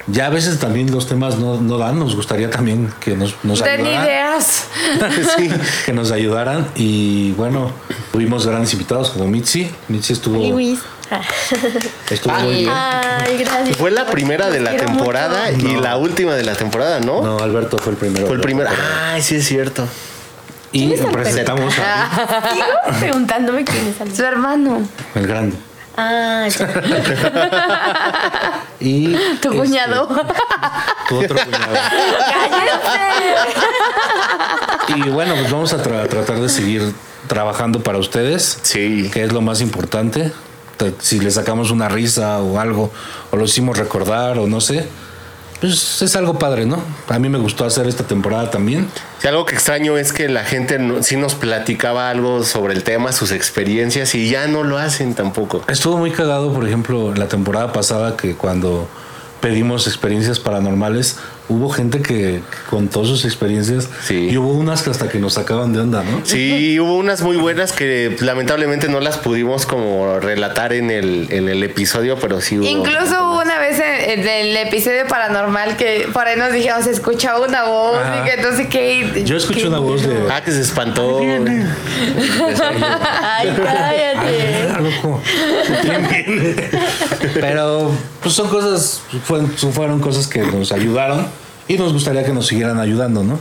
Ya 0.09 0.27
a 0.27 0.31
veces 0.31 0.59
también 0.59 0.91
los 0.91 1.07
temas 1.07 1.39
no, 1.39 1.61
no 1.61 1.79
dan, 1.79 1.99
nos 1.99 2.17
gustaría 2.17 2.51
también 2.51 2.93
que 3.01 3.15
nos, 3.17 3.37
nos 3.45 3.63
ayudaran. 3.63 4.05
ideas. 4.05 4.65
Sí. 5.37 5.51
que 5.87 5.93
nos 5.93 6.11
ayudaran 6.11 6.67
y 6.75 7.33
bueno, 7.33 7.71
tuvimos 8.13 8.47
grandes 8.47 8.73
invitados 8.73 9.11
como 9.11 9.27
Mitzi. 9.29 9.71
Mitzi 9.89 10.15
estuvo, 10.15 10.51
Luis. 10.51 10.81
Ah. 11.15 11.21
estuvo 12.11 12.33
muy 12.35 12.55
bien. 12.55 12.71
Ay, 12.73 13.37
gracias. 13.39 13.77
Fue 13.77 13.91
la 13.91 14.07
primera 14.07 14.49
de 14.51 14.61
la 14.61 14.77
temporada 14.77 15.51
mucho. 15.53 15.69
y 15.69 15.77
la 15.77 15.97
última 15.97 16.35
de 16.35 16.43
la 16.43 16.55
temporada, 16.55 17.01
¿no? 17.01 17.21
No, 17.23 17.39
Alberto 17.39 17.79
fue 17.79 17.93
el 17.93 17.99
primero. 17.99 18.27
Fue 18.27 18.37
el 18.37 18.41
primero. 18.43 18.71
Ay, 19.11 19.21
sí 19.23 19.37
es 19.37 19.47
cierto. 19.47 19.87
Y 20.73 20.95
es 20.95 21.03
presentamos 21.05 21.75
a 21.79 22.49
Sigo 22.53 22.65
preguntándome 22.99 23.65
quién 23.65 23.89
es 23.89 24.01
Alberto. 24.01 24.17
Su 24.17 24.25
hermano. 24.25 24.89
el 25.15 25.27
grande. 25.27 25.57
Ah, 25.97 26.49
ya. 26.49 26.69
Y 28.81 29.13
Tu 29.13 29.19
este, 29.19 29.49
cuñado. 29.51 30.09
tu 31.09 31.19
otro 31.23 31.37
cuñado. 31.45 31.75
Y 34.89 35.03
bueno, 35.11 35.35
pues 35.37 35.51
vamos 35.51 35.73
a 35.73 35.83
tra- 35.83 36.09
tratar 36.09 36.41
de 36.41 36.49
seguir 36.49 36.93
trabajando 37.29 37.81
para 37.83 37.99
ustedes. 37.99 38.59
Sí. 38.63 39.11
que 39.13 39.23
es 39.25 39.33
lo 39.33 39.41
más 39.41 39.61
importante. 39.61 40.33
Si 41.01 41.21
le 41.21 41.31
sacamos 41.31 41.71
una 41.71 41.89
risa 41.89 42.41
o 42.41 42.59
algo, 42.59 42.91
o 43.31 43.37
lo 43.37 43.45
hicimos 43.45 43.79
recordar, 43.79 44.39
o 44.39 44.47
no 44.47 44.61
sé, 44.61 44.87
pues 45.61 46.03
es 46.03 46.17
algo 46.17 46.39
padre, 46.41 46.67
¿no? 46.67 46.83
A 47.09 47.19
mí 47.21 47.29
me 47.29 47.39
gustó 47.39 47.65
hacer 47.65 47.87
esta 47.87 48.05
temporada 48.05 48.51
también. 48.51 48.89
Sí, 49.21 49.29
algo 49.29 49.47
que 49.47 49.55
extraño 49.55 49.97
es 49.97 50.13
que 50.13 50.29
la 50.29 50.45
gente 50.45 50.79
no- 50.81 51.03
sí 51.05 51.17
nos 51.17 51.37
platicaba 51.37 52.11
algo 52.11 52.43
sobre 52.43 52.75
el 52.75 52.83
tema, 52.83 53.13
sus 53.13 53.31
experiencias, 53.31 54.15
y 54.17 54.29
ya 54.29 54.49
no 54.49 54.65
lo 54.65 54.79
hacen 54.79 55.15
tampoco. 55.15 55.63
Estuvo 55.69 55.97
muy 55.99 56.11
cagado, 56.11 56.53
por 56.53 56.67
ejemplo, 56.67 57.15
la 57.15 57.29
temporada 57.29 57.73
pasada 57.73 58.17
que 58.17 58.35
cuando 58.35 58.89
pedimos 59.41 59.87
experiencias 59.87 60.41
paranormales, 60.41 61.19
hubo 61.53 61.71
gente 61.71 62.01
que 62.03 62.41
contó 62.71 63.05
sus 63.05 63.25
experiencias 63.25 63.89
Sí. 64.05 64.29
y 64.31 64.37
hubo 64.39 64.53
unas 64.53 64.83
que 64.83 64.91
hasta 64.91 65.09
que 65.09 65.19
nos 65.19 65.35
sacaban 65.35 65.73
de 65.73 65.81
onda, 65.81 66.03
¿no? 66.03 66.21
Sí, 66.25 66.79
hubo 66.81 66.97
unas 66.97 67.23
muy 67.23 67.37
buenas 67.37 67.73
que 67.73 68.17
lamentablemente 68.21 68.89
no 68.89 69.01
las 69.01 69.19
pudimos 69.19 69.67
como 69.67 70.19
relatar 70.21 70.73
en 70.73 70.91
el, 70.91 71.29
en 71.31 71.49
el 71.49 71.63
episodio, 71.63 72.17
pero 72.19 72.41
sí 72.41 72.59
hubo. 72.59 72.67
Incluso 72.67 73.25
hubo 73.27 73.41
una 73.43 73.59
vez 73.59 73.79
en, 73.79 74.21
en 74.21 74.27
el 74.29 74.57
episodio 74.57 75.07
paranormal 75.07 75.77
que 75.77 76.09
por 76.13 76.27
ahí 76.27 76.37
nos 76.39 76.53
dijeron, 76.53 76.83
se 76.83 76.91
escuchaba 76.91 77.47
una 77.47 77.65
voz 77.65 77.99
Ajá. 77.99 78.21
y 78.21 78.25
que 78.25 78.33
entonces 78.35 78.67
que... 78.69 79.23
Yo 79.25 79.37
escuché 79.37 79.69
una 79.69 79.79
voz 79.79 80.03
de... 80.07 80.17
Ah, 80.31 80.43
que 80.43 80.53
se 80.53 80.61
espantó. 80.63 81.19
Ay, 81.21 81.65
cállate. 83.57 84.69
Ah, 84.75 84.81
loco. 84.81 85.21
Pero 87.35 87.91
pues 88.23 88.35
son 88.35 88.49
cosas, 88.49 89.01
fueron, 89.25 89.51
fueron 89.51 90.01
cosas 90.01 90.27
que 90.27 90.41
nos 90.41 90.73
ayudaron 90.73 91.27
y 91.69 91.77
nos 91.77 91.93
gustaría 91.93 92.25
que 92.25 92.33
nos 92.33 92.47
siguieran 92.47 92.79
ayudando, 92.79 93.25
¿no? 93.25 93.39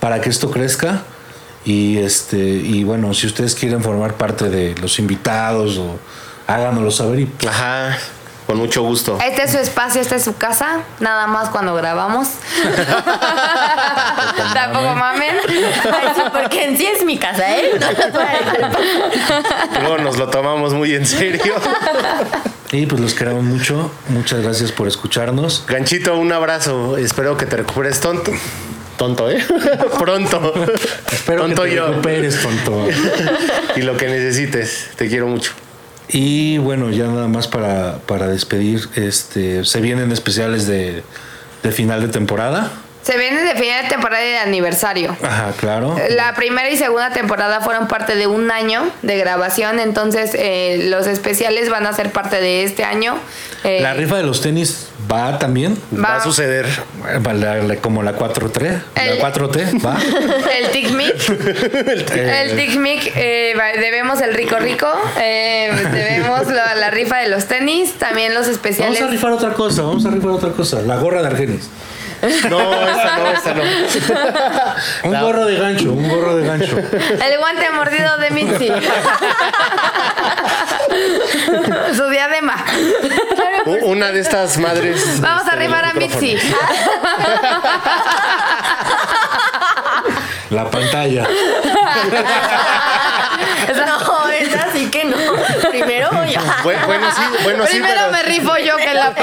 Para 0.00 0.20
que 0.20 0.30
esto 0.30 0.50
crezca 0.50 1.02
y 1.64 1.98
este 1.98 2.38
y 2.38 2.84
bueno, 2.84 3.12
si 3.14 3.26
ustedes 3.26 3.54
quieren 3.54 3.82
formar 3.82 4.14
parte 4.14 4.48
de 4.48 4.74
los 4.80 4.98
invitados 4.98 5.78
o 5.78 5.98
háganoslo 6.46 6.90
saber 6.90 7.20
y 7.20 7.30
Ajá, 7.46 7.98
con 8.46 8.56
mucho 8.56 8.82
gusto. 8.82 9.18
Este 9.22 9.42
es 9.42 9.50
su 9.50 9.58
espacio, 9.58 10.00
esta 10.00 10.16
es 10.16 10.24
su 10.24 10.36
casa, 10.36 10.80
nada 11.00 11.26
más 11.26 11.50
cuando 11.50 11.74
grabamos. 11.74 12.28
Tampoco 14.54 14.94
mamen. 14.94 15.36
Ay, 15.46 16.08
sí, 16.14 16.22
porque 16.32 16.64
en 16.64 16.78
sí 16.78 16.86
es 16.86 17.04
mi 17.04 17.18
casa, 17.18 17.58
¿eh? 17.58 17.78
No 19.82 19.98
nos 19.98 20.16
lo 20.16 20.30
tomamos 20.30 20.72
muy 20.72 20.94
en 20.94 21.04
serio. 21.04 21.54
y 22.72 22.86
pues 22.86 23.00
los 23.00 23.14
queremos 23.14 23.44
mucho. 23.44 23.90
Muchas 24.08 24.42
gracias 24.42 24.72
por 24.72 24.88
escucharnos. 24.88 25.64
Ganchito, 25.68 26.16
un 26.18 26.32
abrazo. 26.32 26.96
Espero 26.96 27.36
que 27.36 27.46
te 27.46 27.56
recuperes 27.56 28.00
tonto. 28.00 28.32
Tonto, 28.96 29.30
¿eh? 29.30 29.44
Pronto. 29.98 30.52
Espero 31.10 31.42
Tonto 31.42 31.62
que 31.62 31.70
te 31.70 31.76
yo. 31.76 31.88
recuperes, 31.88 32.40
tonto. 32.42 32.86
Y 33.76 33.82
lo 33.82 33.96
que 33.96 34.08
necesites. 34.08 34.88
Te 34.96 35.08
quiero 35.08 35.28
mucho. 35.28 35.52
Y 36.08 36.58
bueno, 36.58 36.90
ya 36.90 37.06
nada 37.06 37.28
más 37.28 37.48
para, 37.48 37.98
para 38.06 38.26
despedir, 38.28 38.88
este 38.96 39.64
se 39.64 39.80
vienen 39.82 40.10
especiales 40.10 40.66
de, 40.66 41.02
de 41.62 41.72
final 41.72 42.00
de 42.00 42.08
temporada. 42.08 42.72
Se 43.08 43.16
viene 43.16 43.42
de 43.42 43.54
final 43.54 43.84
de 43.84 43.88
temporada 43.88 44.22
y 44.22 44.28
de 44.32 44.36
aniversario. 44.38 45.16
Ajá, 45.22 45.52
claro. 45.56 45.96
La 46.10 46.34
primera 46.34 46.68
y 46.68 46.76
segunda 46.76 47.10
temporada 47.10 47.62
fueron 47.62 47.88
parte 47.88 48.16
de 48.16 48.26
un 48.26 48.50
año 48.50 48.90
de 49.00 49.16
grabación, 49.16 49.80
entonces 49.80 50.32
eh, 50.34 50.82
los 50.90 51.06
especiales 51.06 51.70
van 51.70 51.86
a 51.86 51.94
ser 51.94 52.12
parte 52.12 52.38
de 52.38 52.64
este 52.64 52.84
año. 52.84 53.16
Eh, 53.64 53.80
La 53.80 53.94
rifa 53.94 54.16
de 54.18 54.24
los 54.24 54.42
tenis 54.42 54.88
va 55.10 55.38
también. 55.38 55.78
Va, 55.94 56.02
Va. 56.10 56.16
a 56.16 56.22
suceder. 56.22 56.66
Va 57.26 57.32
la- 57.32 57.62
la- 57.62 57.76
como 57.76 58.02
la 58.02 58.12
4T. 58.14 58.78
El- 58.96 59.18
La 59.18 59.32
4T, 59.32 59.82
va. 59.82 59.96
El 60.58 60.70
Tic 60.70 60.90
Mic. 60.90 61.14
el 62.14 62.56
Tic 62.56 62.76
Mic, 62.76 63.10
eh, 63.16 63.54
debemos 63.80 64.20
el 64.20 64.34
Rico 64.34 64.56
Rico, 64.58 64.86
eh, 65.18 65.70
debemos 65.92 66.46
la, 66.48 66.74
la 66.74 66.90
rifa 66.90 67.16
de 67.20 67.28
los 67.30 67.46
tenis, 67.46 67.94
también 67.94 68.34
los 68.34 68.42
Vamos 68.42 68.56
especiales. 68.56 69.00
a 69.00 69.06
rifar 69.06 69.32
otra 69.32 69.54
cosa, 69.54 69.80
vamos 69.80 70.04
a 70.04 70.10
rifar 70.10 70.30
otra 70.32 70.50
cosa. 70.50 70.82
La 70.82 70.96
gorra 70.96 71.22
de 71.22 71.28
Argenis. 71.28 71.70
No, 72.50 72.88
esa 72.88 73.16
no, 73.18 73.30
esa 73.30 73.54
no. 73.54 73.62
Un 75.10 75.20
gorro 75.20 75.44
de 75.46 75.56
gancho, 75.58 75.92
un 75.92 76.08
gorro 76.08 76.36
de 76.36 76.46
gancho. 76.46 76.78
El 76.78 77.38
guante 77.38 77.70
mordido 77.70 78.16
de 78.18 78.30
Mitzi. 78.30 78.68
Su 81.96 82.08
diadema. 82.10 82.56
Una 83.82 84.10
de 84.10 84.20
estas 84.20 84.58
madres. 84.58 85.20
Vamos 85.20 85.42
a 85.42 85.44
este, 85.50 85.56
del 85.56 85.66
rifar 85.68 85.84
a. 85.84 85.92
Mitzi. 85.94 86.38
La 90.50 90.70
pantalla. 90.70 91.26
No, 93.86 94.28
es 94.30 94.54
así 94.56 94.90
que 94.90 95.04
no. 95.04 95.16
Primero 95.70 96.08
voy 96.12 96.34
a. 96.34 96.40
Bu- 96.62 96.86
Bueno, 96.86 97.08
sí, 97.14 97.22
bueno, 97.44 97.64
sí, 97.66 97.72
Primero 97.72 97.94
pero 98.00 98.12
me 98.12 98.22
rifo 98.22 98.56
yo 98.58 98.76
que 98.76 98.94
la 98.94 99.14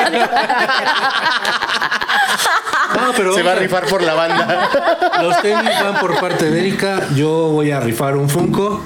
No, 2.96 3.12
pero 3.16 3.34
se 3.34 3.44
va 3.44 3.52
a 3.54 3.56
rifar 3.56 3.86
por 3.86 4.02
la 4.02 4.14
banda. 4.14 4.70
Los 5.22 5.42
tenis 5.42 5.80
van 5.84 6.00
por 6.00 6.20
parte 6.20 6.50
de 6.50 6.60
Erika. 6.60 7.02
Yo 7.16 7.30
voy 7.50 7.72
a 7.72 7.80
rifar 7.80 8.16
un 8.16 8.30
Funko. 8.30 8.82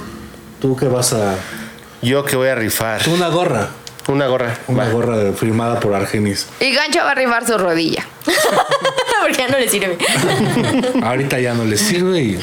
¿Tú 0.62 0.76
qué 0.76 0.88
vas 0.88 1.14
a.? 1.14 1.36
Yo 2.02 2.24
que 2.26 2.36
voy 2.36 2.48
a 2.50 2.56
rifar. 2.56 3.02
Una 3.10 3.28
gorra. 3.28 3.70
Una 4.08 4.26
gorra. 4.28 4.58
Una 4.68 4.86
Va. 4.86 4.90
gorra 4.90 5.18
de- 5.18 5.34
firmada 5.34 5.80
por 5.80 5.94
Argenis. 5.94 6.48
Y 6.60 6.74
Gancho 6.74 7.00
va 7.04 7.12
a 7.12 7.16
rifar 7.16 7.46
su 7.46 7.58
rodilla. 7.58 8.04
Porque 9.22 9.38
ya 9.38 9.48
no 9.50 9.60
le 9.60 9.68
sirve. 9.70 9.98
Ahorita 11.04 11.40
ya 11.40 11.54
no 11.54 11.66
les 11.66 11.82
sirve 11.82 12.20
y. 12.22 12.40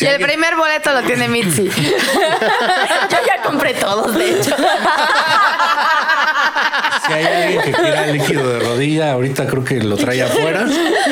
y 0.00 0.04
el 0.04 0.20
primer 0.22 0.54
boleto 0.56 0.92
lo 0.92 1.02
tiene 1.02 1.26
Mitzi. 1.28 1.64
Yo 1.70 3.16
ya 3.26 3.42
compré 3.42 3.74
todos, 3.74 4.14
de 4.14 4.30
hecho. 4.38 4.54
Si 7.08 7.14
hay 7.14 7.24
alguien 7.24 7.62
que 7.62 7.72
quiera 7.72 8.06
líquido 8.06 8.48
de 8.52 8.58
rodilla, 8.60 9.12
ahorita 9.12 9.46
creo 9.46 9.64
que 9.64 9.80
lo 9.80 9.96
trae 9.96 10.22
afuera 10.22 10.66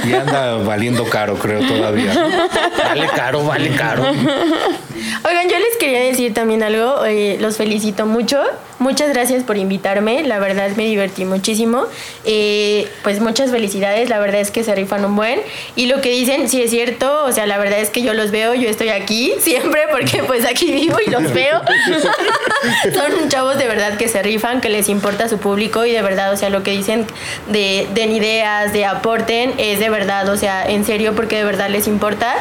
y 0.04 0.12
anda 0.12 0.56
valiendo 0.58 1.04
caro, 1.08 1.34
creo 1.36 1.60
todavía. 1.60 2.12
Vale 2.84 3.06
caro, 3.14 3.44
vale 3.44 3.70
caro. 3.70 4.04
Oigan, 4.04 5.48
yo 5.48 5.58
les 5.58 5.76
quería 5.78 6.00
decir 6.00 6.34
también 6.34 6.62
algo. 6.62 7.04
eh, 7.04 7.36
los 7.40 7.56
felicito 7.56 8.06
mucho. 8.06 8.42
Muchas 8.78 9.08
gracias 9.08 9.42
por 9.42 9.56
invitarme. 9.56 10.22
La 10.22 10.38
verdad 10.38 10.70
me 10.76 10.84
divertí 10.84 11.24
muchísimo. 11.24 11.84
Eh, 12.24 12.86
pues 13.02 13.20
muchas 13.20 13.50
felicidades. 13.50 14.10
La 14.10 14.18
verdad 14.18 14.40
es 14.40 14.50
que 14.50 14.62
se 14.64 14.74
rifan 14.74 15.04
un 15.04 15.16
buen. 15.16 15.40
Y 15.76 15.86
lo 15.86 16.00
que 16.02 16.10
dicen, 16.10 16.48
sí 16.48 16.60
es 16.62 16.70
cierto. 16.70 17.24
O 17.24 17.32
sea, 17.32 17.46
la 17.46 17.56
verdad 17.56 17.80
es 17.80 17.88
que 17.90 18.02
yo 18.02 18.12
los 18.12 18.30
veo. 18.30 18.54
Yo 18.54 18.68
estoy 18.68 18.90
aquí 18.90 19.32
siempre 19.40 19.82
porque 19.90 20.22
pues 20.24 20.44
aquí 20.44 20.70
vivo 20.72 20.98
y 21.04 21.10
los 21.10 21.32
veo. 21.32 21.62
Son 22.94 23.28
chavos 23.28 23.58
de 23.58 23.66
verdad 23.66 23.96
que 23.96 24.08
se 24.08 24.22
rifan, 24.22 24.60
que 24.60 24.68
les 24.68 24.88
importa 24.88 25.28
su 25.28 25.38
público 25.38 25.85
y 25.86 25.92
de 25.92 26.02
verdad, 26.02 26.32
o 26.32 26.36
sea, 26.36 26.50
lo 26.50 26.62
que 26.62 26.72
dicen 26.72 27.06
de 27.48 27.86
den 27.94 28.12
ideas, 28.12 28.72
de 28.72 28.84
aporten, 28.84 29.54
es 29.58 29.78
de 29.78 29.88
verdad, 29.88 30.28
o 30.28 30.36
sea, 30.36 30.68
en 30.68 30.84
serio 30.84 31.14
porque 31.14 31.36
de 31.36 31.44
verdad 31.44 31.68
les 31.70 31.86
importa. 31.86 32.34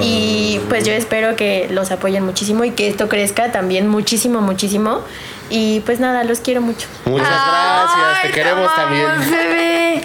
Y 0.00 0.60
pues 0.68 0.84
yo 0.84 0.92
espero 0.92 1.36
que 1.36 1.68
los 1.70 1.90
apoyen 1.90 2.24
muchísimo 2.24 2.64
y 2.64 2.72
que 2.72 2.88
esto 2.88 3.08
crezca 3.08 3.52
también 3.52 3.86
muchísimo, 3.86 4.40
muchísimo. 4.40 5.02
Y 5.50 5.80
pues 5.80 6.00
nada, 6.00 6.24
los 6.24 6.40
quiero 6.40 6.60
mucho. 6.60 6.86
Muchas 7.04 7.28
gracias. 7.28 8.22
Te 8.22 8.30
queremos 8.32 8.68
amamos, 8.72 8.76
también. 8.76 9.30
bebé. 9.30 10.02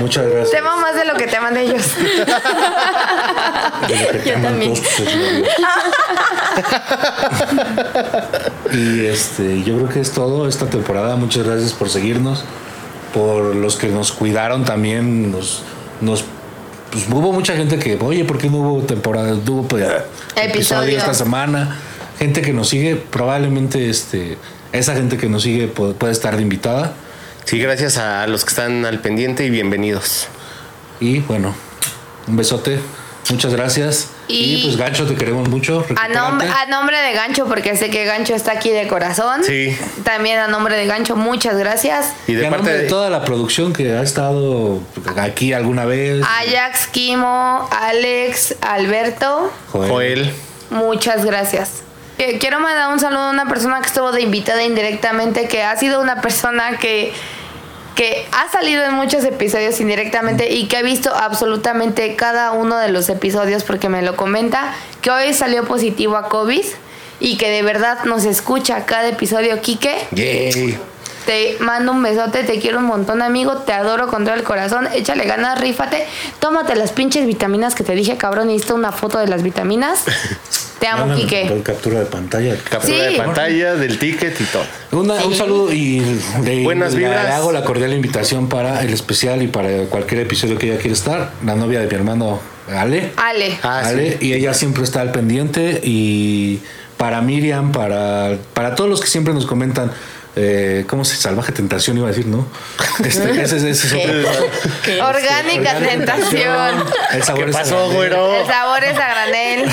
Muchas 0.00 0.26
gracias. 0.26 0.50
Te 0.50 0.58
amo 0.58 0.76
más 0.80 0.94
de 0.94 1.04
lo 1.04 1.14
que 1.14 1.26
te 1.26 1.36
aman 1.36 1.56
ellos. 1.56 1.82
De 3.88 3.96
lo 3.96 4.08
que 4.12 4.18
te 4.18 4.28
Yo 4.30 4.36
aman 4.36 4.44
también. 4.52 4.74
todos 4.74 4.86
tus 4.96 5.04
novios. 5.14 5.48
y 8.72 9.06
este, 9.06 9.62
yo 9.62 9.76
creo 9.76 9.88
que 9.88 10.00
es 10.00 10.12
todo 10.12 10.48
esta 10.48 10.66
temporada. 10.66 11.16
Muchas 11.16 11.44
gracias 11.44 11.72
por 11.72 11.88
seguirnos, 11.90 12.44
por 13.14 13.54
los 13.56 13.76
que 13.76 13.88
nos 13.88 14.12
cuidaron 14.12 14.64
también. 14.64 15.32
Nos, 15.32 15.62
nos 16.00 16.24
pues, 16.90 17.06
hubo 17.10 17.32
mucha 17.32 17.54
gente 17.56 17.78
que, 17.78 17.98
oye, 18.00 18.24
¿por 18.24 18.38
qué 18.38 18.48
no 18.50 18.58
hubo 18.58 18.82
temporada? 18.82 19.28
No 19.28 19.52
hubo 19.52 19.62
pues, 19.68 19.82
episodio 19.84 20.50
Episodio. 20.54 20.98
esta 20.98 21.14
semana. 21.14 21.76
Gente 22.18 22.42
que 22.42 22.52
nos 22.52 22.68
sigue, 22.68 22.96
probablemente 22.96 23.88
este, 23.88 24.38
esa 24.72 24.94
gente 24.94 25.16
que 25.16 25.28
nos 25.28 25.42
sigue 25.42 25.68
puede, 25.68 25.94
puede 25.94 26.12
estar 26.12 26.36
de 26.36 26.42
invitada. 26.42 26.92
Sí, 27.44 27.58
gracias 27.58 27.96
a 27.98 28.26
los 28.26 28.44
que 28.44 28.50
están 28.50 28.84
al 28.84 29.00
pendiente 29.00 29.44
y 29.44 29.50
bienvenidos. 29.50 30.26
Y 31.00 31.20
bueno, 31.20 31.54
un 32.26 32.36
besote. 32.36 32.78
Muchas 33.30 33.52
gracias. 33.52 34.08
Y, 34.26 34.54
Y- 34.54 34.62
pues 34.64 34.76
Gancho, 34.78 35.06
te 35.06 35.14
queremos 35.14 35.48
mucho. 35.50 35.80
A, 35.80 36.08
nom- 36.08 36.38
Recupérate. 36.38 36.46
a 36.62 36.66
nombre 36.66 36.98
de 36.98 37.12
Gancho, 37.12 37.44
porque 37.46 37.76
sé 37.76 37.90
que 37.90 38.04
Gancho 38.06 38.34
está 38.34 38.52
aquí 38.52 38.70
de 38.70 38.86
corazón. 38.88 39.44
Sí. 39.44 39.76
También 40.02 40.38
a 40.38 40.48
nombre 40.48 40.76
de 40.76 40.86
Gancho, 40.86 41.14
muchas 41.14 41.56
gracias. 41.58 42.12
Y 42.26 42.32
Y 42.32 42.34
de 42.36 42.46
a 42.46 42.50
parte 42.50 42.56
nombre 42.62 42.76
de 42.78 42.82
de, 42.84 42.88
toda 42.88 43.10
la 43.10 43.24
producción 43.26 43.74
que 43.74 43.92
ha 43.92 44.02
estado 44.02 44.80
aquí 45.16 45.52
alguna 45.52 45.84
vez. 45.84 46.22
Ajax, 46.24 46.86
Kimo, 46.86 47.68
Alex, 47.70 48.54
Alberto, 48.62 49.52
Joel. 49.72 50.32
muchas 50.70 51.24
gracias. 51.26 51.82
Eh, 52.18 52.38
Quiero 52.38 52.58
mandar 52.60 52.92
un 52.92 52.98
saludo 52.98 53.22
a 53.22 53.30
una 53.30 53.46
persona 53.46 53.80
que 53.80 53.86
estuvo 53.86 54.10
de 54.12 54.22
invitada 54.22 54.62
indirectamente, 54.64 55.46
que 55.46 55.62
ha 55.62 55.76
sido 55.76 56.00
una 56.00 56.20
persona 56.20 56.76
que, 56.78 57.12
que 57.94 58.26
ha 58.32 58.50
salido 58.50 58.84
en 58.84 58.94
muchos 58.94 59.24
episodios 59.24 59.80
indirectamente 59.80 60.52
y 60.52 60.66
que 60.66 60.78
ha 60.78 60.82
visto 60.82 61.14
absolutamente 61.14 62.16
cada 62.16 62.52
uno 62.52 62.76
de 62.78 62.88
los 62.88 63.08
episodios 63.08 63.62
porque 63.62 63.88
me 63.88 64.02
lo 64.02 64.16
comenta, 64.16 64.74
que 65.00 65.10
hoy 65.10 65.32
salió 65.32 65.64
positivo 65.64 66.16
a 66.16 66.28
COVID 66.28 66.64
y 67.20 67.36
que 67.36 67.50
de 67.50 67.62
verdad 67.62 68.04
nos 68.04 68.24
escucha 68.24 68.84
cada 68.84 69.08
episodio, 69.08 69.60
Quique. 69.60 69.96
Yay. 70.10 70.78
Te 71.28 71.58
mando 71.60 71.92
un 71.92 72.02
besote, 72.02 72.42
te 72.42 72.58
quiero 72.58 72.78
un 72.78 72.84
montón, 72.86 73.20
amigo. 73.20 73.58
Te 73.58 73.74
adoro 73.74 74.06
con 74.06 74.24
todo 74.24 74.32
el 74.34 74.44
corazón. 74.44 74.88
Échale 74.94 75.26
ganas, 75.26 75.60
rífate. 75.60 76.06
Tómate 76.38 76.74
las 76.74 76.92
pinches 76.92 77.26
vitaminas 77.26 77.74
que 77.74 77.84
te 77.84 77.94
dije, 77.94 78.16
cabrón. 78.16 78.46
Necesito 78.46 78.74
una 78.74 78.92
foto 78.92 79.18
de 79.18 79.26
las 79.28 79.42
vitaminas. 79.42 80.04
Te 80.80 80.86
amo, 80.86 81.00
Mándame 81.06 81.20
Quique. 81.22 81.44
por 81.50 81.62
captura 81.62 81.98
de 81.98 82.06
pantalla. 82.06 82.56
Captura 82.70 82.80
Sí. 83.08 83.12
de 83.12 83.18
pantalla 83.18 83.74
del 83.74 83.98
ticket 83.98 84.40
y 84.40 84.44
todo. 84.44 84.62
Una- 84.92 85.22
Un 85.26 85.34
saludo 85.34 85.70
y 85.70 85.98
de, 86.44 86.62
Buenas 86.64 86.94
le- 86.94 87.00
vibras. 87.00 87.24
le 87.26 87.32
hago 87.32 87.52
la 87.52 87.62
cordial 87.64 87.92
invitación 87.92 88.48
para 88.48 88.80
el 88.80 88.92
especial 88.94 89.42
y 89.42 89.48
para 89.48 89.68
cualquier 89.90 90.22
episodio 90.22 90.56
que 90.56 90.70
ella 90.70 90.78
quiera 90.80 90.94
estar. 90.94 91.32
La 91.44 91.56
novia 91.56 91.80
de 91.80 91.88
mi 91.88 91.94
hermano 91.94 92.40
Ale. 92.74 93.12
Ale. 93.16 93.58
Ah, 93.62 93.82
Ale, 93.84 94.12
sí. 94.18 94.28
y 94.28 94.32
ella 94.32 94.54
siempre 94.54 94.82
está 94.84 95.02
al 95.02 95.10
pendiente 95.12 95.80
y 95.84 96.60
para 96.96 97.20
Miriam, 97.20 97.72
para, 97.72 98.36
para 98.54 98.74
todos 98.76 98.88
los 98.88 99.00
que 99.02 99.08
siempre 99.08 99.34
nos 99.34 99.46
comentan, 99.46 99.90
eh, 100.40 100.84
¿cómo 100.86 101.04
se 101.04 101.16
salvaje 101.16 101.50
tentación 101.50 101.98
iba 101.98 102.06
a 102.06 102.10
decir, 102.10 102.26
no? 102.26 102.46
Este, 103.04 103.42
ese, 103.42 103.56
ese 103.56 103.70
es 103.70 103.92
otro. 103.92 105.04
Orgánica 105.04 105.78
tentación. 105.80 106.84
El 107.12 107.22
sabor 107.24 107.44
¿Qué 107.44 107.50
es 107.50 107.56
a 107.56 107.58
pasó, 107.58 107.76
granel. 107.76 107.96
güero? 107.96 108.36
El 108.36 108.46
sabor 108.46 108.84
es 108.84 108.96
a 108.96 109.08
granel. 109.08 109.68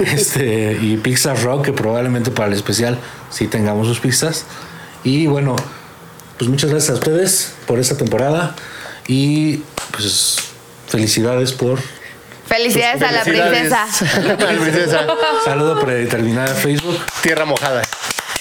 Este, 0.06 0.78
y 0.80 0.96
Pizza 0.96 1.34
Rock, 1.34 1.66
que 1.66 1.72
probablemente 1.74 2.30
para 2.30 2.48
el 2.48 2.54
especial 2.54 2.98
sí 3.28 3.46
tengamos 3.46 3.88
sus 3.88 4.00
pizzas. 4.00 4.46
Y 5.04 5.26
bueno, 5.26 5.54
pues 6.38 6.48
muchas 6.48 6.70
gracias 6.70 6.90
a 6.90 6.94
ustedes 6.94 7.52
por 7.66 7.78
esta 7.78 7.98
temporada 7.98 8.56
y 9.06 9.58
pues 9.90 10.38
felicidades 10.88 11.52
por 11.52 11.78
Felicidades 12.48 13.02
a 13.02 13.12
la 13.12 13.22
princesa. 13.22 13.86
Felicidades. 13.86 14.40
A 14.40 14.52
la 14.52 14.58
princesa. 14.58 15.06
saludo 15.44 15.78
predeterminada 15.80 16.54
Facebook. 16.54 16.98
Tierra 17.20 17.44
mojada. 17.44 17.82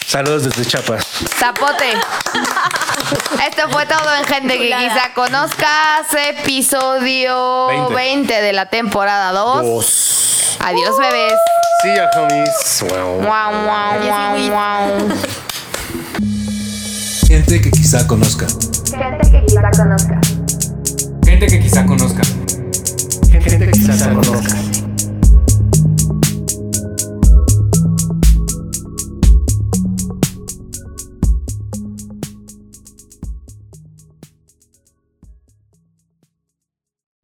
Saludos 0.08 0.44
desde 0.44 0.66
Chiapas. 0.66 1.04
Zapote. 1.40 1.92
Esto 3.48 3.70
fue 3.72 3.86
todo 3.88 4.16
en 4.16 4.26
Gente 4.26 4.58
que 4.58 4.68
quizá 4.68 5.14
conozcas. 5.16 6.08
Episodio 6.30 7.68
20, 7.68 7.94
20. 7.94 8.42
de 8.42 8.54
la 8.54 8.68
temporada 8.68 9.32
2. 9.32 9.66
Dos. 9.66 10.58
Adiós, 10.60 10.98
bebés. 10.98 11.34
Sí, 11.82 11.90
ya, 11.96 12.10
homies. 12.16 12.82
Wow. 12.82 13.22
Guau, 13.22 13.52
guau, 13.64 14.00
guau, 14.06 14.50
guau. 14.50 15.10
Gente 17.28 17.62
que 17.62 17.72
quizá 17.72 18.06
conozca. 18.06 18.46
Gente 18.48 19.32
que 19.32 19.46
quizá 19.46 19.72
conozca. 19.72 20.22
Gente 21.26 21.48
que 21.48 21.60
quizá 21.60 21.86
conozca. 21.86 22.22
Gente 23.32 23.58
que 23.58 23.72
quizás 23.72 24.00
se 24.00 24.10
conozca. 24.10 24.85